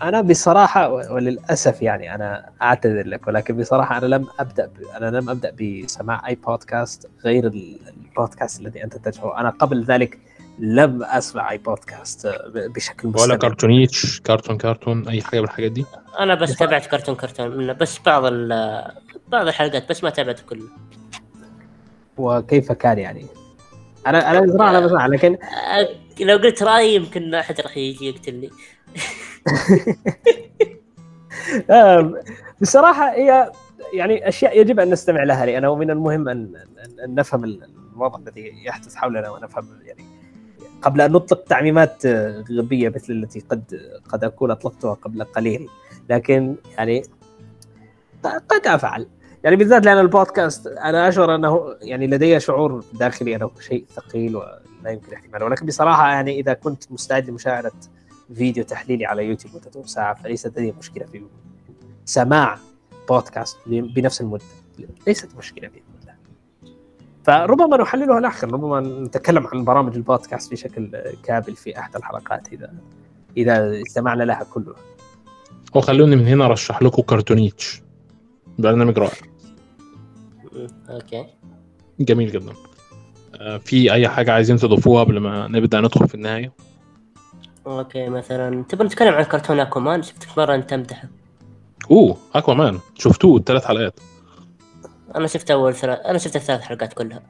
أنا 0.01 0.21
بصراحة 0.21 0.89
وللأسف 0.89 1.81
يعني 1.81 2.15
أنا 2.15 2.49
أعتذر 2.61 3.07
لك 3.07 3.27
ولكن 3.27 3.57
بصراحة 3.57 3.97
أنا 3.97 4.05
لم 4.05 4.25
أبدأ 4.39 4.65
ب... 4.65 4.71
أنا 4.97 5.17
لم 5.17 5.29
أبدأ 5.29 5.51
بسماع 5.51 6.27
أي 6.27 6.35
بودكاست 6.35 7.09
غير 7.25 7.47
ال- 7.47 7.77
البودكاست 7.87 8.61
الذي 8.61 8.83
أنت 8.83 8.97
تدعوه 8.97 9.39
أنا 9.39 9.49
قبل 9.49 9.83
ذلك 9.83 10.17
لم 10.59 11.03
أسمع 11.03 11.51
أي 11.51 11.57
بودكاست 11.57 12.27
ب- 12.27 12.73
بشكل 12.73 13.07
ولا 13.07 13.15
مستمر. 13.17 13.37
كرتونيتش 13.37 14.19
كارتون 14.21 14.57
كارتون 14.57 15.07
أي 15.07 15.21
حاجة 15.21 15.39
من 15.39 15.45
الحاجات 15.45 15.71
دي؟ 15.71 15.85
أنا 16.19 16.35
بس 16.35 16.55
تابعت 16.55 16.85
كرتون 16.85 17.15
كرتون 17.15 17.57
منه 17.57 17.73
بس 17.73 17.99
بعض 18.05 18.25
ال- 18.25 18.91
بعض 19.27 19.47
الحلقات 19.47 19.89
بس 19.89 20.03
ما 20.03 20.09
تابعته 20.09 20.43
كله. 20.49 20.63
وكيف 22.17 22.71
كان 22.71 22.99
يعني؟ 22.99 23.25
أنا 24.07 24.31
أنا 24.31 24.39
بصراحه 24.41 24.69
أنا 24.69 24.79
بسمع 24.79 25.07
لكن 25.07 25.37
لو 26.19 26.37
قلت 26.37 26.63
رأيي 26.63 26.95
يمكن 26.95 27.33
أحد 27.33 27.61
راح 27.61 27.77
يجي 27.77 28.09
يقتلني 28.09 28.49
بصراحة 32.61 33.11
هي 33.11 33.51
يعني 33.93 34.27
أشياء 34.27 34.59
يجب 34.59 34.79
أن 34.79 34.89
نستمع 34.89 35.23
لها 35.23 35.45
لأنه 35.45 35.75
من 35.75 35.91
المهم 35.91 36.29
ان 36.29 36.55
ان, 36.85 36.99
أن 36.99 37.15
نفهم 37.15 37.43
الوضع 37.43 38.19
الذي 38.19 38.65
يحدث 38.65 38.95
حولنا 38.95 39.29
ونفهم 39.29 39.67
يعني 39.85 40.05
قبل 40.81 41.01
أن 41.01 41.11
نطلق 41.11 41.43
تعميمات 41.43 42.05
غبية 42.51 42.89
مثل 42.89 43.13
التي 43.13 43.39
قد 43.39 43.81
قد 44.09 44.23
اكون 44.23 44.51
أطلقتها 44.51 44.93
قبل 44.93 45.23
قليل 45.23 45.67
لكن 46.09 46.55
يعني 46.77 47.03
قد 48.23 48.67
أفعل. 48.67 49.07
يعني 49.43 49.55
بالذات 49.55 49.85
لأن 49.85 49.99
البودكاست 49.99 50.67
أنا 50.67 51.09
أشعر 51.09 51.35
أنه 51.35 51.75
يعني 51.81 52.07
لدي 52.07 52.39
شعور 52.39 52.83
داخلي 52.93 53.35
أنه 53.35 53.51
شيء 53.59 53.85
ثقيل 53.95 54.35
ولا 54.35 54.61
يمكن 54.87 55.13
احتماله 55.13 55.45
ولكن 55.45 55.65
بصراحة 55.65 56.09
يعني 56.09 56.39
إذا 56.39 56.53
كنت 56.53 56.91
مستعد 56.91 57.29
لمشاهدة 57.29 57.71
فيديو 58.35 58.63
تحليلي 58.63 59.05
على 59.05 59.25
يوتيوب 59.25 59.55
مدته 59.55 59.83
ساعه 59.83 60.13
فليست 60.13 60.59
لدي 60.59 60.71
مشكلة 60.79 61.05
في 61.05 61.23
سماع 62.05 62.57
بودكاست 63.09 63.57
بنفس 63.67 64.21
المدة. 64.21 64.43
ليست 65.07 65.29
مشكلة 65.37 65.67
بإذن 65.67 65.83
الله. 66.01 66.13
فربما 67.23 67.77
نحللها 67.77 68.19
لاحقا 68.19 68.47
ربما 68.47 68.79
نتكلم 68.79 69.47
عن 69.47 69.63
برامج 69.63 69.95
البودكاست 69.95 70.51
بشكل 70.51 70.97
كامل 71.23 71.55
في 71.55 71.79
أحد 71.79 71.95
الحلقات 71.95 72.53
اذا 72.53 72.73
إذا 73.37 73.81
استمعنا 73.81 74.23
لها 74.23 74.43
كلها. 74.53 74.75
وخلوني 75.75 76.15
من 76.15 76.27
هنا 76.27 76.45
أرشح 76.45 76.81
لكم 76.81 77.01
كرتونيتش. 77.01 77.86
برنامج 78.57 78.97
رائع. 78.99 79.17
okay. 80.89 81.25
جميل 81.99 82.31
جدا. 82.31 82.53
آه، 83.35 83.57
في 83.57 83.93
أي 83.93 84.07
حاجة 84.09 84.31
عايزين 84.31 84.57
تضيفوها 84.57 85.03
قبل 85.03 85.17
ما 85.19 85.47
نبدأ 85.47 85.81
ندخل 85.81 86.07
في 86.07 86.15
النهاية؟ 86.15 86.51
okay 87.67 88.09
مثلا 88.09 88.63
تبغى 88.63 88.85
نتكلم 88.87 89.13
عن 89.13 89.23
كرتون 89.23 89.59
Aquaman؟ 89.59 90.03
شفتك 90.03 90.37
مرة 90.37 90.55
أنت 90.55 90.69
تمدحه 90.69 91.07
أوه 91.91 92.17
Aquaman 92.35 92.79
شفتوه 92.95 93.37
الثلاث 93.37 93.65
حلقات. 93.65 93.99
أنا 95.15 95.27
شفت 95.27 95.51
أول 95.51 95.73
ثلاث 95.73 95.99
أنا 96.05 96.17
شفت 96.17 96.35
الثلاث 96.35 96.61
حلقات 96.61 96.93
كلها. 96.93 97.21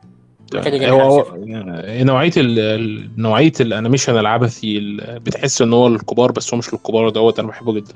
إني 0.56 0.92
هو. 0.92 1.36
يعني 1.36 2.04
نوعية 2.04 2.32
ال- 2.38 3.22
نوعية 3.22 3.52
ال 3.60 3.65
animation 3.65 4.18
العبثي 4.18 4.78
ال- 4.78 5.20
بتحس 5.20 5.62
إن 5.62 5.74
هو 5.74 5.88
للكبار 5.88 6.32
بس 6.32 6.54
هو 6.54 6.58
مش 6.58 6.74
للكبار 6.74 7.10
دوت. 7.10 7.40
أنا 7.40 7.48
بحبه 7.48 7.74
جدا. 7.74 7.94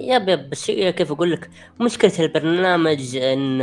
yep 0.00 0.28
yep 0.28 0.50
بس 0.50 0.70
هي 0.70 0.92
كيف 0.92 1.12
أقول 1.12 1.32
لك؟ 1.32 1.50
مشكلة 1.80 2.12
البرنامج 2.18 3.16
إن 3.16 3.58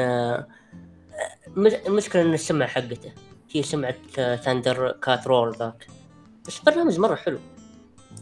مش- 1.57 1.73
المشكلة 1.88 2.21
إن 2.21 2.33
السمعه 2.33 2.67
حقته 2.67 3.11
هي 3.51 3.63
سمعة 3.63 3.95
ThunderCats 4.36 5.28
Roar 5.28 5.55
ذاك. 5.59 5.88
بس 6.47 6.59
برنامج 6.59 6.99
مرة 6.99 7.15
حلو. 7.15 7.38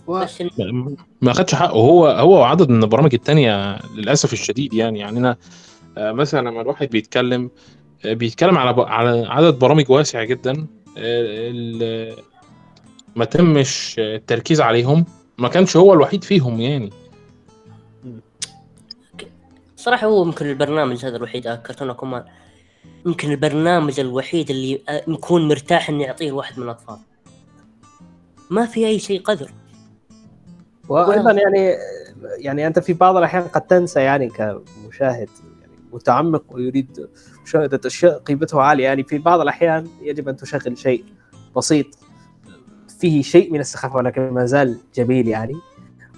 بس 0.09 0.43
إن- 0.43 0.49
ما- 1.21 1.31
اخدش 1.31 1.55
حقه. 1.55 1.71
هو 1.71 2.07
هو 2.07 2.39
وعدد 2.39 2.69
من 2.69 2.83
البرامج 2.83 3.13
التانية 3.13 3.77
للأسف 3.95 4.33
الشديد 4.33 4.73
يعني. 4.73 4.99
يعني 4.99 5.19
أنا 5.19 5.37
آه، 5.97 6.11
مثلا 6.11 6.49
لما 6.49 6.61
الواحد 6.61 6.89
بيتكلم 6.89 7.49
آه، 8.05 8.13
بيتكلم 8.13 8.57
على 8.57 8.73
ب- 8.73 8.79
على 8.79 9.25
عدد 9.29 9.59
برامج 9.59 9.89
واسع 9.91 10.23
جدا 10.23 10.51
آه، 10.51 11.49
ال- 11.51 12.15
ما 13.15 13.25
تمش 13.25 13.95
التركيز 13.99 14.61
عليهم 14.61 15.05
ما 15.37 15.47
كانش 15.47 15.77
هو 15.77 15.93
الوحيد 15.93 16.23
فيهم 16.23 16.61
يعني. 16.61 16.89
صراحة 19.85 20.07
هو 20.07 20.25
يمكن 20.25 20.45
البرنامج 20.45 21.05
هذا 21.05 21.17
الوحيد 21.17 21.49
كرتون 21.49 21.89
Aquaman 21.89 22.23
يمكن 23.05 23.31
البرنامج 23.31 23.99
الوحيد 23.99 24.49
اللي 24.49 24.81
يكون 25.07 25.47
مرتاح 25.47 25.89
اني 25.89 26.09
اعطيه 26.09 26.29
لواحد 26.29 26.59
من 26.59 26.63
الأطفال. 26.63 26.97
ما 28.49 28.65
في 28.65 28.87
أي 28.87 28.99
شيء 28.99 29.21
قدر. 29.21 29.51
وأيضا 30.89 31.31
يعني 31.31 31.77
يعني 32.37 32.67
أنت 32.67 32.79
في 32.79 32.93
بعض 32.93 33.17
الأحيان 33.17 33.43
قد 33.43 33.61
تنسى 33.61 33.99
يعني 33.99 34.29
كمشاهد 34.29 35.29
يعني 35.61 35.73
متعمق 35.93 36.43
ويريد 36.51 37.09
مشاهدة 37.43 37.81
أشياء 37.85 38.19
قيمتها 38.19 38.61
عالية. 38.61 38.83
يعني 38.83 39.03
في 39.03 39.17
بعض 39.17 39.41
الأحيان 39.41 39.87
يجب 40.01 40.29
أن 40.29 40.35
تشغل 40.35 40.77
شيء 40.77 41.05
بسيط 41.57 41.87
فيه 42.99 43.21
شيء 43.21 43.53
من 43.53 43.59
السخافة 43.59 43.95
ولكن 43.95 44.29
ما 44.29 44.45
زال 44.45 44.77
جميل 44.95 45.27
يعني. 45.27 45.55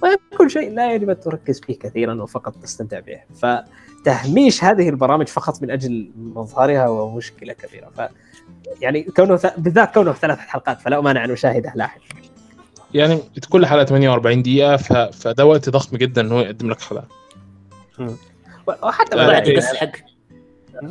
ويكون 0.03 0.49
شيء 0.49 0.73
لا 0.73 0.93
يجب 0.93 1.09
أن 1.09 1.19
تركز 1.19 1.61
فيه 1.61 1.79
كثيرا 1.79 2.21
وفقط 2.21 2.55
تستمتع 2.55 2.99
به. 2.99 3.19
فتهميش 3.41 4.63
هذه 4.63 4.89
البرامج 4.89 5.27
فقط 5.27 5.61
من 5.61 5.71
أجل 5.71 6.11
مظهرها 6.17 6.85
هو 6.87 7.15
مشكله 7.15 7.53
كبيرة. 7.53 7.89
ف 7.97 8.01
يعني 8.81 9.03
كونه. 9.03 9.51
بالذات 9.57 9.93
كونه 9.93 10.13
ثلاث 10.13 10.37
حلقات 10.39 10.81
فلا 10.81 11.01
مانع 11.01 11.25
أن 11.25 11.31
أشاهده 11.31 11.73
لاحقا 11.75 12.01
يعني 12.93 13.19
كل 13.49 13.65
حلقه 13.65 13.85
48 13.85 14.41
دقيقة 14.41 14.77
ف... 14.77 14.93
فده 14.93 15.45
وقت 15.45 15.69
ضخم 15.69 15.97
جدا 15.97 16.21
إن 16.21 16.31
هو 16.31 16.39
يقدم 16.39 16.69
لك 16.69 16.81
حلقة. 16.81 17.07
وحتى 18.83 19.15
بعد. 19.15 19.47
القصة 19.47 19.75
حق 19.77 19.91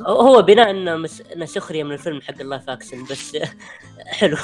هو 0.08 0.42
بناء 0.42 0.70
إنه 0.70 0.96
مس... 0.96 1.22
سخرية 1.44 1.84
من 1.84 1.92
الفيلم 1.92 2.20
حق 2.20 2.40
ال 2.40 2.46
live 2.46 2.70
action 2.70 3.04
بس 3.10 3.36
حلو. 4.18 4.36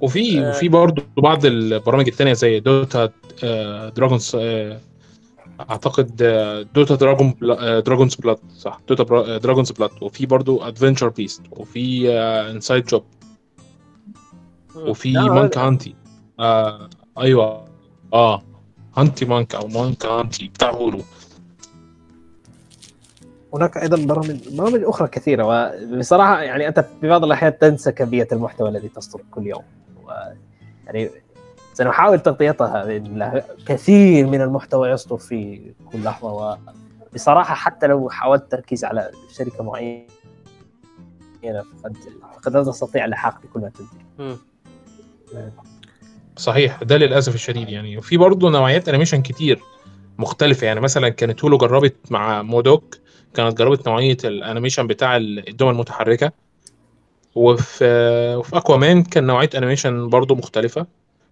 وفي 0.00 0.40
آه. 0.40 0.50
وفي 0.50 0.68
برضه 0.68 1.02
بعض 1.16 1.46
البرامج 1.46 2.08
التانية 2.08 2.32
زي 2.32 2.60
Dota 2.60 3.10
آه، 3.44 3.88
Dragon's 3.88 4.32
آه، 4.40 4.80
أعتقد 5.70 6.16
Dota 6.74 6.94
Dragon 6.94 7.30
Bloo- 7.40 7.80
Dragon's 7.80 8.14
Blood 8.14 8.38
صح. 8.56 8.80
Dota 8.88 9.38
Dragon's 9.38 9.72
Blood 9.72 9.90
وفي 10.02 10.26
برضه 10.26 10.68
Adventure 10.68 11.08
Beast 11.08 11.42
وفي 11.50 12.12
Inside 12.50 12.84
Job 12.86 13.04
وفي 14.76 15.12
مانك 15.12 15.58
هانتي 15.58 15.94
آه 16.40 16.90
أيوه. 17.18 17.64
آه. 18.12 18.42
هانتي 18.96 19.24
مانك 19.24 19.54
أو 19.54 19.68
مانك 19.68 20.06
هانتي 20.06 20.48
بتاع 20.48 20.70
Hulu. 20.70 21.00
هناك 23.54 23.76
أيضا 23.76 24.06
برامج 24.06 24.48
برامج 24.56 24.82
أخرى 24.84 25.08
كثيرة 25.08 25.44
وبصراحة 25.44 26.42
يعني 26.42 26.68
أنت 26.68 26.86
في 27.00 27.08
بعض 27.08 27.24
الأحيان 27.24 27.58
تنسى 27.58 27.92
كمية 27.92 28.28
المحتوى 28.32 28.68
الذي 28.68 28.88
تصدر 28.88 29.20
كل 29.30 29.46
يوم. 29.46 29.62
و 30.04 30.10
يعني 30.86 31.10
سنحاول 31.74 32.20
تغطيتها 32.20 32.84
بإذن 32.84 33.06
الله. 33.06 33.42
كثير 33.66 34.26
من 34.26 34.40
المحتوى 34.40 34.90
يصدر 34.90 35.16
في 35.16 35.60
كل 35.92 36.04
لحظة 36.04 36.58
وبصراحة 37.12 37.54
حتى 37.54 37.86
لو 37.86 38.10
حاولت 38.10 38.42
التركيز 38.42 38.84
على 38.84 39.10
شركة 39.32 39.64
معينة 39.64 40.04
فقد 41.82 41.96
فقد 42.36 42.56
لا 42.56 42.64
تستطيع 42.64 43.04
اللحاق 43.04 43.40
بكل 43.42 43.60
ما 43.60 43.70
تنتج. 43.70 44.38
صحيح 46.36 46.82
ده 46.82 46.96
للأسف 46.96 47.34
الشديد 47.34 47.68
يعني. 47.68 47.98
وفي 47.98 48.16
برضه 48.16 48.50
نوعيات 48.50 48.88
animation 48.88 49.22
كتير 49.22 49.60
مختلفة 50.18 50.66
يعني 50.66 50.80
مثلا 50.80 51.08
كانت 51.08 51.44
Hulu 51.44 51.58
جربت 51.58 51.96
مع 52.10 52.42
M.O.D.O.K. 52.42 52.98
كانت 53.34 53.58
جربت 53.58 53.88
نوعية 53.88 54.16
ال 54.24 54.30
animation 54.30 54.86
بتاع 54.86 55.16
ال 55.16 55.25
dolls 55.25 55.72
المتحركة 55.72 56.32
وفي 57.34 57.84
وفي 58.38 58.56
Aquaman 58.56 59.02
كان 59.02 59.26
نوعية 59.26 59.50
animation 59.54 60.08
برضه 60.08 60.34
مختلفة 60.34 60.86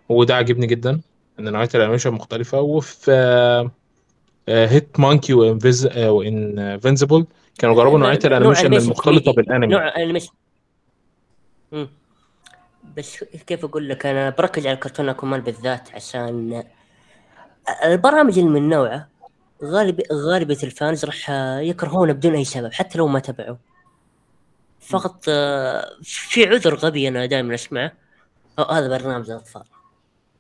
وده 0.09 0.37
عجبني 0.37 0.67
جدا 0.67 1.01
إن 1.39 1.53
نوعية 1.53 1.69
ال 1.75 1.78
animation 1.78 2.11
مختلفة 2.11 2.61
وفي 2.61 3.71
Hit-Monkey 4.49 5.35
و 5.35 5.52
Invincible 5.52 7.27
كانوا 7.59 7.75
جربوا 7.75 7.99
نوعية 7.99 8.19
نوع 8.25 8.37
ال 8.37 8.40
animation 8.40 8.75
المختلطة. 8.75 9.33
بالانمي 9.33 9.67
نوع 9.67 9.97
animation. 9.97 10.33
بس 12.97 13.25
كيف 13.47 13.65
أقول 13.65 13.89
لك 13.89 14.07
أنا 14.07 14.31
بركز 14.31 14.67
على 14.67 14.75
الكرتون 14.75 15.09
Aquaman 15.09 15.41
بالذات 15.41 15.95
عشان 15.95 16.65
البرامج 17.85 18.39
اللي 18.39 18.51
من 18.51 18.69
نوعه 18.69 19.09
غالب 19.65 20.03
غالبية 20.13 20.59
ال 20.63 20.71
fans 20.71 21.05
راح 21.05 21.31
يكرهونه 21.61 22.13
بدون 22.13 22.35
أي 22.35 22.45
سبب 22.45 22.73
حتى 22.73 22.99
لو 22.99 23.07
ما 23.09 23.19
تبعوا 23.19 23.57
فقط 24.81 25.25
آه، 25.29 25.91
في 26.03 26.45
عذر 26.47 26.75
غبي 26.75 27.09
أنا 27.09 27.27
دائما 27.27 27.55
أسمعه. 27.55 27.93
"أه، 28.59 28.73
هذا 28.73 28.89
برنامج 28.89 29.31
الأطفال. 29.31 29.63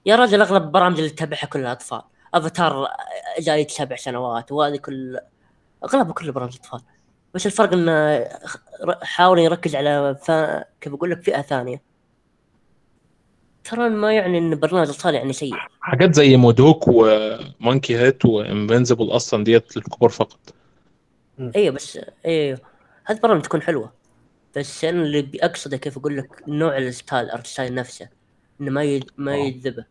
يا 0.06 0.16
رجل 0.16 0.40
أغلب 0.40 0.62
البرامج 0.62 0.98
اللي 0.98 1.10
تتابعها 1.10 1.46
كلها 1.46 1.72
أطفال. 1.72 2.02
أفاتار 2.34 2.88
جاي 3.40 3.68
سبع 3.68 3.96
سنوات 3.96 4.52
وهذه 4.52 4.76
كل 4.76 5.18
أغلبها 5.84 6.12
كله 6.12 6.32
برامج 6.32 6.56
اطفال 6.56 6.80
بس 7.34 7.46
الفرق 7.46 7.72
انه 7.72 8.24
حاول 9.02 9.38
يركز 9.38 9.76
على 9.76 10.16
ف... 10.24 10.30
كيف 10.80 10.94
أقول 10.94 11.10
لك 11.10 11.22
فئة 11.22 11.42
ثانية. 11.42 11.82
ترى 13.70 13.88
ما 13.88 14.12
يعني 14.12 14.38
إن 14.38 14.54
برنامج 14.54 14.88
اطفال 14.88 15.14
يعني 15.14 15.32
سيء 15.32 15.54
حاجات 15.80 16.14
زي 16.14 16.36
مودوك 16.36 16.84
و 16.88 16.98
Hit-Monkey 16.98 17.98
و 17.98 18.24
Invincible 18.24 19.04
أصلا 19.10 19.44
ديت 19.44 19.76
للكبار 19.76 20.10
فقط. 20.10 20.38
أيوه 21.56 21.74
بس 21.74 21.98
أيوه 22.26 22.58
هذه 23.04 23.18
برامج 23.22 23.42
تكون 23.42 23.62
حلوة. 23.62 23.92
بس 24.56 24.84
أنا 24.84 25.02
اللي 25.02 25.30
أقصده 25.40 25.76
كيف 25.76 25.98
أقول 25.98 26.16
لك 26.16 26.42
نوع 26.48 26.78
ال 26.78 26.86
style 26.86 27.24
ال 27.24 27.30
art 27.30 27.46
style 27.46 27.74
نفسه 27.74 28.08
إنه 28.60 28.70
ما 28.70 28.84
ي... 28.84 29.00
ما 29.16 29.32
آه. 29.32 29.36
يجذبه 29.36 29.84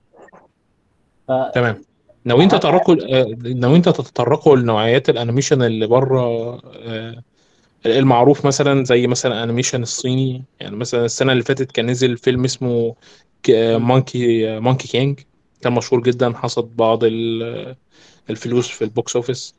ف- 1.27 1.51
تمام. 1.55 1.81
ناويين 2.25 2.49
تتطرقوا 2.49 2.95
آه، 3.19 3.35
ناويين 3.43 3.81
تتطرقوا 3.81 4.55
لنوعيات 4.55 5.09
ال 5.09 5.14
animation 5.14 5.61
اللي 5.63 5.87
بره 5.87 6.21
آه، 6.75 7.23
المعروف 7.85 8.45
مثلا 8.45 8.83
زي 8.83 9.07
مثلا 9.07 9.43
animation 9.43 9.81
الصيني 9.81 10.43
يعني 10.59 10.75
مثلا 10.75 11.05
السنة 11.05 11.31
اللي 11.31 11.43
فاتت 11.43 11.71
كان 11.71 11.85
نزل 11.85 12.17
فيلم 12.17 12.43
اسمه 12.43 12.95
Monkey 13.49 14.59
Monkey 14.59 14.87
King 14.87 15.19
كان 15.61 15.73
مشهور 15.73 16.01
جدا 16.03 16.33
حصد 16.33 16.75
بعض 16.75 17.03
ال- 17.03 17.75
الفلوس 18.29 18.69
في 18.69 18.83
ال 18.83 18.91
box 18.91 19.15
office 19.15 19.55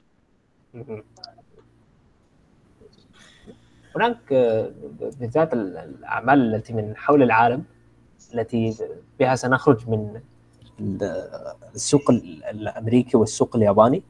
هناك 3.97 4.19
بالذات 5.21 5.53
ال- 5.53 5.77
الأعمال 5.77 6.55
التي 6.55 6.73
من 6.73 6.97
حول 6.97 7.23
العالم 7.23 7.65
التي 8.35 8.77
بها 9.21 9.35
سنخرج 9.35 9.89
من 9.89 10.21
ال- 10.81 11.03
السوق 11.75 12.11
ال- 12.11 12.45
الأمريكي 12.45 13.17
والسوق 13.17 13.57
الياباني. 13.57 14.03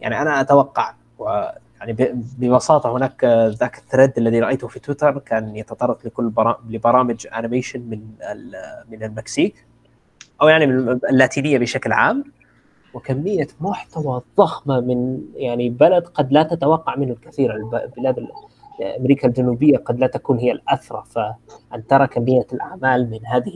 يعني 0.00 0.22
أنا 0.22 0.40
أتوقع 0.40 0.94
ويعني 1.80 1.92
ب- 1.92 2.24
ببساطة 2.38 2.96
هناك 2.96 3.24
آه، 3.24 3.48
ذاك 3.48 3.78
ال 3.78 3.83
thread 3.83 4.12
الذي 4.18 4.40
رأيته 4.40 4.68
في 4.68 4.80
تويتر 4.80 5.18
كان 5.18 5.56
يتطرق 5.56 5.98
لكل 6.06 6.28
برا- 6.28 6.60
لبرامج 6.68 7.26
animation 7.38 7.80
من 7.80 8.00
من 8.90 9.02
المكسيك 9.02 9.66
أو 10.42 10.48
يعني 10.48 10.66
من 10.66 10.88
اللاتينية 11.10 11.58
بشكل 11.58 11.92
عام. 11.92 12.24
وكمية 12.94 13.46
محتوى 13.60 14.22
ضخمة 14.36 14.80
من 14.80 15.20
يعني 15.34 15.68
بلد 15.70 16.06
قد 16.06 16.32
لا 16.32 16.42
تتوقع 16.42 16.96
منه 16.96 17.12
الكثير. 17.12 17.54
الب- 17.56 17.90
بلاد 17.96 18.18
ال- 18.18 18.28
أمريكا 18.98 19.28
الجنوبية 19.28 19.76
قد 19.78 19.98
لا 20.00 20.06
تكون 20.06 20.38
هي 20.38 20.52
الأثرى 20.52 21.04
فأن 21.10 21.86
ترى 21.88 22.06
كمية 22.06 22.46
الأعمال 22.52 23.10
من 23.10 23.26
هذه 23.26 23.52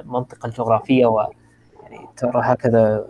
المنطقة 0.00 0.46
الجغرافية 0.46 1.06
و 1.06 1.26
يعني 1.82 2.06
ترى 2.16 2.40
هكذا 2.44 3.06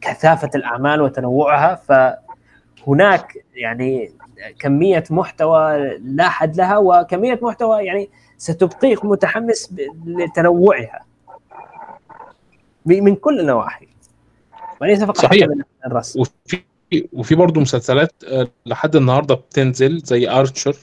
كثافة 0.00 0.50
الأعمال 0.54 1.00
وتنوعها 1.02 1.74
فهناك 2.86 3.44
يعني 3.54 4.12
كمية 4.58 5.04
محتوى 5.10 5.88
لا 5.98 6.28
حد 6.28 6.56
لها 6.56 6.78
وكمية 6.78 7.38
محتوى 7.42 7.84
يعني 7.84 8.10
ستبقيك 8.38 9.04
متحمس 9.04 9.74
لتنوعها. 10.06 11.04
من 12.86 13.16
كل 13.16 13.40
النواحي. 13.40 13.88
وليس 14.80 15.04
فقط 15.04 15.16
صحيح. 15.16 15.48
من 15.48 15.62
الرسم. 15.86 16.20
وفي 16.20 16.62
وفي 17.12 17.34
برضه 17.34 17.60
مسلسلات 17.60 18.12
آه، 18.24 18.48
لحد 18.66 18.96
النهارده 18.96 19.34
بتنزل 19.34 19.98
زي 19.98 20.30
Archer 20.30 20.76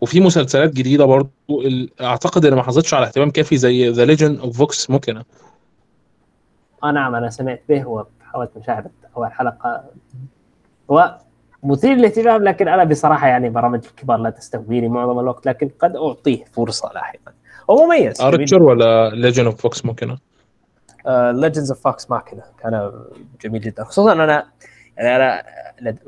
وفي 0.00 0.20
مسلسلات 0.20 0.72
جديدة 0.72 1.04
برضه 1.04 1.30
أعتقد 2.00 2.44
إن 2.44 2.54
ما 2.54 2.62
حظتش 2.62 2.94
على 2.94 3.06
اهتمام 3.06 3.30
كافي 3.30 3.56
زي 3.56 3.88
The 3.88 4.04
Legend 4.04 4.38
of 4.38 4.58
Vox 4.58 4.90
ممكن 4.90 5.22
آه 6.84 6.90
نعم 6.90 7.14
أنا 7.14 7.30
سمعت 7.30 7.62
به 7.68 7.86
وحاولت 7.86 8.50
مشاهدة 8.56 8.90
أول 9.16 9.32
حلقة. 9.32 9.84
هو 10.90 11.18
مثير 11.62 11.94
للاهتمام 11.94 12.44
لكن 12.44 12.68
أنا 12.68 12.84
بصراحة 12.84 13.28
يعني 13.28 13.50
برامج 13.50 13.84
الكبار 13.84 14.18
لا 14.18 14.30
تستهويني 14.30 14.88
معظم 14.88 15.18
الوقت 15.18 15.46
لكن 15.46 15.70
قد 15.78 15.96
أعطيه 15.96 16.44
فرصة 16.44 16.90
لاحقا. 16.94 17.32
هو 17.70 17.86
مميز. 17.86 18.20
Archer 18.20 18.62
ولا 18.62 19.10
Legend 19.10 19.46
of 19.46 19.60
Vox 19.62 19.84
ممكن 19.84 20.16
Legends 21.08 21.70
of 21.70 21.80
Vox 21.80 22.10
Machina 22.10 22.42
كان 22.62 22.92
جميل 23.40 23.60
جدا. 23.60 23.84
خصوصا 23.84 24.12
أنا 24.12 24.46
يعني 24.96 25.16
أنا 25.16 25.42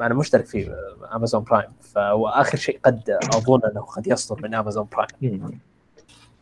أنا 0.01 0.14
مشترك 0.14 0.46
في 0.46 0.74
Amazon 1.14 1.44
Prime 1.44 1.70
واخر 1.96 2.59
شيء 2.59 2.78
قد 2.84 3.18
أظن 3.34 3.61
أنه 3.70 3.80
قد 3.80 4.07
يصدر 4.07 4.42
من 4.42 4.55
Amazon 4.55 4.88
Prime 4.92 5.61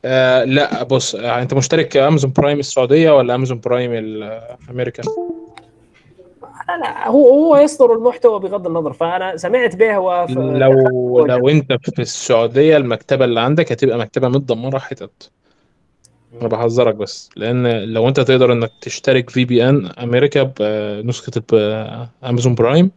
آه 0.05 0.45
لا 0.45 0.83
بص 0.83 1.15
آه 1.15 1.43
أنت 1.43 1.55
مشترك 1.55 1.97
Amazon 1.97 2.33
Prime 2.33 2.59
السعودية 2.59 3.11
ولا 3.11 3.35
Amazon 3.35 3.61
Prime 3.61 3.93
الامريكان 3.93 5.05
لا 6.69 7.09
هو 7.09 7.29
هو 7.29 7.57
يصدر 7.57 7.93
المحتوى 7.93 8.41
بغض 8.41 8.67
النظر 8.67 8.93
فأنا 8.93 9.37
سمعت 9.37 9.77
به. 9.77 9.97
لو 10.29 11.27
لو 11.27 11.49
أنت 11.49 11.73
في 11.73 12.03
السعودية 12.03 12.77
المكتبة 12.77 13.25
اللي 13.25 13.41
عندك 13.41 13.73
هتبقى 13.73 13.99
مكتبة 13.99 14.29
متدمره 14.29 14.79
حتت 14.79 15.31
أنا 16.41 16.49
بحذرك 16.49 16.95
بس 16.95 17.31
لأن 17.37 17.85
لو 17.85 18.09
أنت 18.09 18.21
تقدر 18.21 18.53
إنك 18.53 18.71
تشترك 18.81 19.31
في 19.31 19.45
VPN 19.45 19.87
أمريكا 19.87 20.43
بنسخه 20.43 21.33
Amazon 22.25 22.55
Prime 22.55 22.91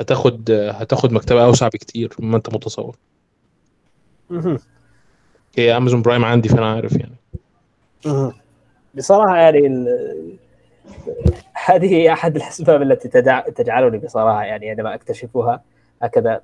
هتاخد 0.00 0.50
هتاخد 0.50 1.12
مكتبة 1.12 1.44
أوسع 1.44 1.68
بكتير 1.68 2.12
مما 2.18 2.36
أنت 2.36 2.54
متصور. 2.54 2.96
هي 5.56 5.76
Amazon 5.76 6.02
Prime 6.02 6.24
عندي 6.24 6.48
فأنا 6.48 6.72
عارف 6.72 6.92
يعني. 6.96 7.14
بصراحة 8.94 9.36
يعني 9.36 9.66
ال... 9.66 9.86
هذه 11.70 11.94
هي 11.94 12.12
أحد 12.12 12.36
الأسباب 12.36 12.82
التي 12.82 13.08
تدع... 13.08 13.40
تجعلني 13.40 13.98
بصراحة 13.98 14.44
يعني 14.44 14.70
عندما 14.70 14.94
أكتشفها 14.94 15.62
هكذا. 16.02 16.40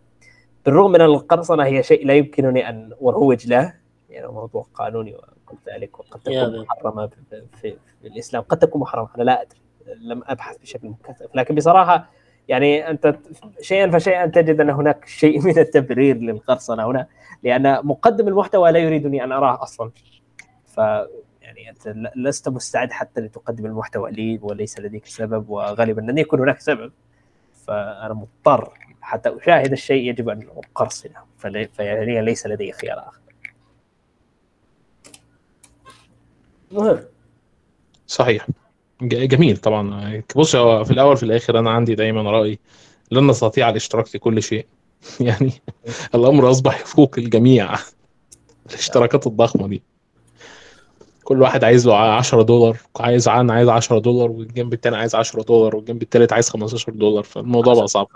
بالرغم 0.67 0.93
من 0.93 1.01
القرصنة 1.01 1.65
هي 1.65 1.83
شيء 1.83 2.07
لا 2.07 2.15
يمكنني 2.15 2.69
أن 2.69 2.93
أروج 3.03 3.47
له 3.47 3.75
يعني 4.11 4.27
موضوع 4.27 4.67
قانوني 4.75 5.15
وكل 5.15 5.57
ذلك 5.73 5.99
وقد 5.99 6.21
تكون. 6.21 6.61
محرمة 6.61 7.07
في, 7.07 7.43
في, 7.61 7.77
في 8.03 8.09
الإسلام. 8.09 8.43
قد 8.43 8.59
تكون 8.59 8.81
محرمة 8.81 9.09
أنا 9.17 9.23
لا 9.23 9.43
أدري. 9.43 9.59
لم 10.01 10.23
أبحث 10.27 10.59
بشكل 10.59 10.89
مكثف. 10.89 11.27
لكن 11.35 11.55
بصراحة 11.55 12.11
يعني 12.49 12.91
أنت 12.91 13.17
شيئا 13.61 13.91
فشيئا 13.91 14.27
تجد 14.27 14.61
أن 14.61 14.71
هناك 14.71 15.07
شيء 15.07 15.41
من 15.43 15.59
التبرير 15.59 16.17
للقرصنة 16.17 16.87
هنا 16.87 17.07
لأن 17.43 17.87
مقدم 17.87 18.29
المحتوى 18.29 18.73
لا 18.73 18.79
يريدني 18.79 19.25
أن 19.25 19.33
أراه 19.33 19.63
أصلا. 19.63 19.91
ف 20.67 20.81
يعني 21.45 21.71
أنت 21.71 21.95
لست 22.17 22.49
مستعد 22.49 22.93
حتى 22.93 23.21
لتقدم 23.21 23.67
المحتوى 23.67 24.11
لي 24.11 24.39
وليس 24.43 24.79
لديك 24.79 25.07
سبب 25.07 25.49
وغالبا 25.49 26.01
لن 26.01 26.19
يكون 26.19 26.41
هناك 26.41 26.61
سبب. 26.61 26.93
فأنا 27.67 28.15
مضطر 28.15 28.73
حتى 29.01 29.37
أشاهد 29.37 29.73
الشيء 29.73 30.11
يجب 30.11 30.29
أن 30.29 30.49
أقرصنه. 30.57 31.21
فيعني 31.39 32.23
ليس 32.23 32.47
لدي 32.47 32.73
خيار 32.73 32.99
آخر. 32.99 33.21
مهم. 36.73 37.01
صحيح. 38.07 38.47
جميل 39.03 39.57
طبعا. 39.57 40.23
بص 40.37 40.57
هو 40.57 40.85
في 40.85 40.91
الأول 40.91 41.17
في 41.17 41.23
الآخر 41.23 41.59
أنا 41.59 41.71
عندي 41.71 41.95
دايما 41.95 42.31
رأي 42.31 42.59
لن 43.11 43.27
نستطيع 43.27 43.69
الاشتراك 43.69 44.07
في 44.07 44.19
كل 44.19 44.43
شيء. 44.43 44.67
يعني 45.21 45.53
الأمر 46.15 46.51
أصبح 46.51 46.81
يفوق 46.81 47.15
الجميع. 47.19 47.75
الاشتراكات 48.67 49.27
الضخمة 49.27 49.69
دي. 49.69 49.83
كل 51.25 51.43
واحد 51.43 51.65
عايز 51.65 51.87
له 51.87 51.97
10 51.97 52.43
دولار 52.43 52.77
عايز 53.01 53.29
عن 53.29 53.51
عايز 53.51 53.69
10 53.69 53.99
دولار 53.99 54.31
والجنب 54.31 54.73
الثاني 54.73 54.97
عايز 54.97 55.15
10 55.15 55.43
دولار 55.43 55.77
والجنب 55.77 56.03
الثالث 56.03 56.33
عايز 56.33 56.49
15 56.51 56.93
دولار. 56.93 57.23
فالموضوع 57.23 57.75
بقى 57.75 57.87
صعب. 57.89 58.07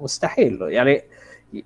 مستحيل. 0.00 0.58
يعني 0.62 1.02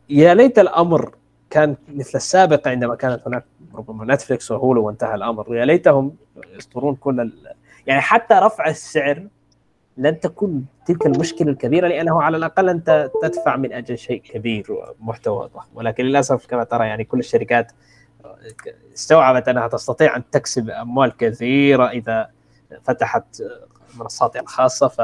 يا 0.09 0.35
ليت 0.35 0.59
الأمر 0.59 1.15
كان 1.51 1.77
مثل 1.95 2.13
السابق 2.15 2.69
عندما 2.69 2.95
كانت 2.95 3.23
هناك 3.27 3.45
ربما 3.75 4.15
نتفلكس 4.15 4.51
وهولو 4.51 4.87
وانتهى 4.87 5.15
الأمر. 5.15 5.57
يا 5.57 5.65
ليتهم 5.65 6.15
يصدرون 6.57 6.95
كل 6.95 7.21
ال... 7.21 7.33
يعني 7.87 8.01
حتى 8.01 8.35
رفع 8.35 8.69
السعر 8.69 9.27
لن 9.97 10.21
تكون 10.21 10.67
تلك 10.87 11.07
المشكلة 11.07 11.51
الكبيرة 11.51 11.89
لأنه 11.89 12.23
على 12.23 12.37
الأقل 12.37 12.69
أنت 12.69 13.11
تدفع 13.23 13.57
من 13.57 13.73
أجل 13.73 13.99
شيء 13.99 14.21
كبير 14.21 14.67
ومحتوى 15.01 15.49
ضخم 15.55 15.69
ولكن 15.75 16.05
للأسف 16.05 16.47
كما 16.47 16.65
ترى 16.65 16.87
يعني 16.87 17.05
كل 17.05 17.19
الشركات 17.19 17.73
استوعبت 18.95 19.49
أنها 19.49 19.69
تستطيع 19.69 20.17
أن 20.17 20.23
تكسب 20.33 20.71
أموال 20.71 21.17
كثيرة 21.17 21.89
إذا 21.89 22.31
فتحت 22.85 23.43
منصاتها 23.99 24.41
الخاصه 24.41 24.89
ف 24.89 24.99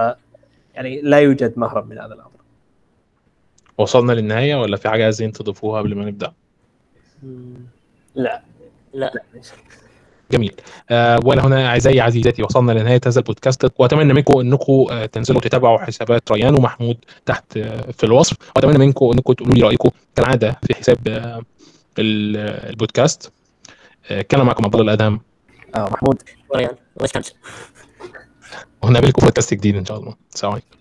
يعني 0.74 1.00
لا 1.00 1.18
يوجد 1.18 1.52
مهرب 1.56 1.88
من 1.88 1.98
هذا 1.98 2.14
الأمر. 2.14 2.32
وصلنا 3.78 4.12
للنهاية 4.12 4.54
ولا 4.54 4.76
في 4.76 4.88
حاجة 4.88 5.04
عايزين 5.04 5.32
تضيفوها 5.32 5.80
قبل 5.80 5.94
ما 5.94 6.04
نبدأ؟ 6.04 6.32
لا. 8.14 8.42
لا. 8.94 9.12
جميل. 10.30 10.54
آه 10.90 11.20
ولا 11.24 11.46
هنا 11.46 11.66
أعزائي 11.66 12.00
عزيزاتي 12.00 12.42
وصلنا 12.42 12.72
لنهاية 12.72 13.00
هذا 13.06 13.18
البودكاست. 13.18 13.72
وأتمنى 13.78 14.12
منكم 14.12 14.40
أنكم 14.40 14.86
آه 14.90 15.06
تنزلوا 15.06 15.40
تتابعوا 15.40 15.78
حسابات 15.78 16.32
ريان 16.32 16.54
ومحمود 16.54 16.96
تحت 17.26 17.56
آه 17.56 17.90
في 17.90 18.04
الوصف. 18.04 18.36
وأتمنى 18.56 18.78
منكم 18.78 19.10
أنكم 19.10 19.32
تقولوا 19.32 19.54
لي 19.54 19.62
رايكم 19.62 19.90
كالعادة 20.16 20.56
في 20.66 20.74
حساب 20.74 20.98
آه 21.08 21.42
البودكاست. 21.98 23.32
آه 24.10 24.22
كان 24.22 24.40
معكم 24.40 24.64
عبد 24.64 24.74
الله 24.74 24.94
الأدهم. 24.94 25.20
آه 25.74 25.88
محمود. 25.92 26.22
وريان. 26.48 26.76
وش 27.00 27.12
كان 27.12 27.22
ونقابلكم 28.82 29.20
في 29.20 29.26
بودكاست 29.26 29.54
جديد 29.54 29.76
إن 29.76 29.84
شاء 29.84 29.98
الله. 29.98 30.16
السلام 30.34 30.52
عليكم. 30.52 30.76